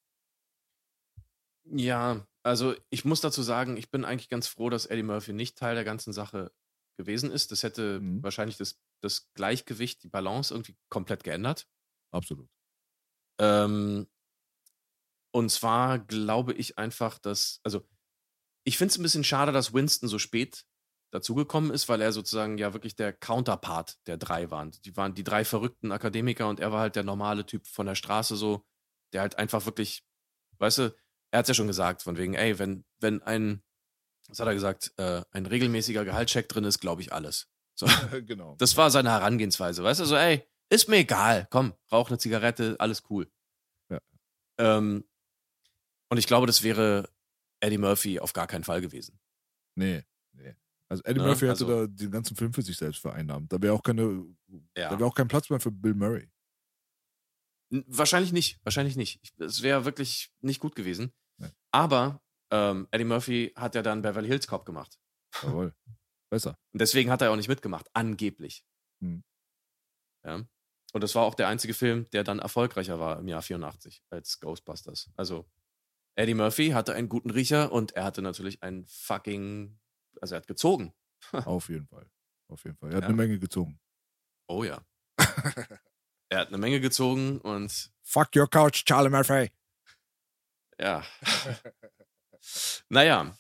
[1.68, 5.58] Ja, also ich muss dazu sagen, ich bin eigentlich ganz froh, dass Eddie Murphy nicht
[5.58, 6.52] Teil der ganzen Sache
[6.98, 7.52] gewesen ist.
[7.52, 8.24] Das hätte Mhm.
[8.24, 11.68] wahrscheinlich das, das Gleichgewicht, die Balance irgendwie komplett geändert.
[12.12, 12.50] Absolut.
[13.40, 14.08] Ähm,
[15.32, 17.86] und zwar glaube ich einfach, dass, also
[18.66, 20.66] ich finde es ein bisschen schade, dass Winston so spät
[21.16, 24.72] dazugekommen ist, weil er sozusagen ja wirklich der Counterpart der drei waren.
[24.84, 27.96] Die waren die drei verrückten Akademiker und er war halt der normale Typ von der
[27.96, 28.66] Straße so,
[29.14, 30.06] der halt einfach wirklich,
[30.60, 30.96] weißt du,
[31.32, 33.64] er hat es ja schon gesagt, von wegen, ey, wenn, wenn ein,
[34.28, 37.48] was hat er gesagt, äh, ein regelmäßiger Gehaltscheck drin ist, glaube ich alles.
[37.76, 37.88] So.
[38.26, 38.56] genau.
[38.58, 42.76] Das war seine Herangehensweise, weißt du, so, ey, ist mir egal, komm, rauch eine Zigarette,
[42.80, 43.32] alles cool.
[43.90, 44.00] Ja.
[44.58, 45.06] Ähm,
[46.10, 47.10] und ich glaube, das wäre
[47.62, 49.20] Eddie Murphy auf gar keinen Fall gewesen.
[49.76, 50.04] Nee, nee.
[50.90, 51.26] Also Eddie Ne?
[51.28, 53.52] Murphy hätte Also- da den ganzen Film für sich selbst vereinnahmt.
[53.52, 54.26] Da wäre auch keine,
[54.78, 54.90] Ja.
[54.90, 56.30] da wäre auch kein Platz mehr für Bill Murray.
[57.88, 59.20] Wahrscheinlich nicht, wahrscheinlich nicht.
[59.24, 61.12] Ich- Es wäre wirklich nicht gut gewesen.
[61.38, 61.50] Nee.
[61.72, 62.22] Aber
[62.52, 65.00] ähm, Eddie Murphy hat ja dann Beverly Hills Cop gemacht.
[65.42, 65.74] Jawohl.
[66.30, 66.58] Besser.
[66.74, 68.64] Und deswegen hat er auch nicht mitgemacht, angeblich.
[69.02, 69.24] Hm.
[70.24, 70.46] Ja.
[70.94, 74.40] Und das war auch der einzige Film, der dann erfolgreicher war im Jahr 84 als
[74.40, 75.10] Ghostbusters.
[75.16, 75.50] Also
[76.16, 79.78] Eddie Murphy hatte einen guten Riecher und er hatte natürlich einen fucking,
[80.22, 80.94] also er hat gezogen.
[81.46, 82.10] Auf jeden Fall.
[82.48, 82.92] Auf jeden Fall.
[82.92, 83.08] Er hat Ja.
[83.10, 83.80] eine Menge gezogen.
[84.48, 84.84] Oh ja.
[86.30, 89.52] er hat eine Menge gezogen und Fuck your couch, Charlie Murphy.
[90.80, 91.04] ja.
[92.90, 93.36] naja,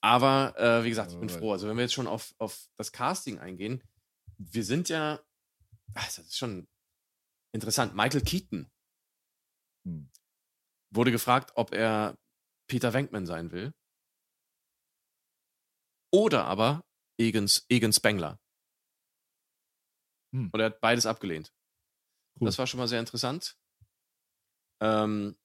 [0.00, 1.52] aber äh, wie gesagt, ich bin froh.
[1.52, 3.82] Also wenn wir jetzt schon auf, auf das Casting eingehen,
[4.38, 5.20] wir sind ja,
[5.94, 6.68] ach, das ist schon
[7.52, 7.94] interessant.
[7.94, 8.70] Michael Keaton
[9.86, 10.10] Hm.
[10.90, 12.18] wurde gefragt, ob er
[12.68, 13.72] Peter Venkman sein will.
[16.10, 16.84] Oder aber
[17.18, 18.40] Egan, Egan Spengler.
[20.32, 20.50] Hm.
[20.52, 21.52] Und er hat beides abgelehnt.
[22.40, 22.46] Cool.
[22.46, 23.58] Das war schon mal sehr interessant.
[24.80, 25.36] Ähm,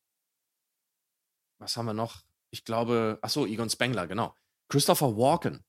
[1.60, 2.24] was haben wir noch?
[2.52, 4.36] Ich glaube, ach so, Egon Spengler, genau.
[4.70, 5.66] Christopher Walken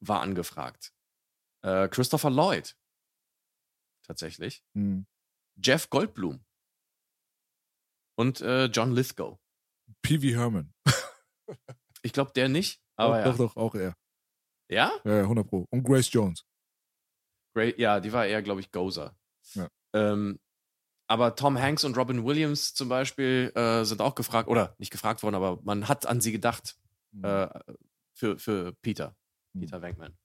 [0.00, 0.92] war angefragt.
[1.62, 2.76] Äh, Christopher Lloyd.
[4.06, 4.64] Tatsächlich.
[4.74, 5.06] Hm.
[5.56, 6.44] Jeff Goldblum.
[8.16, 9.38] Und äh, John Lithgow.
[10.02, 10.72] Wee Herman.
[12.02, 12.83] Ich glaube, der nicht.
[12.96, 13.32] Aber doch, ja.
[13.32, 13.94] doch, doch, auch er.
[14.70, 14.92] Ja?
[15.04, 15.66] Ja, ja, 100 Pro.
[15.70, 16.44] Und Grace Jones.
[17.54, 19.16] Great, ja, die war eher, glaube ich, Gozer.
[19.54, 19.68] Ja.
[19.94, 20.40] Ähm,
[21.06, 25.22] aber Tom Hanks und Robin Williams zum Beispiel äh, sind auch gefragt, oder nicht gefragt
[25.22, 26.76] worden, aber man hat an sie gedacht
[27.12, 27.24] Hm.
[27.24, 27.48] äh,
[28.14, 29.14] für, für Peter,
[29.54, 29.60] Hm.
[29.60, 30.18] Peter Venkman.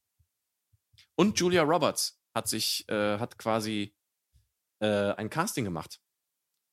[1.16, 3.94] Und Julia Roberts hat sich, äh, hat quasi
[4.82, 6.00] äh, ein Casting gemacht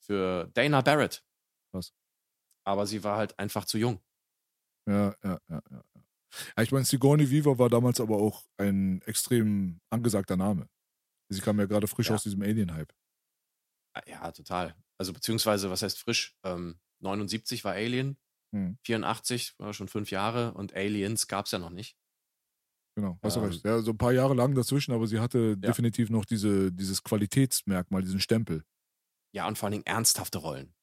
[0.00, 1.22] für Dana Barrett.
[1.72, 1.92] Was?
[2.64, 4.00] Aber sie war halt einfach zu jung.
[4.88, 5.60] Ja, ja, ja, ja.
[5.70, 5.82] ja.
[6.56, 10.68] Ja, Ich meine, Sigourney Weaver war damals aber auch ein extrem angesagter Name.
[11.28, 12.14] Sie kam ja gerade frisch Ja.
[12.14, 12.92] aus diesem Alien-Hype.
[13.94, 14.74] Ah, Ja, total.
[14.98, 16.36] Also beziehungsweise, was heißt frisch?
[16.44, 18.16] Ähm, 79 war Alien,
[18.54, 18.78] Hm.
[18.84, 21.96] 84 war schon fünf Jahre und Aliens gab es ja noch nicht.
[22.96, 23.46] Genau, hast du Ähm.
[23.46, 23.64] recht.
[23.64, 28.02] Ja, so ein paar Jahre lang dazwischen, aber sie hatte definitiv noch diese, dieses Qualitätsmerkmal,
[28.02, 28.64] diesen Stempel.
[29.34, 30.74] Ja, und vor allen Dingen ernsthafte Rollen.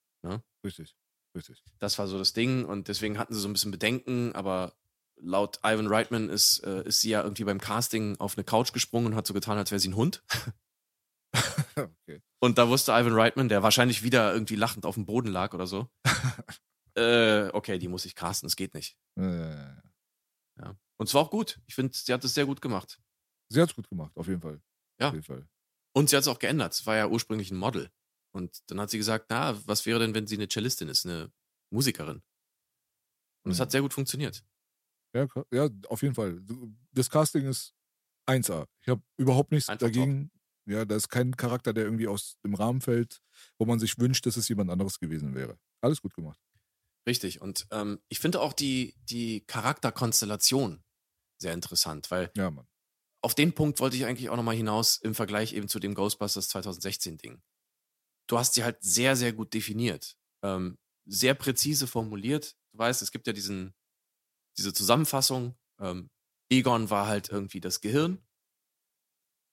[0.65, 0.95] Richtig,
[1.35, 1.63] richtig.
[1.79, 4.73] Das war so das Ding und deswegen hatten sie so ein bisschen Bedenken, aber
[5.17, 9.07] laut Ivan Reitman ist, äh, ist sie ja irgendwie beim Casting auf eine Couch gesprungen
[9.07, 10.23] und hat so getan, als wäre sie ein Hund.
[11.75, 12.21] okay.
[12.39, 15.67] Und da wusste Ivan Reitman, der wahrscheinlich wieder irgendwie lachend auf dem Boden lag oder
[15.67, 15.89] so,
[16.95, 18.97] äh, okay, die muss ich casten, es geht nicht.
[19.17, 19.55] Äh,
[20.59, 20.75] Ja.
[20.97, 21.59] Und es war auch gut.
[21.65, 22.99] Ich finde, sie hat es sehr gut gemacht.
[23.49, 24.61] sie hat es gut gemacht, auf jeden Fall.
[24.99, 25.07] Ja.
[25.07, 25.47] Auf jeden Fall.
[25.93, 26.73] Und sie hat es auch geändert.
[26.73, 27.89] Es war ja ursprünglich ein Model.
[28.33, 31.31] Und dann hat sie gesagt, na, was wäre denn, wenn sie eine Cellistin ist, eine
[31.71, 32.23] Musikerin?
[33.45, 33.61] Und es Mhm.
[33.61, 34.43] hat sehr gut funktioniert.
[35.15, 36.41] Ja, ja, auf jeden Fall.
[36.91, 37.73] Das Casting ist
[38.25, 38.67] 1A.
[38.81, 40.31] Ich habe überhaupt nichts Einfach dagegen.
[40.65, 43.19] Ja, da ist kein Charakter, der irgendwie aus dem Rahmen fällt,
[43.59, 45.59] wo man sich wünscht, dass es jemand anderes gewesen wäre.
[45.81, 46.39] Alles gut gemacht.
[47.05, 47.41] Richtig.
[47.41, 50.83] Und ähm, ich finde auch die, die Charakterkonstellation
[51.37, 52.49] sehr interessant, weil Ja,
[53.21, 56.47] auf den Punkt wollte ich eigentlich auch nochmal hinaus im Vergleich eben zu dem Ghostbusters
[56.49, 57.41] 2016-Ding.
[58.27, 60.15] Du hast sie halt sehr, sehr gut definiert.
[60.43, 62.55] Ähm, sehr präzise formuliert.
[62.71, 63.73] Du weißt, es gibt ja diesen,
[64.57, 65.57] diese Zusammenfassung.
[65.79, 66.09] Ähm,
[66.49, 68.23] Egon war halt irgendwie das Gehirn.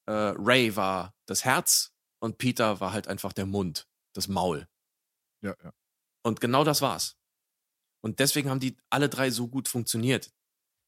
[0.07, 4.69] äh, Ray war das Herz und Peter war halt einfach der Mund, das Maul.
[5.43, 5.73] Ja, ja.
[6.23, 7.17] Und genau das war's.
[8.03, 10.33] Und deswegen haben die alle drei so gut funktioniert.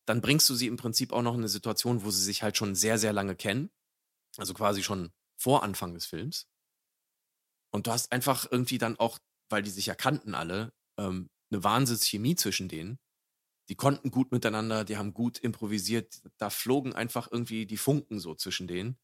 [0.06, 2.56] Dann bringst du sie im Prinzip auch noch in eine Situation, wo sie sich halt
[2.56, 3.70] schon sehr, sehr lange kennen.
[4.36, 6.48] Also quasi schon vor Anfang des Films.
[7.72, 9.18] Und du hast einfach irgendwie dann auch,
[9.50, 12.98] weil die sich ja kannten alle, ähm, eine Wahnsinnschemie zwischen denen.
[13.68, 16.22] Die konnten gut miteinander, die haben gut improvisiert.
[16.38, 18.98] Da flogen einfach irgendwie die Funken so zwischen denen.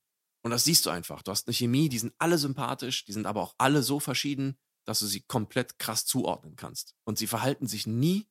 [0.44, 1.22] Und das siehst du einfach.
[1.22, 4.58] Du hast eine Chemie, die sind alle sympathisch, die sind aber auch alle so verschieden,
[4.86, 6.94] dass du sie komplett krass zuordnen kannst.
[7.04, 8.28] Und sie verhalten sich nie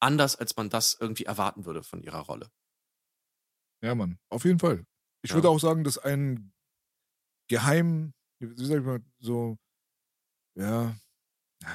[0.00, 2.50] anders, als man das irgendwie erwarten würde von ihrer Rolle.
[3.82, 4.84] Ja, Mann, auf jeden Fall.
[5.24, 5.36] Ich Ja.
[5.36, 6.52] würde auch sagen, dass ein
[7.48, 9.56] geheim, wie sag ich mal, so,
[10.54, 10.96] ja,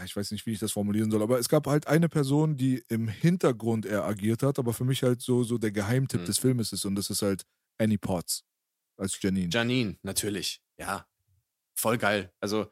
[0.04, 2.84] ich weiß nicht, wie ich das formulieren soll, aber es gab halt eine Person, die
[2.90, 6.26] im Hintergrund eher agiert hat, aber für mich halt so, so der Geheimtipp Hm.
[6.26, 7.46] des Filmes ist und das ist halt
[7.78, 8.44] Annie Potts
[8.98, 9.50] als Janine.
[9.50, 10.62] Janine, natürlich.
[10.78, 11.08] Ja.
[11.74, 12.34] Voll geil.
[12.40, 12.72] Also,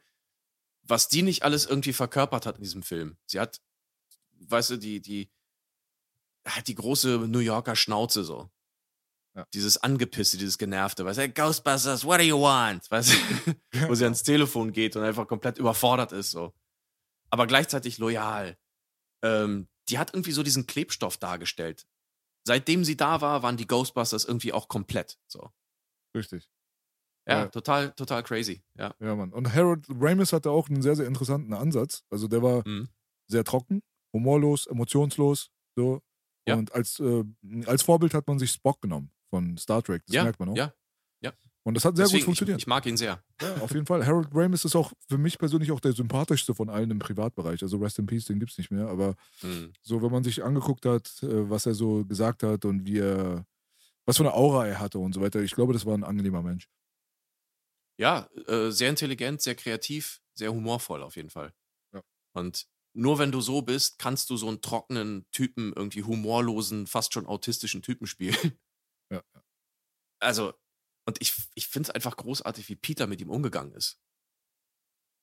[0.83, 3.17] was die nicht alles irgendwie verkörpert hat in diesem Film.
[3.27, 3.61] Sie hat,
[4.39, 5.31] weißt du, die, die,
[6.45, 8.49] hat die große New Yorker Schnauze so.
[9.35, 9.45] Ja.
[9.53, 12.89] Dieses Angepisste, dieses Genervte, weißt du, hey, Ghostbusters, what do you want?
[12.89, 13.15] Weißt du,
[13.89, 16.53] wo sie ans Telefon geht und einfach komplett überfordert ist, so.
[17.29, 18.57] Aber gleichzeitig loyal.
[19.23, 21.85] Ähm, die hat irgendwie so diesen Klebstoff dargestellt.
[22.47, 25.51] Seitdem sie da war, waren die Ghostbusters irgendwie auch komplett, so.
[26.15, 26.47] Richtig.
[27.27, 27.47] Ja, Ja.
[27.47, 28.63] total, total crazy.
[28.77, 28.95] Ja.
[28.99, 29.33] Ja, Mann.
[29.33, 32.03] Und Harold Ramis hatte auch einen sehr, sehr interessanten Ansatz.
[32.09, 32.87] Also der war Mhm.
[33.27, 33.81] sehr trocken,
[34.13, 35.49] humorlos, emotionslos.
[35.75, 36.01] So.
[36.47, 36.55] Ja.
[36.55, 37.23] Und als, äh,
[37.65, 40.03] als Vorbild hat man sich Spock genommen von Star Trek.
[40.07, 40.55] Das ja, merkt man auch.
[40.57, 40.73] Ja,
[41.63, 42.57] Und das hat sehr deswegen, gut funktioniert.
[42.59, 43.23] Ich, ich mag ihn sehr.
[43.41, 44.05] Ja, auf jeden Fall.
[44.05, 47.63] Harold Ramis ist auch für mich persönlich auch der sympathischste von allen im Privatbereich.
[47.63, 48.87] Also Rest in Peace, den gibt's nicht mehr.
[48.87, 49.73] Aber Mhm.
[49.81, 53.45] so, wenn man sich angeguckt hat, äh, was er so gesagt hat und wie er,
[54.05, 56.43] was für eine Aura er hatte und so weiter, ich glaube, das war ein angenehmer
[56.43, 56.69] Mensch.
[57.97, 61.53] Ja, äh, sehr intelligent, sehr kreativ, sehr humorvoll auf jeden Fall.
[61.93, 62.01] Ja.
[62.33, 67.13] Und nur wenn du so bist, kannst du so einen trockenen Typen, irgendwie humorlosen, fast
[67.13, 68.35] schon autistischen Typen spielen.
[69.15, 69.43] Ja.
[70.21, 70.53] Also,
[71.07, 73.99] und ich, ich finde es einfach großartig, wie Peter mit ihm umgegangen ist.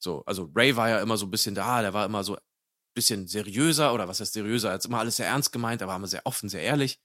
[0.02, 2.43] So, also Ray war ja immer so ein bisschen da, der war immer so ein
[2.94, 4.69] bisschen seriöser, oder was heißt seriöser?
[4.70, 7.01] Er hat immer alles sehr ernst gemeint, er war immer sehr offen, sehr ehrlich.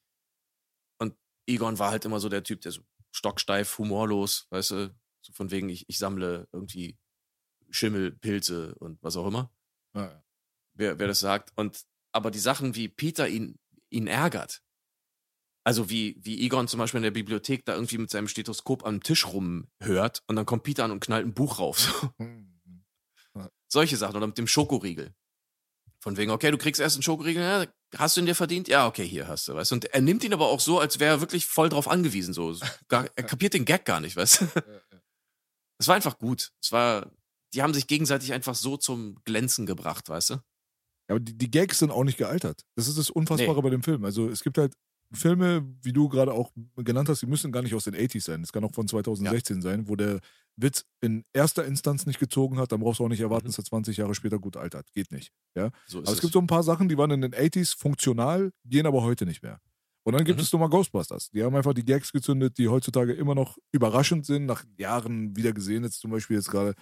[1.00, 1.16] Und
[1.48, 2.82] Egon war halt immer so der Typ, der so
[3.12, 6.98] stocksteif, humorlos, weißt du, so von wegen, ich, ich sammle irgendwie
[7.70, 9.54] Schimmel, Pilze und was auch immer,
[9.96, 10.24] Ja, ja.
[10.74, 11.52] wer, wer das sagt.
[11.56, 13.60] Und aber die Sachen, wie Peter ihn,
[13.90, 14.64] ihn ärgert,
[15.68, 19.03] also wie, wie Egon zum Beispiel in der Bibliothek da irgendwie mit seinem Stethoskop am
[19.03, 21.80] Tisch rumhört und dann kommt Peter an und knallt ein Buch rauf.
[21.80, 22.10] So.
[22.19, 23.49] Mhm.
[23.68, 24.15] Solche Sachen.
[24.15, 25.14] Oder mit dem Schokoriegel.
[25.99, 27.65] Von wegen, okay, du kriegst erst einen Schokoriegel, ja,
[27.98, 28.69] hast du ihn dir verdient?
[28.69, 29.76] Ja, okay, hier hast du, weißt du.
[29.76, 32.34] Und er nimmt ihn aber auch so, als wäre er wirklich voll drauf angewiesen.
[32.34, 32.56] So.
[32.88, 34.45] Gar, er kapiert den Gag gar nicht, weißt du.
[34.56, 34.61] Ja.
[35.80, 36.53] Es war einfach gut.
[36.64, 37.11] Es war,
[37.53, 40.34] die haben sich gegenseitig einfach so zum Glänzen gebracht, weißt du?
[40.35, 40.41] Ja,
[41.10, 42.64] aber die, die Gags sind auch nicht gealtert.
[42.76, 43.61] Das ist das Unfassbare Nee.
[43.64, 44.06] bei dem Film.
[44.06, 44.73] Also es gibt halt
[45.14, 48.42] Filme, wie du gerade auch genannt hast, die müssen gar nicht aus den 80s sein.
[48.44, 50.20] Es kann auch von 2016 sein, wo der
[50.58, 52.72] Witz in erster Instanz nicht gezogen hat.
[52.72, 53.50] Dann brauchst du auch nicht erwarten, Mhm.
[53.52, 54.92] dass er 20 Jahre später gut altert.
[54.94, 55.32] Geht nicht.
[55.56, 55.72] Ja?
[55.86, 58.86] So Aber es gibt so ein paar Sachen, die waren in den 80s funktional, gehen
[58.86, 59.60] aber heute nicht mehr.
[60.04, 60.44] Und dann gibt Mhm.
[60.44, 61.30] es nochmal Ghostbusters.
[61.32, 65.52] Die haben einfach die Gags gezündet, die heutzutage immer noch überraschend sind, nach Jahren wieder
[65.54, 66.74] gesehen, jetzt zum Beispiel jetzt gerade.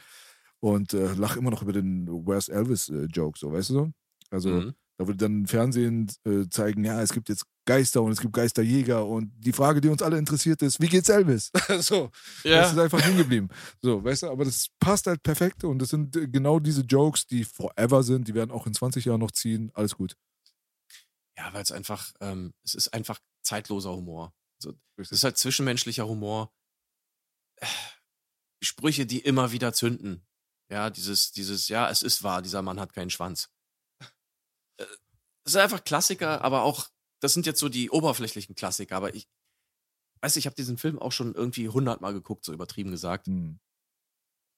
[0.60, 3.92] Und äh, lach immer noch über den Where's Elvis-Joke, so, weißt du so?
[4.32, 4.74] Also, Mhm.
[4.98, 9.06] Da würde dann Fernsehen äh, zeigen, ja, es gibt jetzt Geister und es gibt Geisterjäger
[9.06, 11.52] und die Frage, die uns alle interessiert ist, wie geht's Elvis?
[11.80, 12.12] so,
[12.44, 13.50] das ist einfach hängen geblieben.
[13.82, 17.28] So, weißt du, aber das passt halt perfekt und das sind äh, genau diese Jokes,
[17.28, 20.16] die forever sind, die werden auch in 20 Jahren noch ziehen, alles gut.
[21.38, 24.34] Ja, weil es einfach, ähm, es ist einfach zeitloser Humor.
[24.58, 26.54] Also, es ist halt zwischenmenschlicher Humor.
[28.62, 30.26] Sprüche, die immer wieder zünden.
[30.70, 33.50] Ja, dieses, dieses, ja, es ist wahr, dieser Mann hat keinen Schwanz.
[35.46, 36.90] Es ist einfach Klassiker, aber auch,
[37.22, 39.28] das sind jetzt so die oberflächlichen Klassiker, aber ich,
[40.22, 43.28] weiß ich habe diesen Film auch schon irgendwie hundertmal geguckt, so übertrieben gesagt.
[43.28, 43.60] Hm,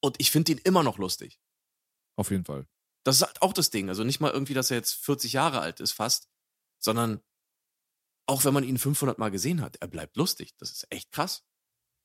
[0.01, 1.39] Und ich finde ihn immer noch lustig.
[2.15, 2.67] auf jeden Fall.
[3.03, 3.87] Das ist halt auch das Ding.
[3.89, 6.29] Also nicht mal irgendwie, dass er jetzt 40 Jahre alt ist fast,
[6.79, 7.21] sondern
[8.29, 10.53] auch wenn man ihn 500 Mal gesehen hat, er bleibt lustig.
[10.57, 11.45] Das ist echt krass.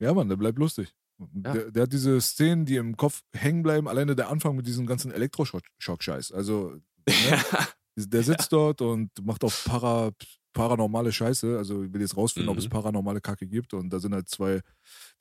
[0.01, 0.95] Ja, Mann, der bleibt lustig.
[1.19, 1.53] Ja.
[1.53, 4.87] Der, der hat diese Szenen, die im Kopf hängen bleiben, alleine der Anfang mit diesem
[4.87, 6.33] ganzen Elektroschock-Scheiß.
[6.33, 7.45] Also, ne?
[7.97, 10.11] der sitzt dort und macht auf para,
[10.53, 11.57] paranormale Scheiße.
[11.59, 12.71] Also, ich will jetzt rausfinden, ob es Mhm.
[12.71, 13.75] paranormale Kacke gibt.
[13.75, 14.61] Und da sind halt zwei,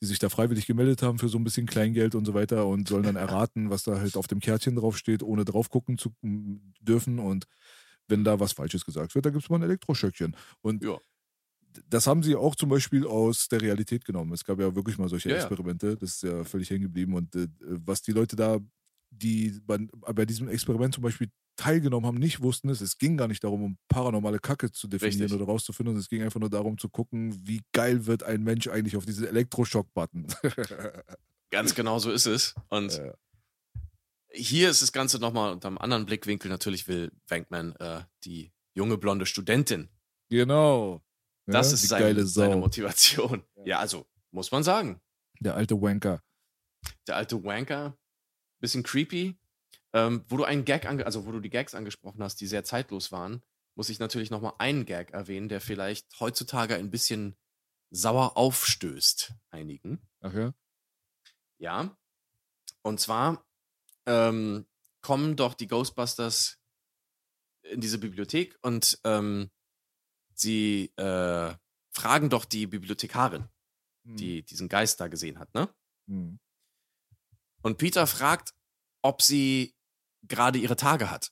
[0.01, 2.87] die sich da freiwillig gemeldet haben für so ein bisschen Kleingeld und so weiter und
[2.87, 6.13] sollen dann erraten, was da halt auf dem Kärtchen draufsteht, ohne drauf gucken zu
[6.81, 7.19] dürfen.
[7.19, 7.45] Und
[8.07, 10.35] wenn da was Falsches gesagt wird, da gibt es mal ein Elektroschöckchen.
[10.61, 10.97] Und Ja.
[11.89, 14.33] das haben sie auch zum Beispiel aus der Realität genommen.
[14.33, 15.41] Es gab ja wirklich mal solche Ja, ja.
[15.41, 15.95] Experimente.
[15.97, 17.13] Das ist ja völlig hängen geblieben.
[17.15, 18.59] Und äh, was die Leute da,
[19.09, 19.77] die bei,
[20.13, 21.29] bei diesem Experiment zum Beispiel
[21.61, 25.21] teilgenommen haben, nicht wussten, ist, es ging gar nicht darum, um paranormale Kacke zu definieren
[25.21, 25.37] Richtig.
[25.39, 25.95] oder rauszufinden.
[25.97, 29.27] Es ging einfach nur darum zu gucken, wie geil wird ein Mensch eigentlich auf diesen
[29.27, 30.27] Elektroschock-Button.
[31.51, 32.55] Ganz genau so ist es.
[32.69, 33.13] Und Ja.
[34.31, 36.49] hier ist das Ganze nochmal unter einem anderen Blickwinkel.
[36.49, 39.89] Natürlich will Bankman äh, die junge blonde Studentin.
[40.29, 41.01] genau.
[41.47, 42.55] Das Ja, ist die sein, geile seine.
[42.55, 43.43] Motivation.
[43.57, 43.63] Ja.
[43.65, 45.01] Ja, also muss man sagen.
[45.39, 46.21] Der alte Wanker.
[47.07, 47.97] Der alte Wanker,
[48.61, 49.37] bisschen creepy.
[49.93, 53.11] Ähm, wo du einen Gag, also wo du die Gags angesprochen hast, die sehr zeitlos
[53.11, 53.43] waren,
[53.75, 57.35] muss ich natürlich nochmal einen Gag erwähnen, der vielleicht heutzutage ein bisschen
[57.89, 60.01] sauer aufstößt einigen.
[60.21, 60.53] Ach ja?
[61.57, 61.97] Ja.
[62.83, 63.45] Und zwar
[64.05, 64.65] ähm,
[65.01, 66.57] kommen doch die Ghostbusters
[67.63, 69.51] in diese Bibliothek und ähm,
[70.33, 71.53] sie äh,
[71.91, 73.49] fragen doch die Bibliothekarin,
[74.05, 74.15] Hm.
[74.17, 75.73] die diesen Geist da gesehen hat, ne?
[76.07, 76.39] Hm.
[77.61, 78.55] Und Peter fragt,
[79.03, 79.75] ob sie
[80.23, 81.31] gerade ihre Tage hat.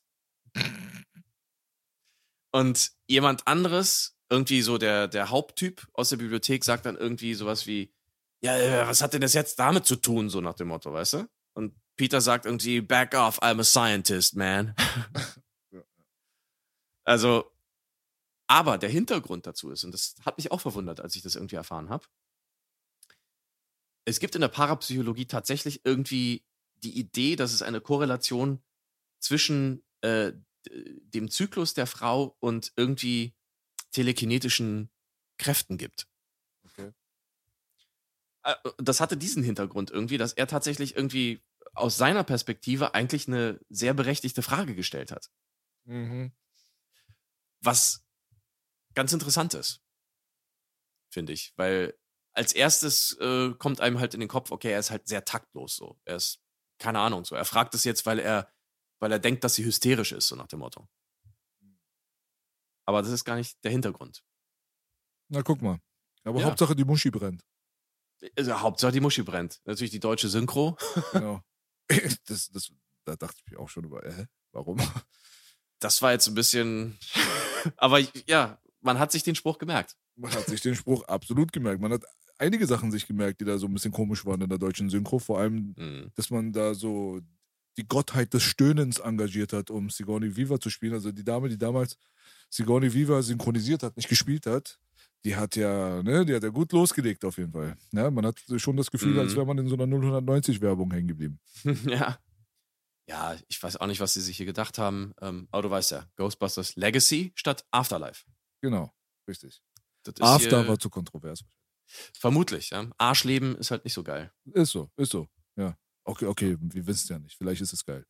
[2.52, 7.68] Und jemand anderes, irgendwie so der, der Haupttyp aus der Bibliothek, sagt dann irgendwie sowas
[7.68, 7.94] wie,
[8.41, 11.14] ja, äh, was hat denn das jetzt damit zu tun, so nach dem Motto, weißt
[11.14, 11.30] du?
[11.53, 14.76] Und Peter sagt irgendwie, back off, I'm a scientist, man.
[17.06, 17.52] Also,
[18.45, 21.56] aber der Hintergrund dazu ist, und das hat mich auch verwundert, als ich das irgendwie
[21.56, 22.06] erfahren habe,
[24.06, 26.45] es gibt in der Parapsychologie tatsächlich irgendwie
[26.84, 28.61] die Idee, dass es eine Korrelation
[29.19, 30.33] zwischen äh,
[30.67, 33.35] dem Zyklus der Frau und irgendwie
[33.91, 34.91] telekinetischen
[35.37, 36.07] Kräften gibt.
[36.65, 36.91] Okay.
[38.43, 41.41] Äh, Das hatte diesen Hintergrund irgendwie, dass er tatsächlich irgendwie
[41.73, 45.29] aus seiner Perspektive eigentlich eine sehr berechtigte Frage gestellt hat.
[45.85, 46.31] Mhm.
[47.61, 48.05] Was
[48.93, 49.81] ganz interessant ist,
[51.11, 51.97] finde ich, weil
[52.33, 55.75] als erstes äh, kommt einem halt in den Kopf, okay, er ist halt sehr taktlos
[55.75, 55.99] so.
[56.05, 56.39] Er ist,
[56.79, 57.35] keine Ahnung, so.
[57.35, 58.51] Er fragt es jetzt, weil er,
[58.99, 60.88] weil er denkt, dass sie hysterisch ist, so nach dem Motto.
[62.85, 64.23] Aber das ist gar nicht der Hintergrund.
[65.30, 65.80] Na, guck mal.
[66.23, 66.45] Aber Ja.
[66.47, 67.43] Hauptsache die Muschi brennt.
[68.38, 69.61] Also, Hauptsache die Muschi brennt.
[69.65, 70.77] Natürlich die deutsche Synchro.
[71.13, 71.41] Genau.
[72.27, 72.71] das, das,
[73.05, 74.80] da dachte ich mir auch schon über, äh, warum?
[75.80, 76.97] Das war jetzt ein bisschen.
[77.77, 79.95] Aber ja, man hat sich den Spruch gemerkt.
[80.15, 81.81] Man hat sich den Spruch absolut gemerkt.
[81.81, 82.03] Man hat
[82.38, 85.19] einige Sachen sich gemerkt, die da so ein bisschen komisch waren in der deutschen Synchro.
[85.19, 86.11] Vor allem, Hm.
[86.15, 87.21] dass man da so
[87.77, 90.93] die Gottheit des Stöhnens engagiert hat, um Sigourney Weaver zu spielen.
[90.93, 91.97] Also die Dame, die damals
[92.49, 94.79] Sigourney Weaver synchronisiert hat, nicht gespielt hat,
[95.25, 97.75] die hat ja, ne, die hat ja gut losgelegt auf jeden Fall.
[97.91, 99.19] Ja, man hat schon das Gefühl, Mhm.
[99.19, 101.39] als wäre man in so einer 090-Werbung hängen geblieben.
[101.85, 102.17] ja.
[103.07, 105.13] Ja, ich weiß auch nicht, was sie sich hier gedacht haben.
[105.19, 108.23] Ähm, aber du weißt ja, Ghostbusters Legacy statt Afterlife.
[108.61, 108.93] Genau,
[109.27, 109.61] richtig.
[110.19, 111.43] After war zu kontrovers.
[112.13, 112.87] vermutlich, ja.
[112.97, 114.31] Arschleben ist halt nicht so geil.
[114.45, 115.27] Ist so, ist so.
[115.55, 115.75] Ja.
[116.10, 117.38] Okay, okay, wir wissen es ja nicht.
[117.38, 118.03] Vielleicht ist es geil.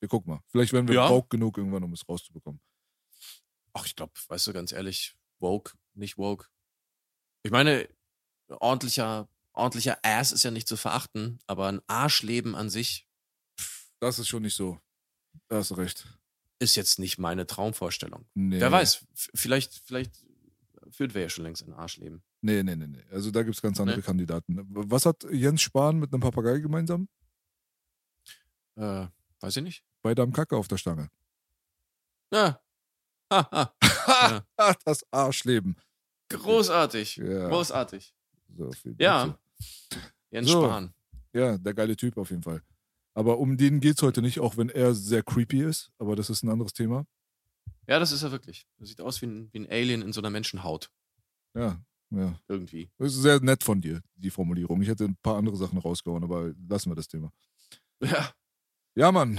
[0.00, 0.42] Wir gucken mal.
[0.48, 1.08] Vielleicht werden wir Ja.
[1.08, 2.60] broke genug irgendwann, um es rauszubekommen.
[3.72, 6.48] Ach, ich glaube, weißt du, ganz ehrlich, woke, nicht woke.
[7.42, 7.88] Ich meine,
[8.48, 13.08] ordentlicher, ordentlicher Ass ist ja nicht zu verachten, aber ein Arschleben an sich
[14.00, 14.78] Das ist schon nicht so.
[15.48, 16.06] Da hast du recht.
[16.58, 18.28] ist jetzt nicht meine Traumvorstellung.
[18.34, 18.60] Nee.
[18.60, 20.12] Wer weiß, vielleicht, vielleicht
[20.90, 22.22] führt wir ja schon längst ein Arschleben.
[22.42, 23.02] Nee, nee, nee, nee.
[23.10, 24.02] Also da gibt es ganz andere Nee?
[24.02, 24.66] Kandidaten.
[24.70, 27.08] Was hat Jens Spahn mit einem Papagei gemeinsam?
[28.76, 29.06] Äh,
[29.40, 29.84] weiß ich nicht.
[30.02, 31.08] Beide am Kacke auf der Stange.
[32.32, 32.60] Ja.
[33.32, 33.74] Ha, ha.
[34.28, 34.44] Ja.
[34.56, 35.76] Ah, das Arschleben.
[36.28, 37.16] Großartig.
[37.16, 37.48] Ja.
[37.48, 38.14] Großartig.
[38.56, 39.38] So Ja.
[40.30, 40.64] Jens So.
[40.64, 40.92] Spahn.
[41.32, 42.62] Ja, der geile Typ auf jeden Fall.
[43.14, 45.90] Aber um den geht es heute nicht, auch wenn er sehr creepy ist.
[45.98, 47.06] Aber das ist ein anderes Thema.
[47.88, 48.66] Ja, das ist er wirklich.
[48.78, 50.90] Er sieht aus wie ein, wie ein Alien in so einer Menschenhaut.
[51.54, 51.80] Ja,
[52.10, 52.38] ja.
[52.48, 52.90] Irgendwie.
[52.98, 54.80] Das ist sehr nett von dir, die Formulierung.
[54.82, 57.32] Ich hätte ein paar andere Sachen rausgehauen, aber lassen wir das Thema.
[58.02, 58.30] Ja.
[58.94, 59.38] Ja, Mann,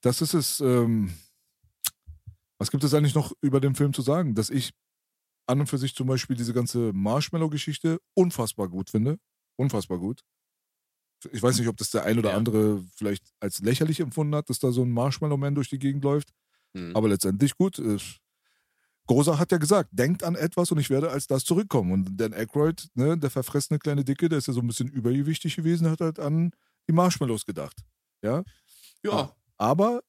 [0.00, 0.60] das ist es.
[0.60, 1.12] Ähm,
[2.58, 4.34] was gibt es eigentlich noch über den Film zu sagen?
[4.34, 4.70] Dass ich
[5.46, 9.18] an und für sich zum Beispiel diese ganze Marshmallow-Geschichte unfassbar gut finde.
[9.56, 10.22] Unfassbar gut.
[11.32, 12.36] Ich weiß nicht, ob das der ein oder Ja.
[12.36, 16.32] andere vielleicht als lächerlich empfunden hat, dass da so ein Marshmallow-Man durch die Gegend läuft.
[16.76, 16.94] Hm.
[16.94, 17.78] Aber letztendlich gut.
[17.78, 18.18] Ist,
[19.08, 21.92] Großer hat ja gesagt, denkt an etwas und ich werde als das zurückkommen.
[21.92, 25.56] Und Dan Aykroyd, ne, der verfressene kleine Dicke, der ist ja so ein bisschen übergewichtig
[25.56, 26.52] gewesen, hat halt an
[26.88, 27.76] die Marshmallows gedacht.
[28.22, 28.44] Ja.
[29.04, 29.32] ja.
[29.56, 30.02] Aber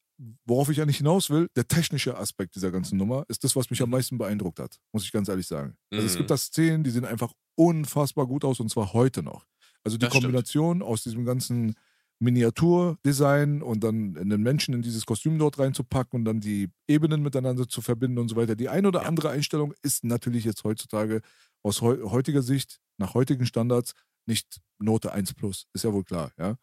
[0.45, 3.81] worauf ich eigentlich hinaus will, der technische Aspekt dieser ganzen Nummer ist das, was mich
[3.81, 5.77] am meisten beeindruckt hat, muss ich ganz ehrlich sagen.
[5.91, 6.17] Also es Mhm.
[6.17, 9.45] gibt da Szenen, die sehen einfach unfassbar gut aus und zwar heute noch.
[9.83, 10.25] Also die Das stimmt.
[10.25, 11.73] Kombination aus diesem ganzen
[12.19, 17.67] Miniaturdesign und dann einen Menschen in dieses Kostüm dort reinzupacken und dann die Ebenen miteinander
[17.67, 18.55] zu verbinden und so weiter.
[18.55, 21.21] Die ein oder andere Einstellung ist natürlich jetzt heutzutage
[21.63, 23.93] aus heutiger Sicht, nach heutigen Standards,
[24.25, 25.67] nicht Note 1 plus.
[25.73, 26.55] Ist ja wohl klar, ja.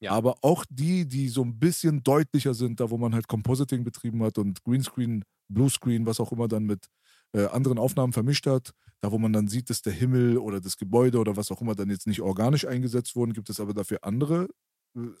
[0.00, 0.12] Ja.
[0.12, 4.22] Aber auch die, die so ein bisschen deutlicher sind, da wo man halt Compositing betrieben
[4.22, 6.86] hat und Greenscreen, Bluescreen, was auch immer dann mit
[7.32, 8.70] äh, anderen Aufnahmen vermischt hat,
[9.00, 11.74] da wo man dann sieht, dass der Himmel oder das Gebäude oder was auch immer
[11.74, 14.48] dann jetzt nicht organisch eingesetzt wurden, gibt es aber dafür andere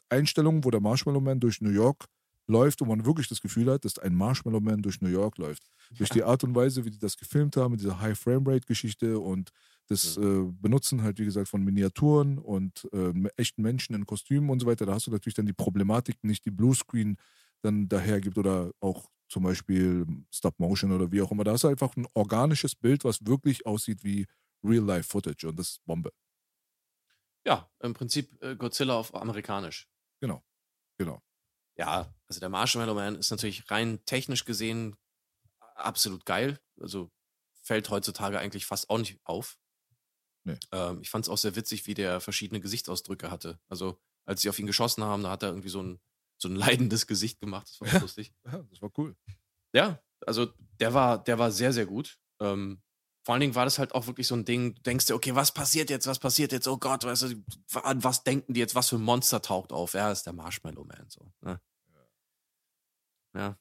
[0.08, 2.06] Einstellungen, wo der Marshmallow Man durch New York
[2.48, 5.64] läuft und man wirklich das Gefühl hat, dass ein Marshmallow Man durch New York läuft.
[5.90, 5.98] Ja.
[5.98, 8.66] Durch die Art und Weise, wie die das gefilmt haben, mit dieser High Frame Rate
[8.66, 9.50] Geschichte und
[9.88, 14.60] das äh, Benutzen halt, wie gesagt, von Miniaturen und äh, echten Menschen in Kostümen und
[14.60, 14.86] so weiter.
[14.86, 17.16] Da hast du natürlich dann die Problematik, nicht die Bluescreen
[17.62, 21.44] dann daher gibt oder auch zum Beispiel Stop Motion oder wie auch immer.
[21.44, 24.26] Da hast du einfach ein organisches Bild, was wirklich aussieht wie
[24.64, 26.10] Real-Life-Footage und das ist Bombe.
[27.48, 29.88] Ja, im Prinzip äh, Godzilla auf amerikanisch.
[30.20, 30.44] Genau,
[30.98, 31.22] genau.
[31.78, 34.96] Ja, also der Marshmallow Man ist natürlich rein technisch gesehen
[35.74, 36.60] absolut geil.
[36.78, 37.10] Also
[37.62, 39.58] fällt heutzutage eigentlich fast auch nicht auf.
[40.44, 40.58] Nee.
[40.72, 43.58] Ähm, ich fand es auch sehr witzig, wie der verschiedene Gesichtsausdrücke hatte.
[43.66, 46.00] Also als sie auf ihn geschossen haben, da hat er irgendwie so ein
[46.36, 47.66] so ein leidendes Gesicht gemacht.
[47.70, 47.98] Das war ja.
[48.00, 48.34] lustig.
[48.44, 49.16] Ja, das war cool.
[49.72, 52.18] Ja, also der war, der war sehr, sehr gut.
[52.40, 52.82] Ähm,
[53.28, 55.34] vor allen Dingen war das halt auch wirklich so ein Ding, du denkst dir, okay,
[55.34, 58.74] was passiert jetzt, was passiert jetzt, oh Gott, weißt du, an was denken die jetzt,
[58.74, 59.92] was für ein Monster taucht auf?
[59.92, 61.30] Ja, ist der Marshmallow Man, so.
[61.42, 61.60] Ne?
[63.34, 63.58] Ja.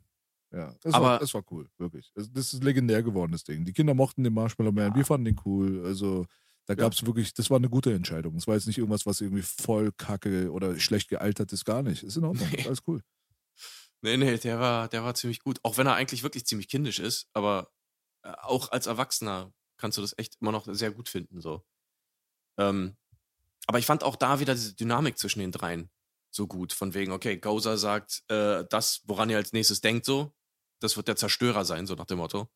[0.54, 2.14] Ja, das, Aber, war, das war cool, wirklich.
[2.16, 3.66] Das ist legendär geworden, das Ding.
[3.66, 4.96] Die Kinder mochten den Marshmallow Man, ja.
[4.96, 5.86] wir fanden den cool.
[5.86, 6.26] Also,
[6.66, 7.08] da gab es ja.
[7.08, 8.38] wirklich, das war eine gute Entscheidung.
[8.38, 12.04] Es war jetzt nicht irgendwas, was irgendwie voll kacke oder schlecht gealtert ist, gar nicht.
[12.04, 12.66] Ist in Ordnung, nee.
[12.66, 13.02] alles cool.
[14.02, 15.60] Nee, nee, der war, der war ziemlich gut.
[15.64, 17.70] Auch wenn er eigentlich wirklich ziemlich kindisch ist, aber
[18.42, 21.64] auch als Erwachsener kannst du das echt immer noch sehr gut finden, so.
[22.58, 22.98] Ähm,
[23.68, 25.90] aber ich fand auch da wieder diese Dynamik zwischen den dreien
[26.32, 26.72] so gut.
[26.72, 30.34] Von wegen, okay, Gozer sagt, äh, das, woran ihr als nächstes denkt, so,
[30.80, 32.48] das wird der Zerstörer sein, so nach dem Motto.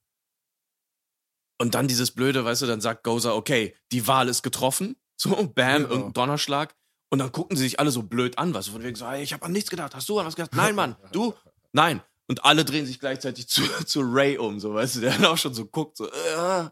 [1.59, 4.95] Und dann dieses Blöde, weißt du, dann sagt Gozer, okay, die Wahl ist getroffen.
[5.21, 5.89] So, bam, genau.
[5.89, 6.75] irgendein Donnerschlag.
[7.11, 9.33] Und dann gucken sie sich alle so blöd an, was von wegen so, hey, ich
[9.33, 9.93] habe an nichts gedacht.
[9.93, 10.55] Hast du an was gedacht?
[10.55, 11.35] Nein, Mann, du?
[11.73, 12.01] Nein.
[12.27, 15.37] Und alle drehen sich gleichzeitig zu, zu Ray um, so, weißt du, der dann auch
[15.37, 16.69] schon so guckt, so, äh.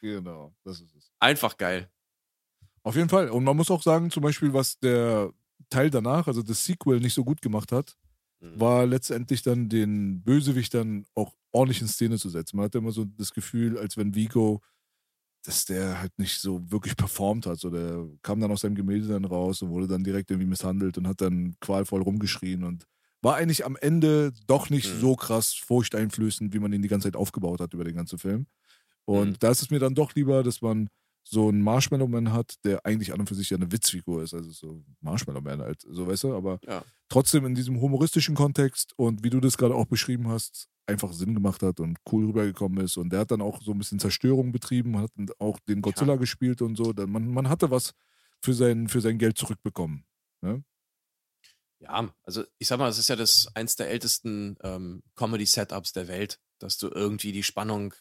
[0.00, 1.10] Genau, das ist es.
[1.18, 1.90] Einfach geil.
[2.82, 3.30] Auf jeden Fall.
[3.30, 5.32] Und man muss auch sagen, zum Beispiel, was der
[5.70, 7.96] Teil danach, also das Sequel, nicht so gut gemacht hat,
[8.40, 8.60] mhm.
[8.60, 12.56] war letztendlich dann den Bösewicht dann auch ordentlich in Szene zu setzen.
[12.56, 14.62] Man hatte immer so das Gefühl, als wenn Vigo,
[15.44, 17.58] dass der halt nicht so wirklich performt hat.
[17.58, 20.98] So, der kam dann aus seinem Gemälde dann raus und wurde dann direkt irgendwie misshandelt
[20.98, 22.86] und hat dann qualvoll rumgeschrien und
[23.22, 25.00] war eigentlich am Ende doch nicht mhm.
[25.00, 28.46] so krass furchteinflößend, wie man ihn die ganze Zeit aufgebaut hat über den ganzen Film.
[29.04, 29.36] Und mhm.
[29.40, 30.88] da ist es mir dann doch lieber, dass man
[31.24, 34.34] so einen Marshmallow Man hat, der eigentlich an und für sich ja eine Witzfigur ist.
[34.34, 36.82] Also so Marshmallow Man halt, so weißt du, aber ja.
[37.08, 41.34] trotzdem in diesem humoristischen Kontext und wie du das gerade auch beschrieben hast, einfach Sinn
[41.34, 42.96] gemacht hat und cool rübergekommen ist.
[42.96, 46.18] Und der hat dann auch so ein bisschen Zerstörung betrieben, hat auch den Godzilla ja.
[46.18, 46.94] gespielt und so.
[47.06, 47.92] Man, man hatte was
[48.40, 50.04] für sein, für sein Geld zurückbekommen.
[50.40, 50.62] Ne?
[51.80, 56.08] Ja, also ich sag mal, es ist ja das eins der ältesten ähm, Comedy-Setups der
[56.08, 57.94] Welt, dass du irgendwie die Spannung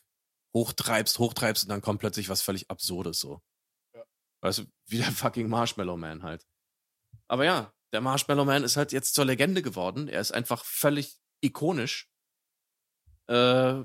[0.54, 3.42] hochtreibst, hochtreibst und dann kommt plötzlich was völlig Absurdes so.
[3.94, 4.04] Ja.
[4.42, 6.46] Weißt du, wie der fucking Marshmallow Man halt.
[7.28, 10.08] Aber ja, der Marshmallow Man ist halt jetzt zur Legende geworden.
[10.08, 12.10] Er ist einfach völlig ikonisch.
[13.28, 13.84] Äh,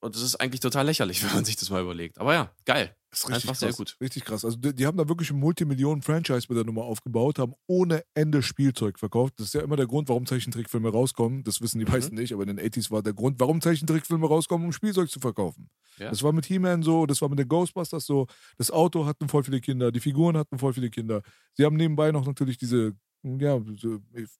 [0.00, 2.18] und das ist eigentlich total lächerlich, wenn man sich das mal überlegt.
[2.18, 2.96] Aber ja, geil.
[3.16, 3.60] Das ist richtig krass.
[3.60, 3.96] sehr gut.
[4.00, 4.44] Richtig krass.
[4.44, 8.42] Also die, die haben da wirklich ein Multimillionen-Franchise mit der Nummer aufgebaut, haben ohne Ende
[8.42, 9.34] Spielzeug verkauft.
[9.38, 11.42] Das ist ja immer der Grund, warum Zeichentrickfilme rauskommen.
[11.42, 11.92] Das wissen die mhm.
[11.92, 15.20] meisten nicht, aber in den 80s war der Grund, warum Zeichentrickfilme rauskommen, um Spielzeug zu
[15.20, 15.70] verkaufen.
[15.98, 16.10] Ja.
[16.10, 18.26] Das war mit He-Man so, das war mit den Ghostbusters so.
[18.58, 21.22] Das Auto hatten voll viele Kinder, die Figuren hatten voll viele Kinder.
[21.54, 22.92] Sie haben nebenbei noch natürlich diese
[23.40, 23.60] ja,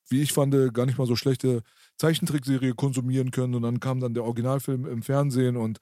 [0.09, 1.61] wie ich fand, gar nicht mal so schlechte
[1.97, 3.55] Zeichentrickserie konsumieren können.
[3.55, 5.79] Und dann kam dann der Originalfilm im Fernsehen und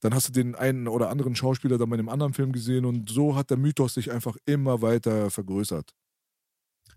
[0.00, 3.10] dann hast du den einen oder anderen Schauspieler dann bei einem anderen Film gesehen und
[3.10, 5.94] so hat der Mythos sich einfach immer weiter vergrößert.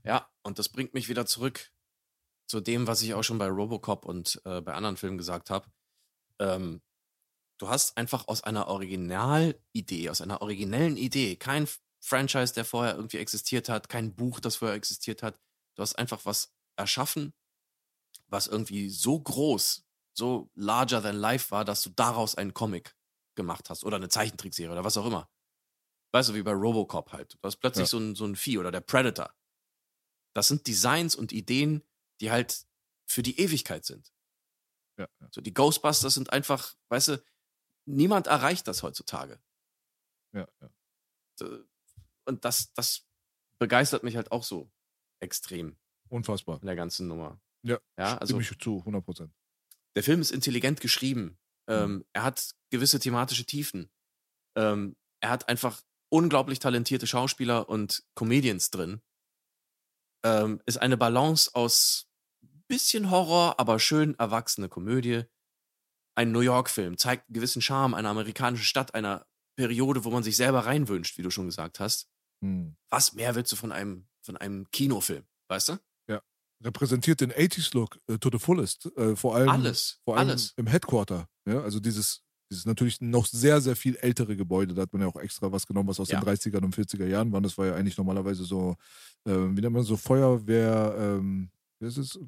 [0.04, 1.72] Ja, und das bringt mich wieder zurück
[2.48, 5.68] zu dem, was ich auch schon bei Robocop und äh, bei anderen Filmen gesagt habe.
[6.40, 6.82] Ähm,
[7.58, 11.68] du hast einfach aus einer Originalidee, aus einer originellen Idee, kein
[12.04, 15.40] Franchise, der vorher irgendwie existiert hat, kein Buch, das vorher existiert hat.
[15.76, 17.34] Du hast einfach was erschaffen,
[18.28, 22.96] was irgendwie so groß, so larger than life war, dass du daraus einen Comic
[23.36, 25.30] gemacht hast oder eine Zeichentrickserie oder was auch immer.
[26.14, 27.36] Weißt du, wie bei Robocop halt.
[27.36, 27.90] Du hast plötzlich ja.
[27.90, 29.34] so, ein, so ein Vieh oder der Predator.
[30.34, 31.84] Das sind Designs und Ideen,
[32.20, 32.66] die halt
[33.08, 34.14] für die Ewigkeit sind.
[34.98, 35.30] Ja, ja.
[35.32, 37.24] So die Ghostbusters sind einfach, weißt du,
[37.86, 39.42] niemand erreicht das heutzutage.
[40.34, 40.70] Ja, ja
[42.26, 43.08] und das, das
[43.60, 44.72] begeistert mich halt auch so
[45.22, 45.78] extrem.
[46.10, 46.60] Unfassbar.
[46.62, 47.40] in der ganzen Nummer.
[47.64, 49.34] Ja, Ja, also Stimme ich zu 100 Prozent.
[49.96, 51.38] der Film ist intelligent geschrieben.
[51.68, 51.74] Mhm.
[51.74, 53.90] Ähm, er hat gewisse thematische Tiefen.
[54.58, 59.02] Ähm, er hat einfach unglaublich talentierte Schauspieler und Comedians drin.
[60.26, 62.12] Ähm, ist eine Balance aus
[62.72, 65.24] bisschen Horror, aber schön erwachsene Komödie.
[66.16, 69.26] Ein New York-Film zeigt einen gewissen Charme einer amerikanischen Stadt, einer
[69.58, 72.10] Periode, wo man sich selber reinwünscht, wie du schon gesagt hast.
[72.42, 72.78] Hm.
[72.90, 75.78] Was mehr willst du von einem, von einem Kinofilm, weißt du?
[76.64, 78.86] Repräsentiert den 80s-Look äh, to the fullest.
[78.96, 80.54] Äh, vor allem, Alles, vor allem alles.
[80.58, 81.28] im Headquarter.
[81.48, 81.60] Ja?
[81.64, 82.22] Also dieses,
[82.52, 84.76] dieses natürlich noch sehr, sehr viel ältere Gebäude.
[84.76, 86.20] Da hat man ja auch extra was genommen, was aus Ja.
[86.20, 87.42] den 30er und 40er Jahren war.
[87.42, 88.76] Das war ja eigentlich normalerweise so,
[89.26, 91.50] äh, wie nennt man so, Feuerwehr, ähm,
[91.80, 92.20] wie ist es?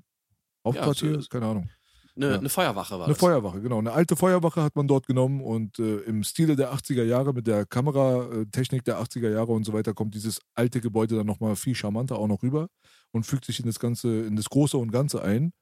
[0.66, 1.22] Hauptquartier?
[1.22, 1.70] so- Keine Ahnung.
[2.16, 2.38] Eine, Ja.
[2.40, 3.20] eine Feuerwache war Eine das.
[3.20, 3.80] Feuerwache, genau.
[3.80, 7.48] Eine alte Feuerwache hat man dort genommen und äh, im Stile der 80er Jahre mit
[7.48, 11.74] der Kameratechnik der 80er Jahre und so weiter kommt dieses alte Gebäude dann nochmal viel
[11.76, 12.68] charmanter auch noch rüber
[13.12, 15.54] und fügt sich in das Ganze, in das Große und Ganze ein.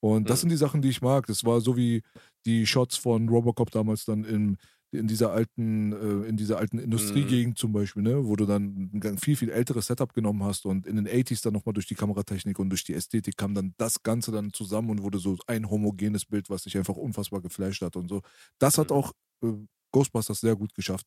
[0.00, 0.40] Und das Mhm.
[0.42, 1.26] sind die Sachen, die ich mag.
[1.26, 2.02] Das war so wie
[2.44, 4.58] die Shots von Robocop damals dann in,
[4.92, 9.18] in dieser alten, äh, in dieser alten Industriegegend zum Beispiel, ne, wo du dann ein
[9.18, 12.58] viel, viel älteres Setup genommen hast und in den 80s dann nochmal durch die Kameratechnik
[12.58, 16.24] und durch die Ästhetik kam dann das Ganze dann zusammen und wurde so ein homogenes
[16.26, 18.22] Bild, was sich einfach unfassbar geflasht hat und so.
[18.58, 18.96] Das hat Mhm.
[18.96, 19.52] auch äh,
[19.92, 21.06] Ghostbusters sehr gut geschafft.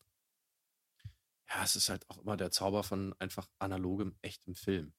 [1.48, 4.94] ja, es ist halt auch immer der Zauber von einfach analogem, echtem Film.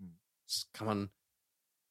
[0.00, 0.20] Hm.
[0.46, 1.10] Das kann man.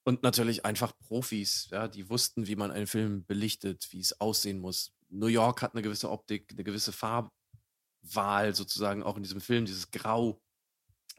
[0.05, 4.59] Und natürlich einfach Profis, ja, die wussten, wie man einen Film belichtet, wie es aussehen
[4.59, 4.93] muss.
[5.13, 9.91] New York hat eine gewisse Optik, eine gewisse Farbwahl sozusagen auch in diesem Film, dieses
[9.91, 10.41] Grau,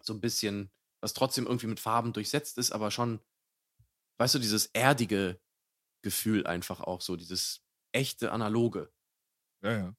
[0.02, 3.20] so ein bisschen, was trotzdem irgendwie mit Farben durchsetzt ist, aber schon,
[4.18, 5.40] weißt du, dieses erdige
[6.02, 8.92] Gefühl einfach auch so, dieses echte Analoge
[9.62, 9.96] Ja, ja.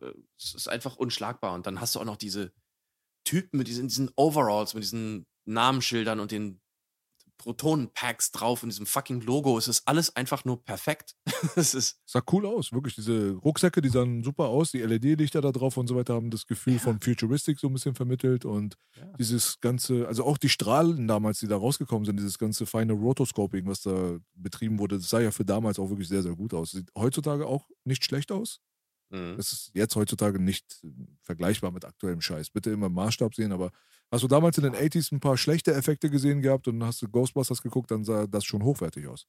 [0.00, 1.54] äh, es ist einfach unschlagbar.
[1.54, 2.52] Und dann hast du auch noch diese
[3.24, 6.60] Typen mit diesen, diesen Overalls, mit diesen Namensschildern und den
[7.38, 9.58] Protonenpacks drauf und diesem fucking Logo.
[9.58, 11.14] Es ist alles einfach nur perfekt.
[11.56, 12.94] es ist, Sah cool aus, wirklich.
[12.94, 16.46] Diese Rucksäcke, die sahen super aus, die LED-Lichter da drauf und so weiter haben das
[16.46, 16.78] Gefühl Ja.
[16.80, 19.12] von Futuristic so ein bisschen vermittelt und ja.
[19.18, 23.66] dieses ganze, also auch die Strahlen damals, die da rausgekommen sind, dieses ganze feine Rotoscoping,
[23.66, 26.70] was da betrieben wurde, das sah ja für damals auch wirklich sehr, sehr gut aus.
[26.72, 28.60] Sieht heutzutage auch nicht schlecht aus.
[29.10, 29.36] Mhm.
[29.36, 30.84] Das ist jetzt heutzutage nicht
[31.22, 32.50] vergleichbar mit aktuellem Scheiß.
[32.50, 33.70] Bitte immer im Maßstab sehen, aber
[34.10, 37.08] hast du damals in den 80s ein paar schlechte Effekte gesehen gehabt und hast du
[37.08, 39.26] Ghostbusters geguckt, dann sah das schon hochwertig aus.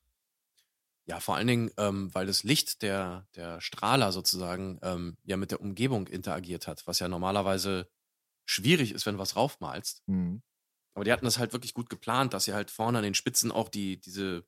[1.06, 5.52] Ja, vor allen Dingen, ähm, weil das Licht der, der Strahler sozusagen ähm, ja mit
[5.52, 7.90] der Umgebung interagiert hat, was ja normalerweise
[8.46, 10.04] schwierig ist, wenn du was raufmalst.
[10.08, 10.42] Mhm.
[10.94, 13.52] Aber die hatten das halt wirklich gut geplant, dass sie halt vorne an den Spitzen
[13.52, 14.46] auch die, diese,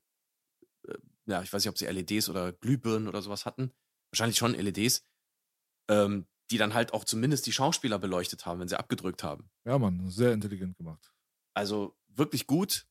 [0.86, 3.72] äh, ja, ich weiß nicht, ob sie LEDs oder Glühbirnen oder sowas hatten.
[4.10, 5.06] Wahrscheinlich schon LEDs,
[5.88, 9.50] ähm, die dann halt auch zumindest die Schauspieler beleuchtet haben, wenn sie abgedrückt haben.
[9.64, 11.12] Ja, Mann, sehr intelligent gemacht.
[11.54, 12.86] Also wirklich gut.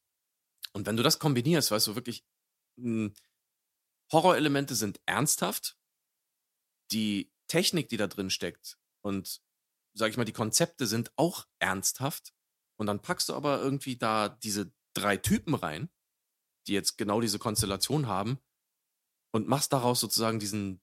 [0.74, 2.26] Und wenn du das kombinierst, weißt du, wirklich,
[2.78, 3.12] mh,
[4.12, 5.78] Horrorelemente sind ernsthaft.
[6.92, 9.42] Die Technik, die da drin steckt und,
[9.94, 12.34] sag ich mal, die Konzepte sind auch ernsthaft.
[12.78, 15.90] Und dann packst du aber irgendwie da diese drei Typen rein,
[16.68, 18.40] die jetzt genau diese Konstellation haben
[19.32, 20.82] und machst daraus sozusagen diesen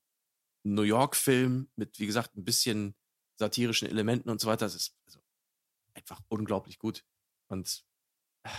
[0.75, 2.95] New York-Film mit, wie gesagt, ein bisschen
[3.39, 4.67] satirischen Elementen und so weiter.
[4.67, 5.21] Das ist also
[5.95, 7.05] einfach unglaublich gut.
[7.49, 7.85] Und
[8.45, 8.51] äh,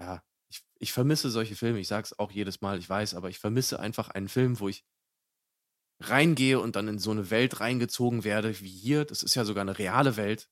[0.00, 1.80] ja, ich, ich vermisse solche Filme.
[1.80, 4.84] Ich sag's auch jedes Mal, ich weiß, aber ich vermisse einfach einen Film, wo ich
[6.00, 9.04] reingehe und dann in so eine Welt reingezogen werde wie hier.
[9.04, 10.50] Das ist ja sogar eine reale Welt,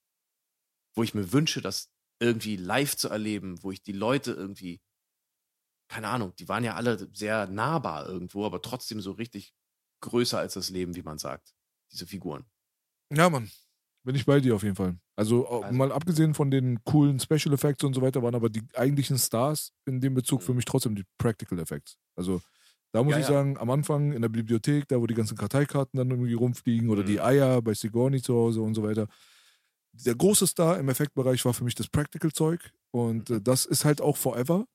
[0.95, 1.91] wo ich mir wünsche, das
[2.21, 4.81] irgendwie live zu erleben, wo ich die Leute irgendwie,
[5.89, 9.55] keine Ahnung, die waren ja alle sehr nahbar irgendwo, aber trotzdem so richtig
[10.03, 11.55] größer als das Leben, wie man sagt.
[11.93, 12.45] Diese Figuren.
[13.13, 13.51] Ja, Mann.
[14.05, 14.97] Bin ich bei dir auf jeden Fall.
[15.17, 18.63] Also, Also- mal abgesehen von den coolen Special Effects und so weiter, waren aber die
[18.75, 20.57] eigentlichen Stars in dem Bezug für Mhm.
[20.57, 21.97] mich trotzdem die Practical Effects.
[22.17, 22.43] Also,
[22.93, 23.33] da muss Ja, ich ja.
[23.33, 27.05] sagen, am Anfang in der Bibliothek, da wo die ganzen Karteikarten dann irgendwie rumfliegen oder
[27.05, 27.21] die Mhm.
[27.21, 29.07] Eier bei Sigourney zu Hause und so weiter.
[29.93, 33.37] Der große Star im Effektbereich war für mich das Practical-Zeug und Mhm.
[33.37, 34.67] äh, das ist halt auch forever.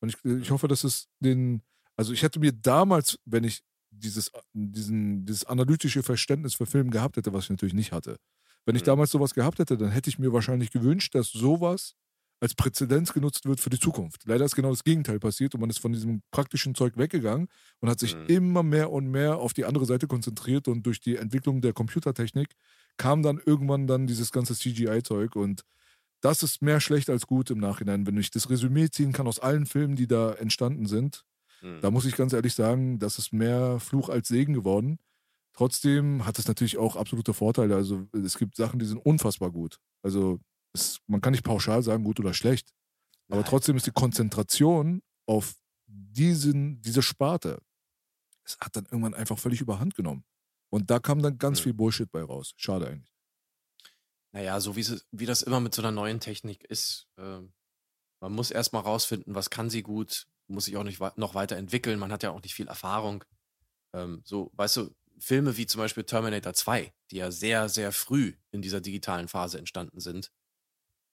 [0.00, 1.62] Und ich, ich hoffe, dass es den,
[1.96, 7.16] also ich hätte mir damals, wenn ich dieses, diesen, dieses analytische Verständnis für Film gehabt
[7.16, 8.16] hätte, was ich natürlich nicht hatte.
[8.66, 8.86] Wenn ich Mhm.
[8.86, 11.94] damals sowas gehabt hätte, dann hätte ich mir wahrscheinlich gewünscht, dass sowas
[12.42, 14.22] als Präzedenz genutzt wird für die Zukunft.
[14.24, 17.48] Leider ist genau das Gegenteil passiert und man ist von diesem praktischen Zeug weggegangen
[17.80, 18.24] und hat sich Mhm.
[18.28, 22.54] immer mehr und mehr auf die andere Seite konzentriert und durch die Entwicklung der Computertechnik
[22.96, 25.62] kam dann irgendwann dann dieses ganze CGI-Zeug und
[26.22, 28.06] das ist mehr schlecht als gut im Nachhinein.
[28.06, 31.24] Wenn ich das Resümee ziehen kann aus allen Filmen, die da entstanden sind,
[31.62, 31.80] Mhm.
[31.80, 34.98] da muss ich ganz ehrlich sagen, das ist mehr Fluch als Segen geworden.
[35.52, 37.74] Trotzdem hat es natürlich auch absolute Vorteile.
[37.76, 39.78] Also es gibt Sachen, die sind unfassbar gut.
[40.02, 40.40] Also
[40.72, 42.72] es, man kann nicht pauschal sagen, gut oder schlecht.
[43.28, 43.48] Aber Nein.
[43.50, 45.54] trotzdem ist die Konzentration auf
[45.86, 47.60] diesen, diese Sparte,
[48.44, 50.24] es hat dann irgendwann einfach völlig überhand genommen.
[50.70, 51.64] Und da kam dann ganz Ja.
[51.64, 52.52] viel Bullshit bei raus.
[52.56, 53.12] Schade eigentlich.
[54.32, 57.08] Naja, so wie, es, wie das immer mit so einer neuen Technik ist.
[57.18, 57.52] ähm,
[58.22, 61.98] man muss erstmal rausfinden, was kann sie gut, muss sich auch nicht noch weiterentwickeln.
[61.98, 63.24] Man hat ja auch nicht viel Erfahrung.
[63.92, 68.34] Ähm, so, weißt du, Filme wie zum Beispiel Terminator 2, die ja sehr, sehr früh
[68.50, 70.32] in dieser digitalen Phase entstanden sind,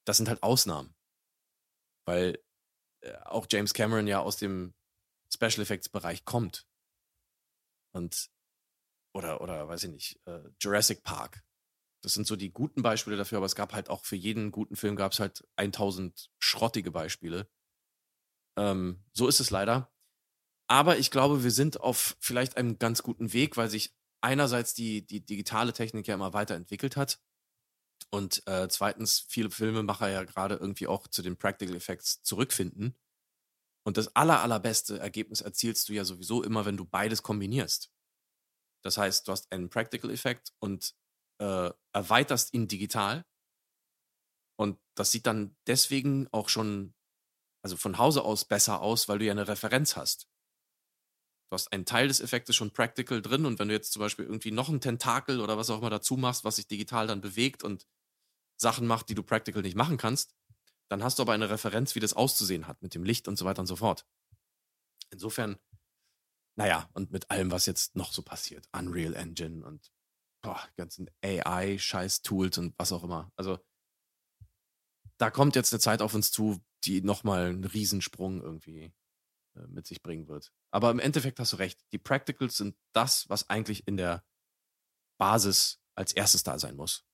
[0.05, 0.95] das sind halt Ausnahmen.
[2.05, 2.39] Weil
[3.01, 4.73] äh, auch James Cameron ja aus dem
[5.33, 6.67] Special Effects Bereich kommt.
[7.91, 8.29] Und,
[9.13, 11.43] oder, oder weiß ich nicht, äh, Jurassic Park.
[12.01, 14.75] Das sind so die guten Beispiele dafür, aber es gab halt auch für jeden guten
[14.75, 17.49] Film gab es halt 1000 schrottige Beispiele.
[18.57, 19.91] Ähm, so ist es leider.
[20.69, 25.05] Aber ich glaube, wir sind auf vielleicht einem ganz guten Weg, weil sich einerseits die,
[25.05, 27.19] die digitale Technik ja immer weiterentwickelt hat
[28.09, 32.97] und äh, zweitens viele Filmemacher ja gerade irgendwie auch zu den Practical Effects zurückfinden.
[33.85, 37.91] Und das aller, allerbeste Ergebnis erzielst du ja sowieso immer, wenn du beides kombinierst.
[38.83, 40.93] Das heißt, du hast einen Practical Effekt und
[41.39, 43.25] äh, erweiterst ihn digital.
[44.59, 46.95] Und das sieht dann deswegen auch schon,
[47.63, 50.27] also von Hause aus besser aus, weil du ja eine Referenz hast.
[51.49, 54.25] Du hast einen Teil des Effektes schon practical drin und wenn du jetzt zum Beispiel
[54.25, 57.63] irgendwie noch einen Tentakel oder was auch immer dazu machst, was sich digital dann bewegt
[57.63, 57.87] und
[58.57, 60.35] Sachen macht, die du practical nicht machen kannst,
[60.89, 63.45] dann hast du aber eine Referenz, wie das auszusehen hat mit dem Licht und so
[63.45, 64.05] weiter und so fort.
[65.09, 65.57] Insofern,
[66.57, 69.91] naja, und mit allem, was jetzt noch so passiert, Unreal Engine und
[70.41, 73.31] boah, ganzen AI-Scheiß-Tools und was auch immer.
[73.35, 73.59] Also,
[75.17, 78.93] da kommt jetzt eine Zeit auf uns zu, die nochmal einen Riesensprung irgendwie
[79.55, 80.53] äh, mit sich bringen wird.
[80.71, 81.79] Aber im Endeffekt hast du recht.
[81.91, 84.23] Die Practicals sind das, was eigentlich in der
[85.19, 87.05] Basis als erstes da sein muss.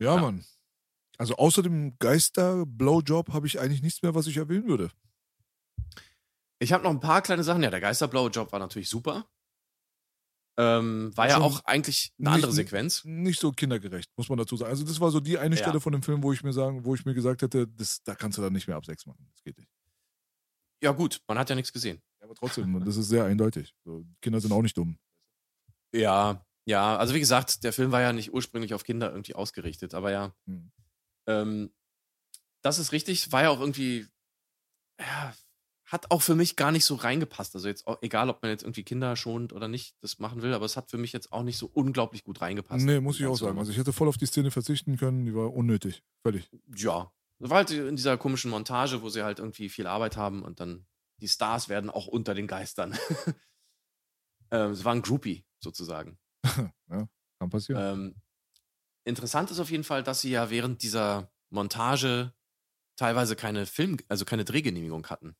[0.00, 0.20] Ja, Ja.
[0.20, 0.44] Mann.
[1.18, 4.90] Also außer dem Geister-Blowjob habe ich eigentlich nichts mehr, was ich erwähnen würde.
[6.58, 7.62] Ich habe noch ein paar kleine Sachen.
[7.62, 9.26] Ja, der Geisterblaue-Job war natürlich super.
[10.58, 13.04] Ähm, war ja Schon auch eigentlich eine andere nicht- Sequenz.
[13.04, 14.70] Nicht so kindergerecht, muss man dazu sagen.
[14.70, 15.62] Also das war so die eine Ja.
[15.62, 18.14] Stelle von dem Film, wo ich mir sagen, wo ich mir gesagt hätte, das, da
[18.14, 19.28] kannst du dann nicht mehr ab sechs machen.
[19.32, 19.68] Das geht nicht.
[20.82, 22.00] Ja, gut, man hat ja nichts gesehen.
[22.20, 23.74] Aber trotzdem, das ist sehr eindeutig.
[23.84, 24.98] So, Kinder sind auch nicht dumm.
[25.94, 29.94] Ja, ja, also wie gesagt, der Film war ja nicht ursprünglich auf Kinder irgendwie ausgerichtet,
[29.94, 30.34] aber ja.
[30.46, 30.72] Hm.
[31.28, 31.72] Ähm,
[32.62, 34.06] das ist richtig, war ja auch irgendwie,
[35.00, 35.34] ja,
[35.86, 37.54] hat auch für mich gar nicht so reingepasst.
[37.54, 40.52] Also jetzt, auch, egal ob man jetzt irgendwie Kinder schont oder nicht das machen will,
[40.52, 42.84] aber es hat für mich jetzt auch nicht so unglaublich gut reingepasst.
[42.84, 43.58] Nee, muss ich auch sagen.
[43.58, 46.02] Also ich hätte voll auf die Szene verzichten können, die war unnötig.
[46.22, 46.50] Völlig.
[46.74, 50.58] ja, war halt in dieser komischen Montage, wo sie halt irgendwie viel Arbeit haben und
[50.58, 50.86] dann
[51.20, 52.98] die Stars werden auch unter den Geistern.
[54.50, 56.18] ähm, es war ein Groupie sozusagen.
[56.88, 58.00] Kann passieren.
[58.00, 58.14] Ähm,
[59.04, 62.32] interessant ist auf jeden Fall, dass sie ja während dieser Montage
[62.96, 65.36] teilweise keine Film, also keine Drehgenehmigung hatten.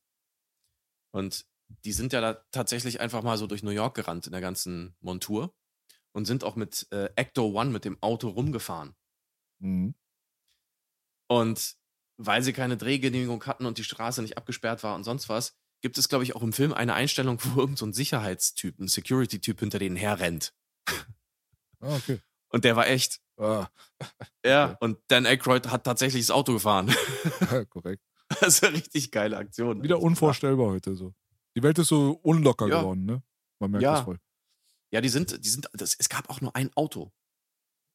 [1.16, 1.47] Und
[1.86, 4.94] die sind ja da tatsächlich einfach mal so durch New York gerannt in der ganzen
[5.01, 5.55] Montur
[6.12, 8.94] und sind auch mit äh, Ecto One mit dem Auto rumgefahren.
[9.60, 9.94] Mhm.
[11.26, 11.76] Und
[12.18, 15.97] weil sie keine Drehgenehmigung hatten und die Straße nicht abgesperrt war und sonst was, gibt
[15.97, 19.59] es, glaube ich, auch im Film eine Einstellung, wo irgend so ein Sicherheitstyp, ein Security-Typ
[19.60, 20.55] hinter denen herrennt.
[21.80, 22.20] Ah, okay.
[22.48, 23.20] Und der war echt.
[23.38, 23.68] Ah,
[24.44, 24.76] Ja, Okay.
[24.80, 26.94] und Dan Aykroyd hat tatsächlich das Auto gefahren.
[27.70, 28.02] korrekt.
[28.40, 29.82] Das ist eine richtig geile Aktion.
[29.82, 31.14] Wieder unvorstellbar heute so.
[31.56, 32.80] Die Welt ist so unlocker Ja.
[32.80, 33.22] geworden, ne?
[33.58, 33.92] Man merkt Ja.
[33.94, 34.18] das voll.
[34.92, 37.12] Ja, die sind, die sind, das, es gab auch nur ein Auto.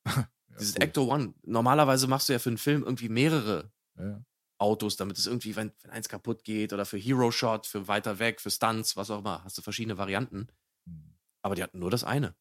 [0.53, 0.83] Ja, Dieses cool.
[0.83, 1.33] Ecto One.
[1.43, 4.25] Normalerweise machst du ja für einen Film irgendwie mehrere Ja, ja.
[4.57, 8.19] Autos, damit es irgendwie, wenn, wenn eins kaputt geht oder für Hero Shot, für weiter
[8.19, 10.49] weg, für Stunts, was auch immer, hast du verschiedene Varianten.
[10.85, 11.15] Hm.
[11.41, 12.35] Aber die hatten nur das eine.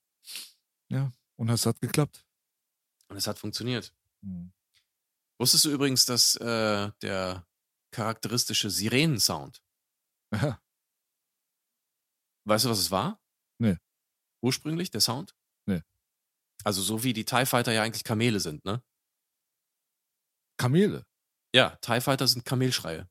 [1.36, 2.26] Und es hat geklappt.
[3.08, 3.94] Und es hat funktioniert.
[4.22, 4.52] Hm.
[5.38, 7.46] Wusstest du übrigens, dass äh, der
[7.92, 9.62] charakteristische Sirenensound,
[10.34, 10.60] Ja.
[12.46, 13.20] weißt du, was es war?
[13.58, 13.76] Nee.
[14.42, 15.34] Ursprünglich, der Sound?
[15.66, 15.82] Nee.
[16.64, 18.82] Also so wie die TIE Fighter ja eigentlich Kamele sind, ne?
[20.58, 21.04] Kamele.
[21.54, 23.08] Ja, TIE Fighter sind Kamelschreie.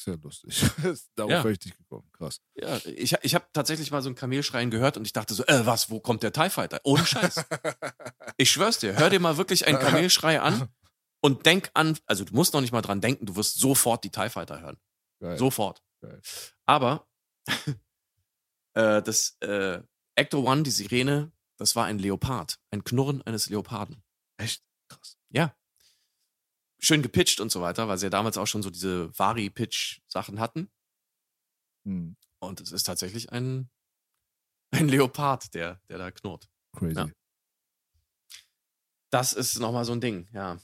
[0.00, 0.60] Sehr lustig.
[1.16, 1.42] Darauf Ja.
[1.42, 2.08] wäre ich nicht gekommen.
[2.12, 2.40] Krass.
[2.54, 5.66] Ja, ich, ich habe tatsächlich mal so ein Kamelschreien gehört und ich dachte so, äh,
[5.66, 6.80] was, wo kommt der TIE Fighter?
[6.84, 7.44] Ohne Scheiß.
[8.40, 10.68] Ich schwör's dir, hör dir mal wirklich einen Kamelschrei an
[11.20, 14.10] und denk an, also du musst noch nicht mal dran denken, du wirst sofort die
[14.10, 14.78] TIE Fighter hören.
[15.20, 15.38] Geil.
[15.38, 15.82] Sofort.
[16.00, 16.20] Geil.
[16.66, 17.08] Aber
[18.74, 19.82] äh, das äh,
[20.14, 24.02] Ecto One, die Sirene, das war ein Leopard, ein Knurren eines Leoparden.
[24.36, 25.16] Echt krass.
[25.30, 25.54] Ja.
[26.80, 30.70] Schön gepitcht und so weiter, weil sie ja damals auch schon so diese Vari-Pitch-Sachen hatten.
[31.84, 32.16] Hm.
[32.40, 33.68] Und es ist tatsächlich ein,
[34.70, 36.48] ein Leopard, der, der da knurrt.
[36.76, 36.94] Crazy.
[36.94, 37.08] Ja.
[39.10, 40.60] Das ist nochmal so ein Ding, ja.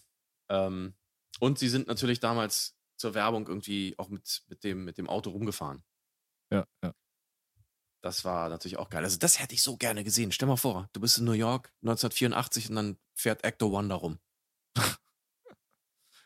[0.49, 0.95] Ähm,
[1.41, 5.31] und sie sind natürlich damals zur Werbung irgendwie auch mit, mit, dem, mit dem Auto
[5.31, 5.83] rumgefahren.
[6.53, 6.95] Ja, ja.
[8.03, 9.03] Das war natürlich auch geil.
[9.03, 10.31] Also das hätte ich so gerne gesehen.
[10.31, 13.95] Stell mal vor, du bist in New York 1984 und dann fährt Actor One da
[13.95, 14.19] rum.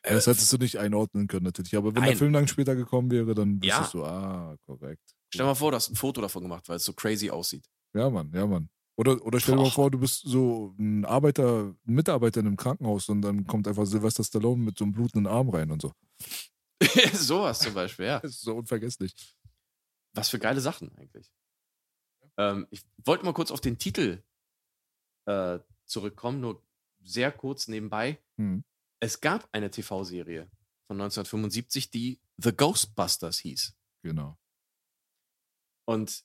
[0.05, 1.77] Ja, das hättest du nicht einordnen können, natürlich.
[1.77, 2.11] Aber wenn Nein.
[2.11, 3.77] der Film dann später gekommen wäre, dann Ja.
[3.79, 5.03] wüsstest du, ah, korrekt.
[5.33, 7.69] Stell mal vor, du hast ein Foto davon gemacht, weil es so crazy aussieht.
[7.95, 8.71] Ja, Mann, ja, Mann.
[8.99, 12.57] Oder, oder stell dir mal vor, du bist so ein Arbeiter, ein Mitarbeiter in einem
[12.57, 15.93] Krankenhaus und dann kommt einfach Sylvester Stallone mit so einem blutenden Arm rein und so.
[17.13, 18.19] Sowas zum Beispiel, ja.
[18.19, 19.15] Das ist so unvergesslich.
[20.15, 21.31] Was für geile Sachen eigentlich.
[22.39, 24.21] Ähm, ich wollte mal kurz auf den Titel
[25.27, 26.61] äh, zurückkommen, nur
[27.01, 28.19] sehr kurz nebenbei.
[28.37, 28.65] Hm.
[28.99, 30.51] Es gab eine TV-Serie
[30.89, 33.77] von 1975, die The Ghostbusters hieß.
[34.03, 34.37] Genau.
[35.85, 36.25] Und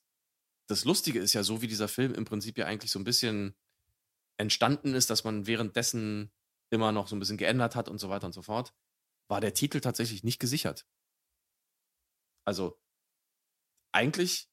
[0.67, 3.55] das Lustige ist ja so, wie dieser Film im Prinzip ja eigentlich so ein bisschen
[4.37, 6.31] entstanden ist, dass man währenddessen
[6.69, 8.73] immer noch so ein bisschen geändert hat und so weiter und so fort,
[9.27, 10.85] war der Titel tatsächlich nicht gesichert.
[12.45, 12.79] Also
[13.91, 14.49] eigentlich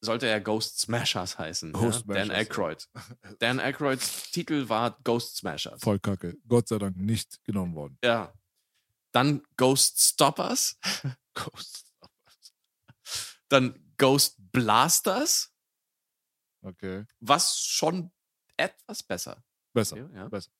[0.00, 1.72] sollte er Ghost Smashers heißen.
[1.72, 2.14] Ghost ja?
[2.14, 2.34] Dan Smashers, ja.
[2.38, 2.88] Aykroyd.
[3.38, 5.80] Dan Aykroyds Titel war Ghost Smashers.
[5.82, 6.36] Voll kacke.
[6.46, 7.98] Gott sei Dank nicht genommen worden.
[8.04, 8.32] Ja.
[9.12, 10.78] Dann Ghost Stoppers.
[11.34, 11.86] Ghost.
[13.48, 15.50] Dann Ghost Blasters,
[16.62, 17.04] Okay.
[17.20, 18.10] was schon
[18.56, 19.44] etwas besser.
[19.74, 19.98] Besser.
[19.98, 20.28] Ja, ja.
[20.28, 20.50] Besser.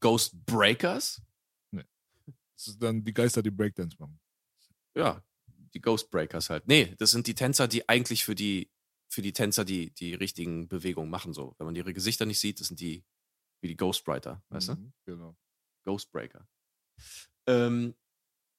[0.00, 1.20] Ghost Breakers.
[1.72, 4.18] Das ist dann die Geister, die Breakdance machen.
[4.96, 5.22] Ja,
[5.74, 6.66] die Ghost Breakers halt.
[6.66, 8.68] Nee, das sind die Tänzer, die eigentlich für die,
[9.08, 11.32] für die Tänzer die, die richtigen Bewegungen machen.
[11.34, 13.04] So, wenn man ihre Gesichter nicht sieht, das sind die
[13.60, 14.74] wie die Ghostwriter, weißt du?
[14.74, 15.36] Mhm, Genau.
[15.84, 16.48] Ghostbreaker.
[17.46, 17.94] Ähm,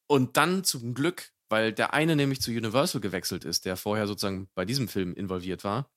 [0.08, 4.50] und dann zum Glück, weil der eine nämlich zu Universal gewechselt ist, der vorher sozusagen
[4.56, 5.92] bei diesem Film involviert war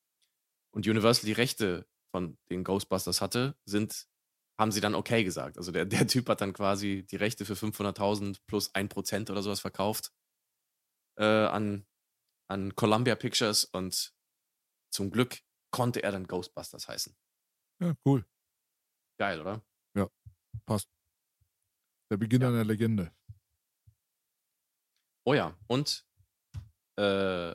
[0.75, 4.07] und Universal die Rechte von den Ghostbusters hatte, sind,
[4.59, 5.59] haben sie dann okay gesagt.
[5.59, 9.61] Also der, der Typ hat dann quasi die Rechte für 500.000 plus 1% oder sowas
[9.61, 10.13] verkauft
[11.19, 11.87] äh, an,
[12.49, 14.15] an Columbia Pictures und
[14.93, 17.17] zum Glück konnte er dann Ghostbusters heißen.
[17.81, 18.27] Ja, cool.
[19.19, 19.63] Geil, oder?
[20.67, 20.89] Passt.
[22.11, 22.49] Der Beginn Ja.
[22.49, 23.11] einer Legende.
[25.25, 26.05] Oh ja, und
[26.99, 27.55] äh,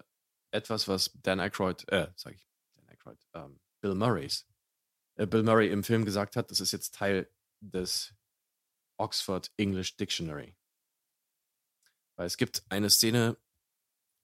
[0.52, 4.48] etwas, was Dan Aykroyd, äh, sag ich, Dan Aykroyd, ähm, Bill Murrays,
[5.15, 7.30] äh, Bill Murray im Film gesagt hat, das ist jetzt Teil
[7.60, 8.14] des
[8.98, 10.56] Oxford English Dictionary.
[12.15, 13.38] Weil es gibt eine Szene,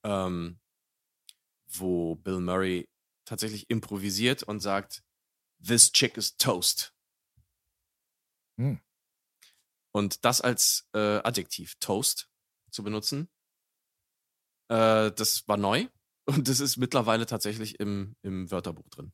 [0.03, 0.59] ähm,
[1.67, 2.89] wo Bill Murray
[3.25, 5.03] tatsächlich improvisiert und sagt,
[5.65, 6.93] This chick is toast.
[8.57, 8.81] Hm.
[9.91, 12.29] Und das als äh, Adjektiv, Toast,
[12.73, 13.29] zu benutzen,
[14.69, 15.87] äh, das war neu
[16.25, 19.13] und das ist mittlerweile tatsächlich im, im Wörterbuch drin.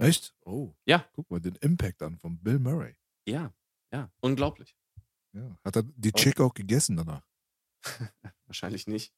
[0.00, 0.34] Echt?
[0.44, 0.74] Oh.
[0.86, 1.08] Ja.
[1.12, 2.96] Guck mal den Impact an von Bill Murray.
[3.26, 3.52] Ja,
[3.92, 4.76] ja, unglaublich.
[5.32, 5.58] Ja.
[5.64, 6.12] Hat er die.
[6.12, 7.26] Chick auch gegessen danach?
[8.46, 9.12] Wahrscheinlich nicht.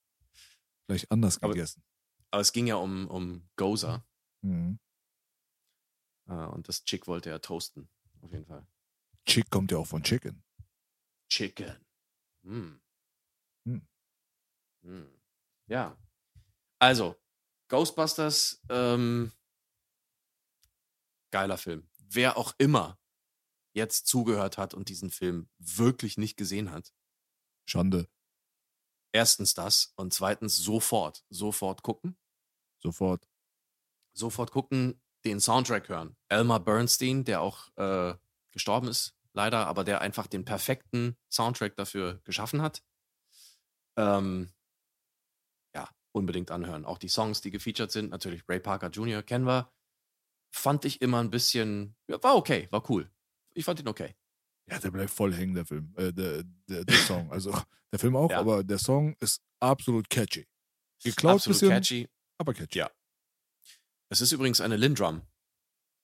[0.87, 1.83] Vielleicht anders Aber- gegessen.
[2.33, 4.07] Aber es ging ja um, um Goza
[4.43, 4.79] Mhm.
[6.29, 7.91] äh, und das Chick wollte er toasten,
[8.23, 8.67] auf jeden Fall.
[9.27, 10.43] Chick kommt ja auch von Chicken.
[11.29, 11.77] Chicken.
[12.45, 12.81] Hm.
[14.83, 15.11] Hm.
[15.67, 15.97] Ja.
[16.79, 17.17] Also,
[17.69, 19.33] Ghostbusters, ähm,
[21.31, 21.89] geiler Film.
[21.99, 22.99] Wer auch immer
[23.73, 26.93] jetzt zugehört hat und diesen Film wirklich nicht gesehen hat,
[27.67, 28.09] Schande.
[29.13, 32.17] erstens das und zweitens sofort, sofort gucken.
[32.81, 33.29] Sofort.
[34.13, 36.17] Sofort gucken, den Soundtrack hören.
[36.29, 38.15] Elmer Bernstein, der auch äh,
[38.51, 42.83] gestorben ist, leider, aber der einfach den perfekten Soundtrack dafür geschaffen hat.
[43.97, 44.53] Ähm,
[46.13, 46.85] unbedingt anhören.
[46.85, 49.23] Auch die Songs, die gefeatured sind, natürlich Ray Parker Jr.
[49.23, 49.73] kennen wir.
[50.53, 53.11] Fand ich immer ein bisschen, ja, war okay, war cool.
[53.55, 54.15] Ich fand ihn okay.
[54.69, 55.95] Ja, der bleibt voll hängen, der Film.
[55.97, 57.31] Äh, der, der, der Song.
[57.33, 57.53] Also,
[57.93, 58.41] der Film auch, Ja.
[58.41, 60.47] aber der Song ist absolut catchy.
[61.03, 62.09] Geklaut Absolut bisschen, catchy.
[62.39, 62.79] aber catchy.
[62.79, 62.91] Ja.
[64.11, 65.23] Es ist übrigens eine Lindrum,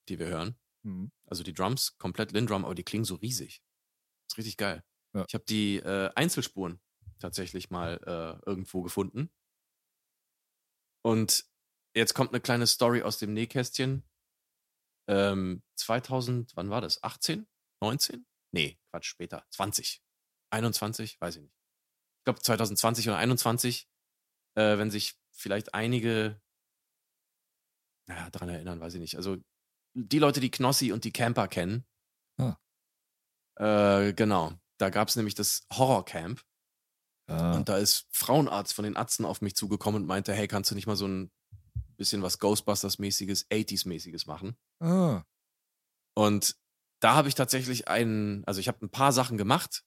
[0.08, 0.56] die wir hören.
[0.84, 1.10] Mhm.
[1.26, 3.62] Also die Drums, komplett Lindrum, aber die klingen so riesig.
[4.28, 4.82] ist richtig geil.
[5.14, 5.24] Ja.
[5.28, 6.80] Ich habe die äh, Einzelspuren
[7.18, 9.30] tatsächlich mal äh, irgendwo gefunden.
[11.06, 11.44] Und
[11.94, 14.02] jetzt kommt eine kleine Story aus dem Nähkästchen.
[15.08, 17.00] Ähm, 2000, wann war das?
[17.04, 17.46] 18?
[17.80, 18.26] 19?
[18.52, 19.46] Nee, Quatsch, später.
[19.50, 20.02] 20.
[20.50, 21.20] 21?
[21.20, 21.54] Weiß ich nicht.
[22.18, 23.88] Ich glaube 2020 oder 21,
[24.56, 26.40] äh, wenn sich vielleicht einige
[28.08, 29.16] naja, daran erinnern, weiß ich nicht.
[29.16, 29.36] Also
[29.94, 31.86] die Leute, die Knossi und die Camper kennen.
[32.36, 32.56] Ah.
[33.60, 34.58] Äh, genau.
[34.78, 36.42] Da gab es nämlich das Horrorcamp
[37.28, 37.54] Ja.
[37.54, 40.74] und da ist Frauenarzt von den Atzen auf mich zugekommen und meinte, hey, kannst du
[40.74, 41.30] nicht mal so ein
[41.96, 44.56] bisschen was Ghostbusters-mäßiges, 80s-mäßiges machen?
[44.80, 45.22] Ah,
[46.14, 46.56] Und
[47.00, 49.82] da habe ich tatsächlich einen, also ich habe ein paar Sachen gemacht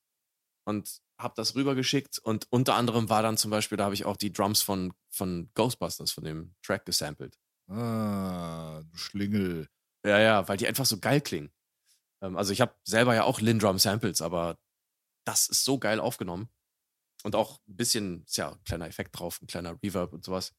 [0.65, 4.17] und habe das rübergeschickt und unter anderem war dann zum Beispiel, da habe ich auch
[4.17, 7.37] die Drums von, von Ghostbusters, von dem Track gesampelt.
[7.67, 9.67] Ah, du Schlingel.
[10.05, 11.51] Ja, ja, weil die einfach so geil klingen.
[12.21, 14.57] Ähm, also ich habe selber ja auch Lindrum Samples, aber
[15.25, 16.49] das ist so geil aufgenommen.
[17.23, 20.53] Und auch ein bisschen, ist ja ein kleiner Effekt drauf, ein kleiner Reverb und sowas.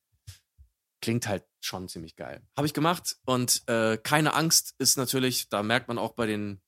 [1.00, 2.42] Klingt halt schon ziemlich geil.
[2.56, 6.60] Habe ich gemacht und äh, keine Angst ist natürlich, da merkt man auch bei den,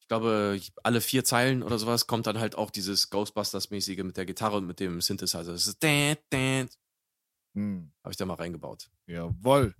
[0.00, 4.26] ich glaube, alle vier Zeilen oder sowas kommt dann halt auch dieses Ghostbusters-mäßige mit der
[4.26, 5.52] Gitarre und mit dem Synthesizer.
[5.52, 6.68] Das ist dän, dän.
[7.54, 7.92] Hm.
[8.02, 8.90] Habe ich da mal reingebaut.
[9.06, 9.74] Jawoll.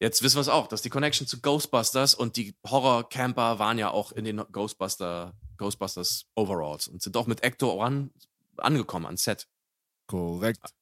[0.00, 3.90] Jetzt wissen wir es auch, dass die Connection zu Ghostbusters und die Horror-Camper waren ja
[3.90, 8.10] auch in den Ghostbuster, Ghostbusters Overalls und sind auch mit Ecto One
[8.56, 9.48] angekommen ans Set.
[10.06, 10.74] Korrekt.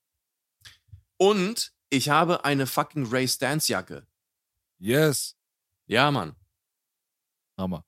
[1.19, 4.07] Und ich habe eine fucking Ray Stance Jacke.
[4.79, 5.37] Yes.
[5.87, 6.35] Ja, Mann.
[7.59, 7.85] Hammer.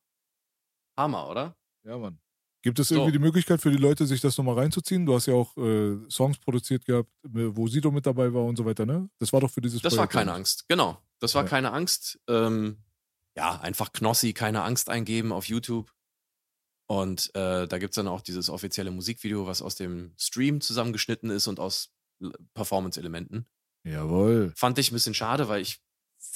[0.96, 1.56] Hammer, oder?
[1.84, 2.20] Ja, Mann.
[2.62, 2.94] Gibt es So.
[2.94, 5.04] irgendwie die Möglichkeit für die Leute, sich das nochmal reinzuziehen?
[5.04, 8.64] Du hast ja auch äh, Songs produziert gehabt, wo Sido mit dabei war und so
[8.64, 9.08] weiter, ne?
[9.18, 10.36] Das war doch für dieses Das war Projekt, keine oder?
[10.38, 10.64] Angst.
[10.68, 10.98] Genau.
[11.18, 11.48] Das war Ja.
[11.48, 12.18] keine Angst.
[12.28, 12.78] Ähm,
[13.36, 15.92] ja, einfach Knossi, keine Angst eingeben auf YouTube.
[17.00, 21.46] Und äh, da gibt's dann auch dieses offizielle Musikvideo, was aus dem Stream zusammengeschnitten ist
[21.48, 21.90] und aus
[22.54, 23.46] Performance-Elementen.
[23.84, 24.52] Jawohl.
[24.56, 25.80] Fand ich ein bisschen schade, weil ich,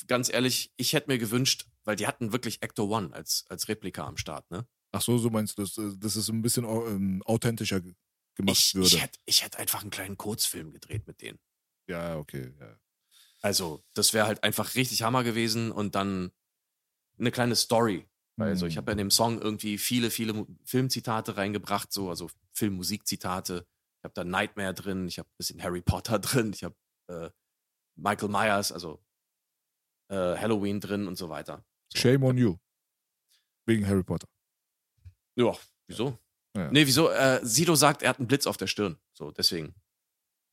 [0.06, 4.06] ganz ehrlich, ich hätte mir gewünscht, weil die hatten wirklich Ecto One als, als Replika
[4.06, 4.66] am Start, ne?
[4.92, 7.94] Ach so, so meinst du, dass, äh, dass es ein bisschen ähm, authentischer ge-
[8.34, 8.86] gemacht Ich, würde.
[8.88, 11.38] ich hätte ich hätt einfach einen kleinen Kurzfilm gedreht mit denen.
[11.88, 12.52] ja, okay.
[12.58, 12.78] Ja.
[13.40, 16.32] Also, das wäre halt einfach richtig Hammer gewesen und dann
[17.18, 18.08] eine kleine Story.
[18.38, 18.78] Also, ich Hm.
[18.78, 23.66] habe ja in dem Song irgendwie viele, viele Filmzitate reingebracht, so, also Filmmusikzitate.
[24.00, 26.76] Ich habe da Nightmare drin, ich habe ein bisschen Harry Potter drin, ich habe
[27.08, 27.30] äh,
[27.96, 29.02] Michael Myers, also
[30.10, 31.64] äh, Halloween drin und so weiter.
[31.92, 31.98] So.
[32.00, 32.56] Shame on you.
[33.66, 34.28] Wegen Harry Potter.
[35.36, 35.52] Ja,
[35.88, 36.18] wieso?
[36.56, 36.70] Ja.
[36.70, 37.10] Nee, wieso?
[37.10, 38.98] Äh, Sido sagt, er hat einen Blitz auf der Stirn.
[39.12, 39.74] So, deswegen.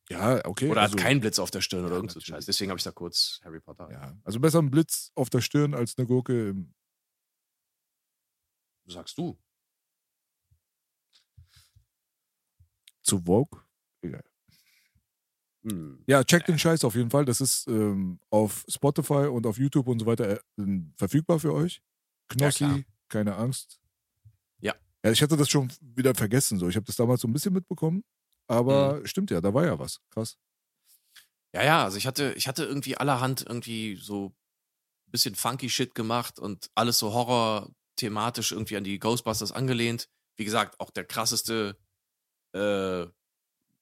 [0.09, 0.69] Ja, okay.
[0.69, 2.19] Oder also, hat keinen Blitz auf der Stirn oder Ja, irgend so.
[2.19, 2.45] Scheiß.
[2.45, 3.89] Deswegen habe ich da kurz Harry Potter.
[3.91, 6.73] Ja, also besser ein Blitz auf der Stirn als eine Gurke im.
[8.87, 9.37] Sagst du.
[13.01, 13.61] Zu Vogue.
[14.01, 14.23] Egal.
[15.63, 16.03] Hm.
[16.07, 17.25] Ja, check den Scheiß auf jeden Fall.
[17.25, 21.81] Das ist ähm, auf Spotify und auf YouTube und so weiter äh, verfügbar für euch.
[22.29, 22.79] Knossi, klar.
[23.09, 23.79] keine Angst.
[24.59, 24.75] Ja.
[25.03, 26.57] Ja, ich hatte das schon wieder vergessen.
[26.59, 26.67] So.
[26.69, 28.03] Ich habe das damals so ein bisschen mitbekommen.
[28.47, 29.05] Aber Mhm.
[29.07, 29.99] stimmt ja, da war ja was.
[30.11, 30.37] Krass.
[31.53, 34.27] Ja, ja, also ich hatte, ich hatte irgendwie allerhand irgendwie so
[35.07, 37.13] ein bisschen funky Shit gemacht und alles so
[37.95, 40.09] Horror-thematisch irgendwie an die Ghostbusters angelehnt.
[40.37, 41.77] Wie gesagt, auch der krasseste
[42.53, 43.05] äh,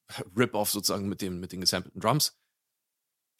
[0.37, 2.37] Rip-Off sozusagen mit, dem, mit den gesampelten Drums.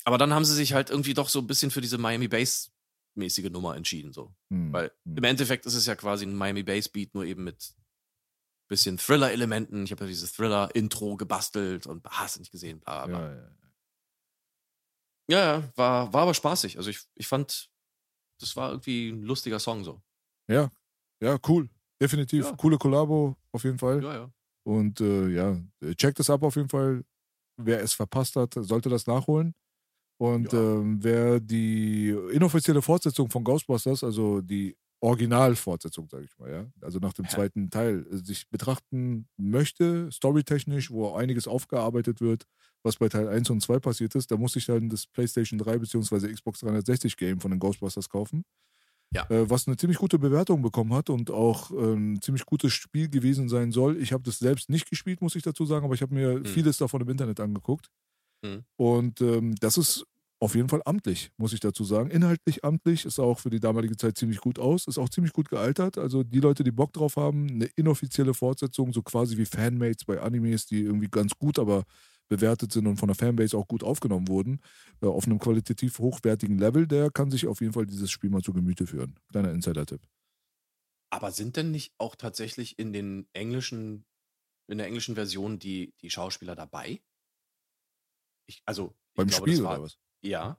[0.06, 3.50] Aber dann haben sie sich halt irgendwie doch so ein bisschen für diese Miami Bass-mäßige
[3.52, 4.12] Nummer entschieden.
[4.12, 4.36] So.
[4.50, 4.74] Hm.
[4.74, 5.18] Weil Hm.
[5.18, 7.74] im Endeffekt ist es ja quasi ein Miami Bass Beat, nur eben mit
[8.68, 9.84] bisschen Thriller-Elementen.
[9.84, 13.52] Ich habe ja dieses Thriller-Intro gebastelt und hast du nicht gesehen, bla bla ja.
[15.30, 16.78] Ja, ja, war, war aber spaßig.
[16.78, 17.70] Also ich, ich fand,
[18.40, 20.02] das war irgendwie ein lustiger Song so.
[20.49, 20.70] Ja,
[21.22, 21.70] ja, cool.
[22.02, 22.45] Definitiv.
[22.45, 22.56] Ja.
[22.57, 24.03] Coole Kollabo auf jeden Fall.
[24.03, 24.32] Ja, ja.
[24.65, 25.57] Und äh, ja,
[25.95, 27.03] checkt es ab auf jeden Fall.
[27.57, 29.53] Wer es verpasst hat, sollte das nachholen.
[30.20, 30.60] Und Ja.
[30.60, 36.99] ähm, wer die inoffizielle Fortsetzung von Ghostbusters, also die Originalfortsetzung, sage ich mal, ja, also
[36.99, 37.32] nach dem Ja.
[37.32, 42.45] zweiten Teil, äh, sich betrachten möchte, storytechnisch, wo einiges aufgearbeitet wird,
[42.84, 45.78] was bei Teil 1 und 2 passiert ist, da muss ich dann das PlayStation 3
[45.80, 46.32] bzw.
[46.34, 48.44] Xbox 360 Game von den Ghostbusters kaufen.
[49.14, 49.30] Ja.
[49.30, 53.10] Äh, was eine ziemlich gute Bewertung bekommen hat und auch ähm, ein ziemlich gutes Spiel
[53.10, 53.98] gewesen sein soll.
[53.98, 56.45] Ich habe das selbst nicht gespielt, muss ich dazu sagen, aber ich habe mir Mhm.
[56.45, 57.88] vieles davon im Internet angeguckt.
[58.44, 58.64] Mhm.
[58.77, 60.06] Und ähm, das ist
[60.40, 62.10] auf jeden Fall amtlich, muss ich dazu sagen.
[62.10, 65.48] Inhaltlich amtlich, ist auch für die damalige Zeit ziemlich gut aus, ist auch ziemlich gut
[65.49, 65.98] gealtert.
[65.98, 70.19] Also die Leute, die Bock drauf haben, eine inoffizielle Fortsetzung, so quasi wie Fanmates bei
[70.19, 71.84] Animes, die irgendwie ganz gut, aber
[72.35, 74.60] bewertet sind und von der Fanbase auch gut aufgenommen wurden,
[75.01, 78.41] äh, auf einem qualitativ hochwertigen Level, der kann sich auf jeden Fall dieses Spiel mal
[78.41, 79.19] zu Gemüte führen.
[79.30, 80.01] Kleiner Insider-Tipp.
[81.11, 84.05] Aber sind denn nicht auch tatsächlich in den englischen,
[84.68, 87.01] in der englischen Version die, die Schauspieler dabei?
[88.47, 89.97] Ich, also, ich Beim glaube, Spiel das war, oder was?
[90.22, 90.57] Ja.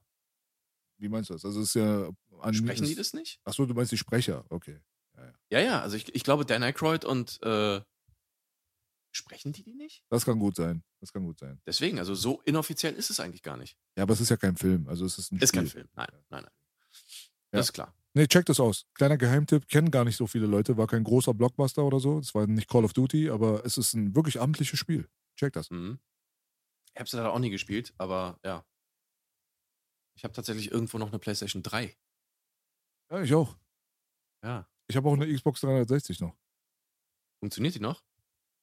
[0.99, 1.45] Wie meinst du das?
[1.45, 2.09] Also es ist ja
[2.53, 3.41] Sprechen die das nicht?
[3.45, 4.81] Achso, du meinst die Sprecher, okay.
[5.51, 7.81] Ja, ja, also ich, ich glaube, Dan Aykroyd und äh,
[9.17, 10.05] sprechen die die nicht?
[10.11, 10.83] Das kann gut sein.
[11.01, 11.61] Das kann gut sein.
[11.67, 13.79] Deswegen, also so inoffiziell ist es eigentlich gar nicht.
[13.97, 14.89] Ja, aber es ist ja kein Film.
[14.89, 15.61] Also es ist ein Ist Spiel.
[15.61, 15.89] kein Film.
[15.95, 16.45] Nein, nein, nein.
[16.45, 16.51] Ja.
[17.59, 17.95] Das ist klar.
[18.15, 18.87] Nee, check das aus.
[18.95, 22.19] Kleiner Geheimtipp, kennen gar nicht so viele Leute, war kein großer Blockbuster oder so.
[22.19, 25.09] Es war nicht Call of Duty, aber es ist ein wirklich amtliches Spiel.
[25.37, 25.71] Check das.
[25.71, 25.99] Mhm.
[26.95, 28.65] Ich habe es leider auch nie gespielt, aber ja.
[30.17, 31.97] Ich habe tatsächlich irgendwo noch eine PlayStation 3.
[33.11, 33.57] Ja, ich auch.
[34.45, 34.69] Ja.
[34.87, 36.37] Ich habe auch eine Xbox 360 noch.
[37.41, 38.05] Funktioniert die noch?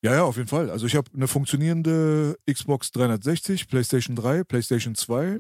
[0.03, 0.71] Ja, ja, auf jeden Fall.
[0.71, 5.39] Also ich habe eine funktionierende Xbox 360, PlayStation 3, PlayStation 2,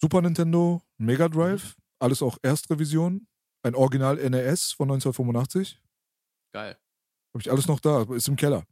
[0.00, 3.28] Super Nintendo, Mega Drive, alles auch Erstrevision,
[3.62, 5.80] ein Original NES von 1985.
[6.52, 6.76] Geil.
[7.32, 8.64] Habe ich alles noch da, ist im Keller.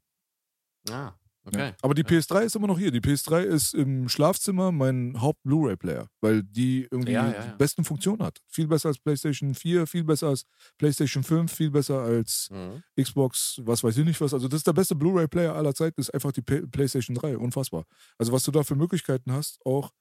[0.90, 1.12] Ah,
[1.44, 1.68] okay.
[1.70, 1.74] Ja.
[1.82, 2.08] Aber die Ja.
[2.08, 2.90] PS3 ist immer noch hier.
[2.90, 7.46] Die PS3 ist im Schlafzimmer mein Haupt-Blu-ray-Player, weil die irgendwie Ja, ja, ja.
[7.52, 8.40] die besten Funktionen hat.
[8.48, 10.44] Viel besser als PlayStation 4, viel besser als
[10.78, 12.82] PlayStation 5, viel besser als Mhm.
[13.00, 14.34] Xbox, was weiß ich nicht was.
[14.34, 17.36] Also das ist der beste Blu-ray-Player aller Zeiten, ist einfach die P PlayStation 3.
[17.38, 17.84] Unfassbar.
[18.18, 19.92] Also was du da für Möglichkeiten hast, auch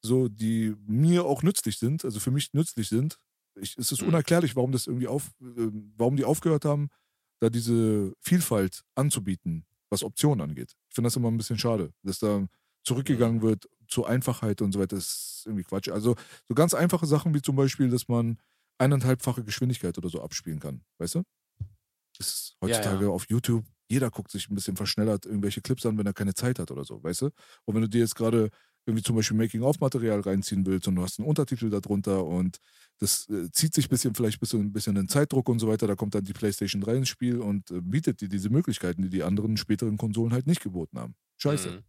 [0.00, 3.18] so, die mir auch nützlich sind, also für mich nützlich sind.
[3.60, 4.08] Ich, es ist Mhm.
[4.08, 6.88] unerklärlich, warum das irgendwie auf, äh, warum die aufgehört haben,
[7.40, 10.74] da diese Vielfalt anzubieten, was Optionen angeht.
[10.98, 12.46] Ich finde das immer ein bisschen schade, dass da
[12.84, 14.96] zurückgegangen wird zu Einfachheit und so weiter.
[14.96, 15.88] Das ist irgendwie Quatsch.
[15.88, 16.16] Also
[16.48, 18.38] so ganz einfache Sachen wie zum Beispiel, dass man
[18.78, 21.22] eineinhalbfache Geschwindigkeit oder so abspielen kann, weißt du?
[22.18, 23.02] Das ist Ja, ja.
[23.02, 26.34] heutzutage auf YouTube, jeder guckt sich ein bisschen verschnellert irgendwelche Clips an, wenn er keine
[26.34, 27.26] Zeit hat oder so, weißt du?
[27.64, 28.50] Und wenn du dir jetzt gerade
[28.86, 32.58] irgendwie zum Beispiel Making-of-Material reinziehen willst und du hast einen Untertitel darunter und
[32.98, 35.68] das äh, zieht sich ein bisschen, vielleicht bist du ein bisschen in Zeitdruck und so
[35.68, 39.02] weiter, da kommt dann die PlayStation 3 ins Spiel und äh, bietet dir diese Möglichkeiten,
[39.02, 41.14] die die anderen späteren Konsolen halt nicht geboten haben.
[41.36, 41.70] Scheiße.
[41.70, 41.84] Mhm.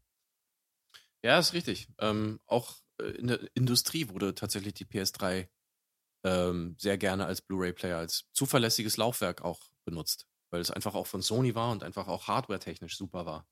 [1.23, 1.89] Ja, ist richtig.
[1.99, 5.47] Ähm, auch äh, in der Industrie wurde tatsächlich die PS3
[6.23, 11.21] ähm, sehr gerne als Blu-ray-Player, als zuverlässiges Laufwerk auch benutzt, weil es einfach auch von
[11.21, 13.47] Sony war und einfach auch hardware-technisch super war.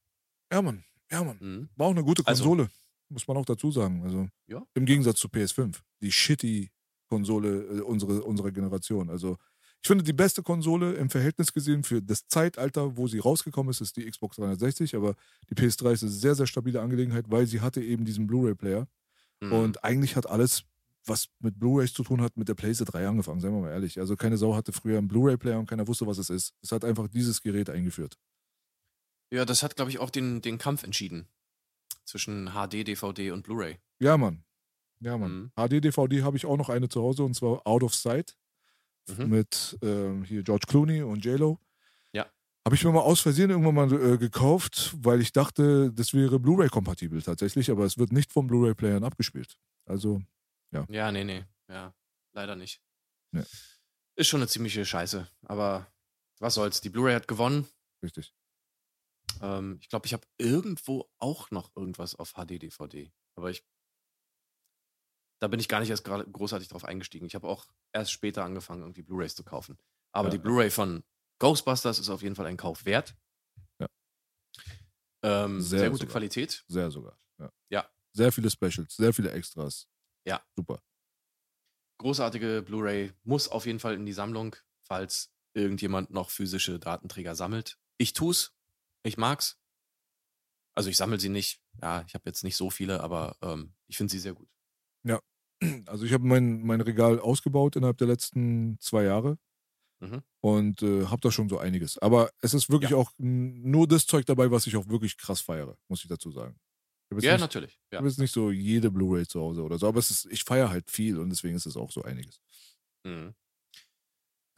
[0.52, 0.84] Ja, Mann.
[1.12, 1.38] Ja, Mann.
[1.40, 1.70] Mhm.
[1.76, 2.70] War auch eine gute Also- Konsole,
[3.10, 4.04] muss man auch dazu sagen.
[4.04, 4.66] Also Ja.
[4.74, 6.72] im Gegensatz zu PS5, die shitty
[7.08, 9.10] Konsole äh, unsere, unserer Generation.
[9.10, 9.38] Also
[9.82, 13.80] ich finde die beste Konsole im Verhältnis gesehen für das Zeitalter, wo sie rausgekommen ist,
[13.82, 15.16] ist die Xbox 360, aber
[15.50, 18.88] die PS3 ist eine sehr, sehr stabile Angelegenheit, weil sie hatte eben diesen Blu-ray-Player
[19.40, 19.54] Mhm.
[19.54, 20.64] und eigentlich hat alles,
[21.06, 24.00] was mit Blu-rays zu tun hat, mit der PlayStation 3 angefangen, seien wir mal ehrlich.
[24.00, 26.54] Also keine Sau hatte früher einen Blu-ray-Player und keiner wusste, was es ist.
[26.64, 28.18] Es hat einfach dieses Gerät eingeführt.
[29.32, 31.28] ja, das hat, glaube ich, auch den, den Kampf entschieden
[32.04, 33.78] zwischen HD, DVD und Blu-ray.
[34.00, 34.44] Ja, Mann.
[35.00, 35.32] Ja, Mann.
[35.32, 35.52] Mhm.
[35.56, 38.36] HD-DVD habe ich auch noch eine zu Hause und zwar Out of Sight
[39.10, 39.30] Mhm.
[39.30, 41.60] mit ähm, hier George Clooney und J-Lo.
[42.12, 42.26] Ja.
[42.66, 46.40] Habe ich mir mal aus Versehen irgendwann mal äh, gekauft, weil ich dachte, das wäre
[46.40, 49.58] Blu-ray-kompatibel tatsächlich, aber es wird nicht von Blu-ray-Playern abgespielt.
[49.86, 50.22] Also,
[50.90, 51.46] Ja, nee, nee.
[51.70, 51.94] Ja,
[52.34, 52.82] leider nicht.
[53.32, 53.44] Nee.
[54.18, 55.26] Ist schon eine ziemliche Scheiße.
[55.46, 55.88] Aber
[56.40, 56.82] was soll's.
[56.82, 57.66] Die Blu-ray hat gewonnen.
[58.04, 58.34] richtig.
[59.42, 63.12] Ähm, ich glaube, ich habe irgendwo auch noch irgendwas auf HD-DVD.
[63.36, 63.64] Aber ich.
[65.40, 67.26] Da bin ich gar nicht erst gerade großartig drauf eingestiegen.
[67.28, 69.78] Ich habe auch erst später angefangen, irgendwie Blu-rays zu kaufen.
[70.12, 70.32] Aber Ja.
[70.32, 71.04] die Blu-ray von
[71.40, 73.16] Ghostbusters ist auf jeden Fall ein Kauf wert.
[73.80, 73.88] Ja.
[75.24, 76.12] Ähm, Sehr sehr, gute sogar.
[76.14, 76.64] Qualität.
[76.68, 77.20] Sehr sogar.
[77.40, 77.52] Ja.
[77.70, 77.90] Ja.
[78.14, 79.88] Sehr viele Specials, sehr viele Extras.
[80.26, 80.44] Ja.
[80.56, 80.82] Super.
[82.00, 87.78] Großartige Blu-ray muss auf jeden Fall in die Sammlung, falls irgendjemand noch physische Datenträger sammelt.
[87.98, 88.54] Ich tu's.
[89.04, 89.60] Ich mag's.
[90.76, 91.62] Also ich sammle sie nicht.
[91.82, 94.48] Ja, ich habe jetzt nicht so viele, aber ähm, ich finde sie sehr gut.
[95.88, 99.40] Also ich habe mein, mein Regal ausgebaut innerhalb der letzten zwei Jahre
[100.00, 100.22] Mhm.
[100.42, 101.98] und äh, habe da schon so einiges.
[101.98, 102.98] Aber es ist wirklich Ja.
[102.98, 106.60] auch nur das Zeug dabei, was ich auch wirklich krass feiere, muss ich dazu sagen.
[107.10, 107.72] Ich habe Ja, nicht- natürlich.
[107.72, 107.98] ich Ja.
[107.98, 110.70] hab jetzt nicht so jede Blu-ray zu Hause oder so, aber es ist, ich feiere
[110.70, 112.40] halt viel und deswegen ist es auch so einiges.
[113.04, 113.34] Mhm.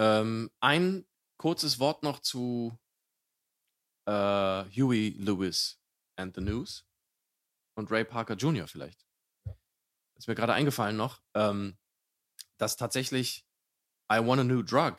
[0.02, 1.06] Ähm, ein
[1.38, 2.78] kurzes Wort noch zu
[4.08, 5.80] äh, Huey Lewis
[6.18, 6.86] and the News
[7.78, 8.68] und Ray Parker Jr.
[8.68, 9.06] vielleicht.
[10.20, 11.78] Ist mir gerade eingefallen noch, ähm,
[12.58, 13.48] dass tatsächlich
[14.12, 14.98] I Want a New Drug,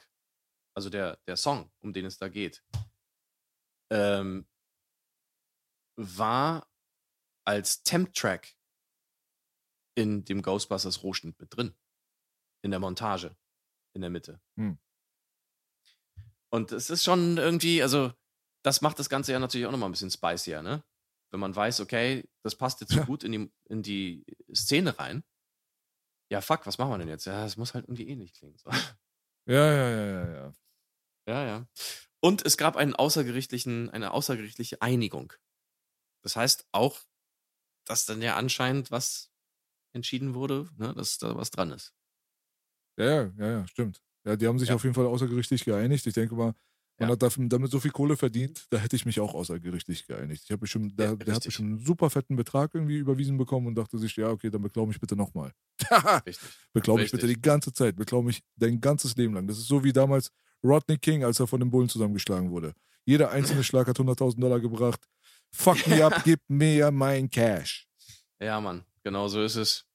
[0.75, 2.65] also der, der Song, um den es da geht,
[3.93, 4.49] ähm,
[5.97, 6.67] war
[7.45, 8.57] als Temp-Track
[9.95, 11.77] in dem Ghostbusters Rohschnitt mit drin.
[12.63, 13.37] In der Montage.
[13.95, 14.41] In der Mitte.
[14.57, 14.79] Hm.
[16.51, 18.13] Und es ist schon irgendwie, also,
[18.63, 20.83] das macht das Ganze ja natürlich auch nochmal ein bisschen spicier, ne?
[21.31, 24.25] Wenn man weiß, okay, das passt jetzt so gut in die, in die
[24.55, 25.25] Szene rein.
[26.31, 27.25] Ja, fuck, was machen wir denn jetzt?
[27.27, 28.57] Ja, es muss halt irgendwie ähnlich klingen.
[28.57, 28.71] So.
[29.47, 30.53] Ja, ja, ja, ja, ja.
[31.27, 31.67] Ja, ja.
[32.21, 35.33] Und es gab einen außergerichtlichen, eine außergerichtliche Einigung.
[36.23, 37.01] Das heißt auch,
[37.87, 39.33] dass dann ja anscheinend was
[39.95, 41.95] entschieden wurde, ne, dass da was dran ist.
[42.99, 44.03] Ja, ja, ja, ja, stimmt.
[44.25, 44.75] Ja, die haben sich Ja.
[44.75, 46.07] auf jeden Fall außergerichtlich geeinigt.
[46.07, 46.55] Ich denke mal,
[47.01, 47.13] man Ja.
[47.15, 50.43] hat dafür- damit so viel Kohle verdient, da hätte ich mich auch außergerichtlich geeinigt.
[50.45, 53.67] Ich habe bestimmt, der, Ja, der hat bestimmt einen super fetten Betrag irgendwie überwiesen bekommen
[53.67, 55.53] und dachte sich, ja, okay, dann beklau mich bitte nochmal.
[56.73, 59.47] Beklau mich bitte die ganze Zeit, beklau mich dein ganzes Leben lang.
[59.47, 60.31] Das ist so wie damals
[60.63, 62.75] Rodney King, als er von den Bullen zusammengeschlagen wurde.
[63.07, 65.01] Jeder einzelne Schlag hat 100.000 Dollar gebracht.
[65.53, 67.89] Fuck me up, gib mir mein Cash.
[68.41, 69.87] Ja, Mann, genau so ist es.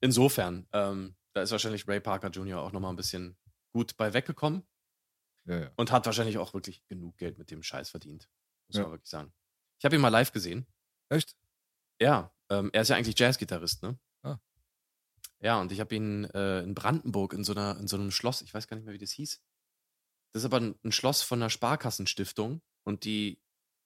[0.00, 2.60] Insofern, ähm, da ist wahrscheinlich Ray Parker Jr.
[2.62, 3.36] auch nochmal ein bisschen
[3.72, 4.62] gut bei weggekommen
[5.46, 5.70] Ja, ja.
[5.76, 8.28] und hat wahrscheinlich auch wirklich genug Geld mit dem Scheiß verdient.
[8.68, 8.82] muss Ja.
[8.82, 9.32] man wirklich sagen.
[9.78, 10.66] Ich habe ihn mal live gesehen.
[11.08, 11.36] Echt?
[12.00, 13.98] Ja, ähm, er ist ja eigentlich Jazzgitarrist, ne?
[14.22, 14.38] Ah.
[15.40, 18.42] Ja, und ich habe ihn äh, in Brandenburg in so, einer, in so einem Schloss,
[18.42, 19.40] ich weiß gar nicht mehr, wie das hieß.
[20.32, 23.40] Das ist aber ein, ein Schloss von einer Sparkassenstiftung und die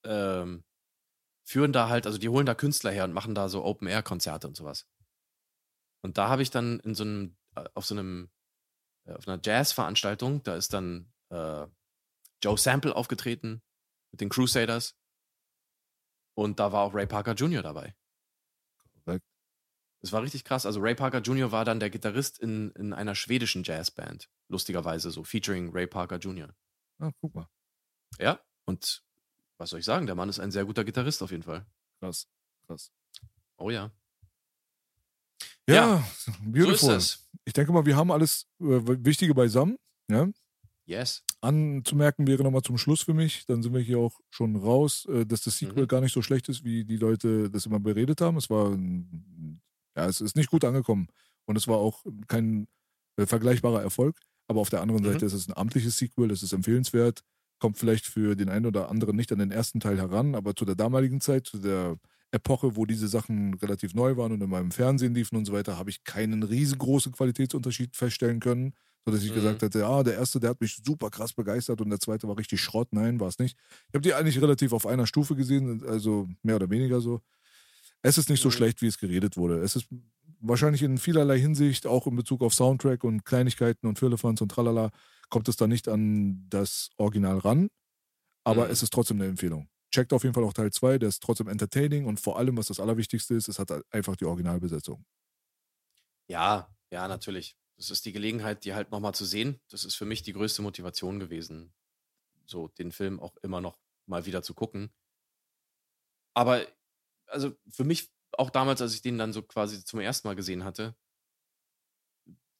[0.04, 0.64] ähm,
[1.44, 4.56] führen da halt, also die holen da Künstler her und machen da so Open-Air-Konzerte und
[4.56, 4.88] sowas.
[6.02, 8.30] Und da habe ich dann in so einem, äh, auf so einem,
[9.04, 11.66] äh, auf einer Jazz-Veranstaltung, da ist dann äh,
[12.42, 13.62] Joe Sample aufgetreten
[14.12, 14.94] mit den Crusaders.
[16.34, 17.62] Und da war auch Ray Parker Jr.
[17.62, 17.94] dabei.
[19.04, 19.24] Korrekt.
[20.02, 20.64] Es war richtig krass.
[20.64, 21.52] Also Ray Parker Jr.
[21.52, 24.28] war dann der Gitarrist in, in einer schwedischen Jazzband.
[24.48, 26.54] Lustigerweise so, featuring Ray Parker Jr.
[26.98, 27.48] Ah, guck mal.
[28.18, 29.02] Ja, und
[29.58, 30.06] was soll ich sagen?
[30.06, 31.66] Der Mann ist ein sehr guter Gitarrist auf jeden Fall.
[32.00, 32.28] Krass.
[32.66, 32.92] Krass.
[33.58, 33.90] Oh ja.
[35.68, 36.08] Ja, Ja,
[36.40, 36.98] beautiful.
[37.00, 37.18] So.
[37.44, 39.76] Ich denke mal, wir haben alles äh, Wichtige beisammen.
[40.08, 40.28] Ja?
[40.90, 41.22] Yes.
[41.40, 45.24] Anzumerken wäre nochmal zum Schluss für mich, dann sind wir hier auch schon raus, äh,
[45.24, 45.88] dass das Sequel Mhm.
[45.88, 48.36] gar nicht so schlecht ist, wie die Leute das immer beredet haben.
[48.36, 48.76] Es war,
[49.96, 51.08] ja, es ist nicht gut angekommen
[51.46, 52.66] und es war auch kein
[53.16, 54.18] äh, vergleichbarer Erfolg.
[54.48, 55.12] Aber auf der anderen Mhm.
[55.12, 57.20] Seite ist es ein amtliches Sequel, es ist empfehlenswert,
[57.60, 60.64] kommt vielleicht für den einen oder anderen nicht an den ersten Teil heran, aber zu
[60.64, 61.98] der damaligen Zeit, zu der
[62.32, 65.78] Epoche, wo diese Sachen relativ neu waren und in meinem Fernsehen liefen und so weiter,
[65.78, 68.74] habe ich keinen riesengroßen Qualitätsunterschied feststellen können,
[69.06, 69.32] sodass ich Mhm.
[69.32, 72.38] gesagt hätte, ah, der erste, der hat mich super krass begeistert und der zweite war
[72.38, 72.88] richtig Schrott.
[72.92, 73.56] Nein, war es nicht.
[73.88, 77.20] Ich habe die eigentlich relativ auf einer Stufe gesehen, also mehr oder weniger so.
[78.02, 78.50] Es ist nicht so Mhm.
[78.50, 79.58] schlecht, wie es geredet wurde.
[79.60, 79.86] Es ist
[80.40, 84.90] wahrscheinlich in vielerlei Hinsicht, auch in Bezug auf Soundtrack und Kleinigkeiten und Firlefanz und tralala,
[85.28, 87.68] kommt es da nicht an das Original ran.
[88.44, 88.70] Aber Mhm.
[88.70, 89.68] es ist trotzdem eine Empfehlung.
[89.92, 92.68] Checkt auf jeden Fall auch Teil 2, der ist trotzdem entertaining und vor allem, was
[92.68, 95.04] das Allerwichtigste ist, es hat einfach die Originalbesetzung.
[96.28, 97.56] Ja, ja, natürlich.
[97.80, 99.58] Das ist die Gelegenheit, die halt nochmal zu sehen.
[99.70, 101.72] Das ist für mich die größte Motivation gewesen,
[102.44, 104.92] so den Film auch immer noch mal wieder zu gucken.
[106.34, 106.66] Aber,
[107.24, 110.62] also für mich, auch damals, als ich den dann so quasi zum ersten Mal gesehen
[110.62, 110.94] hatte,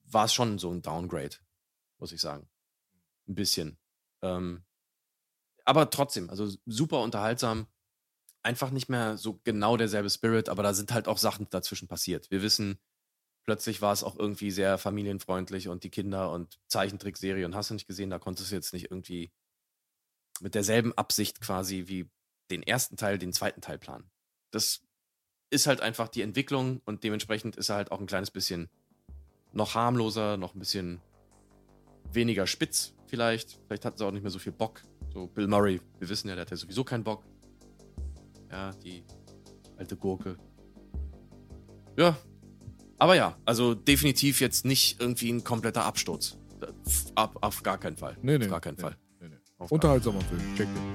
[0.05, 1.37] war es schon so ein Downgrade,
[1.99, 2.49] muss ich sagen.
[3.29, 3.79] Ein bisschen.
[4.23, 4.65] Ähm,
[5.67, 7.67] aber trotzdem, also super unterhaltsam.
[8.43, 12.31] Einfach nicht mehr so genau derselbe Spirit, aber da sind halt auch Sachen dazwischen passiert.
[12.31, 12.81] Wir wissen,
[13.51, 17.75] plötzlich war es auch irgendwie sehr familienfreundlich und die Kinder und Zeichentrickserie und hast du
[17.75, 19.33] nicht gesehen, da konntest du jetzt nicht irgendwie
[20.41, 22.09] mit derselben Absicht quasi wie
[22.53, 24.09] den ersten Teil, den zweiten Teil planen.
[24.53, 24.83] Das
[25.51, 28.71] ist halt einfach die Entwicklung und dementsprechend ist er halt auch ein kleines bisschen
[29.53, 31.01] noch harmloser, noch ein bisschen
[32.13, 33.59] weniger spitz vielleicht.
[33.67, 34.81] Vielleicht hat sie auch nicht mehr so viel Bock.
[35.13, 37.25] So Bill Murray, wir wissen ja, der hat ja sowieso keinen Bock.
[38.49, 39.03] Ja, die
[39.77, 40.37] alte Gurke.
[41.97, 42.17] Ja,
[43.01, 46.37] aber ja, also definitiv jetzt nicht irgendwie ein kompletter Absturz.
[47.15, 48.17] Ab, auf gar keinen Fall.
[48.21, 48.45] Nee, nee.
[48.45, 48.97] Auf gar keinen nee, Fall.
[49.21, 49.67] Nee, nee.
[49.71, 50.93] Unterhaltsamer Film, checkt ihn.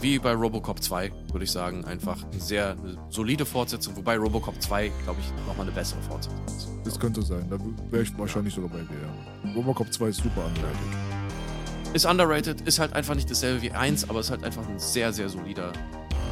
[0.00, 2.76] wie bei Robocop 2, würde ich sagen, einfach eine sehr
[3.08, 6.68] solide Fortsetzung, wobei Robocop 2, glaube ich, nochmal eine bessere Fortsetzung ist.
[6.84, 7.58] Das könnte sein, da
[7.90, 8.96] wäre ich wahrscheinlich sogar bei dir.
[9.44, 9.52] Ja.
[9.54, 11.94] Robocop 2 ist super underrated.
[11.94, 15.12] Ist underrated, ist halt einfach nicht dasselbe wie 1, aber ist halt einfach ein sehr,
[15.12, 15.72] sehr solider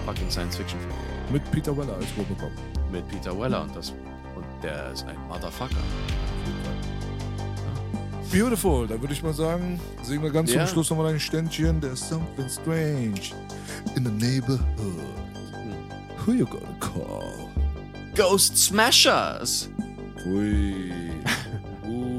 [0.06, 0.92] fucking Science-Fiction-Film.
[1.32, 2.52] Mit Peter Weller als Robocop.
[2.92, 3.92] Mit Peter Weller und das
[4.62, 5.76] der ist ein Motherfucker.
[8.30, 10.66] Beautiful, da würde ich mal sagen, singen wir ganz Ja.
[10.66, 11.80] zum Schluss nochmal ein Ständchen.
[11.80, 13.32] There's something strange
[13.96, 14.60] in the neighborhood.
[16.26, 17.48] Who you gonna call?
[18.14, 19.70] Ghost Smashers!
[20.24, 20.92] Hui.
[21.88, 22.18] uh.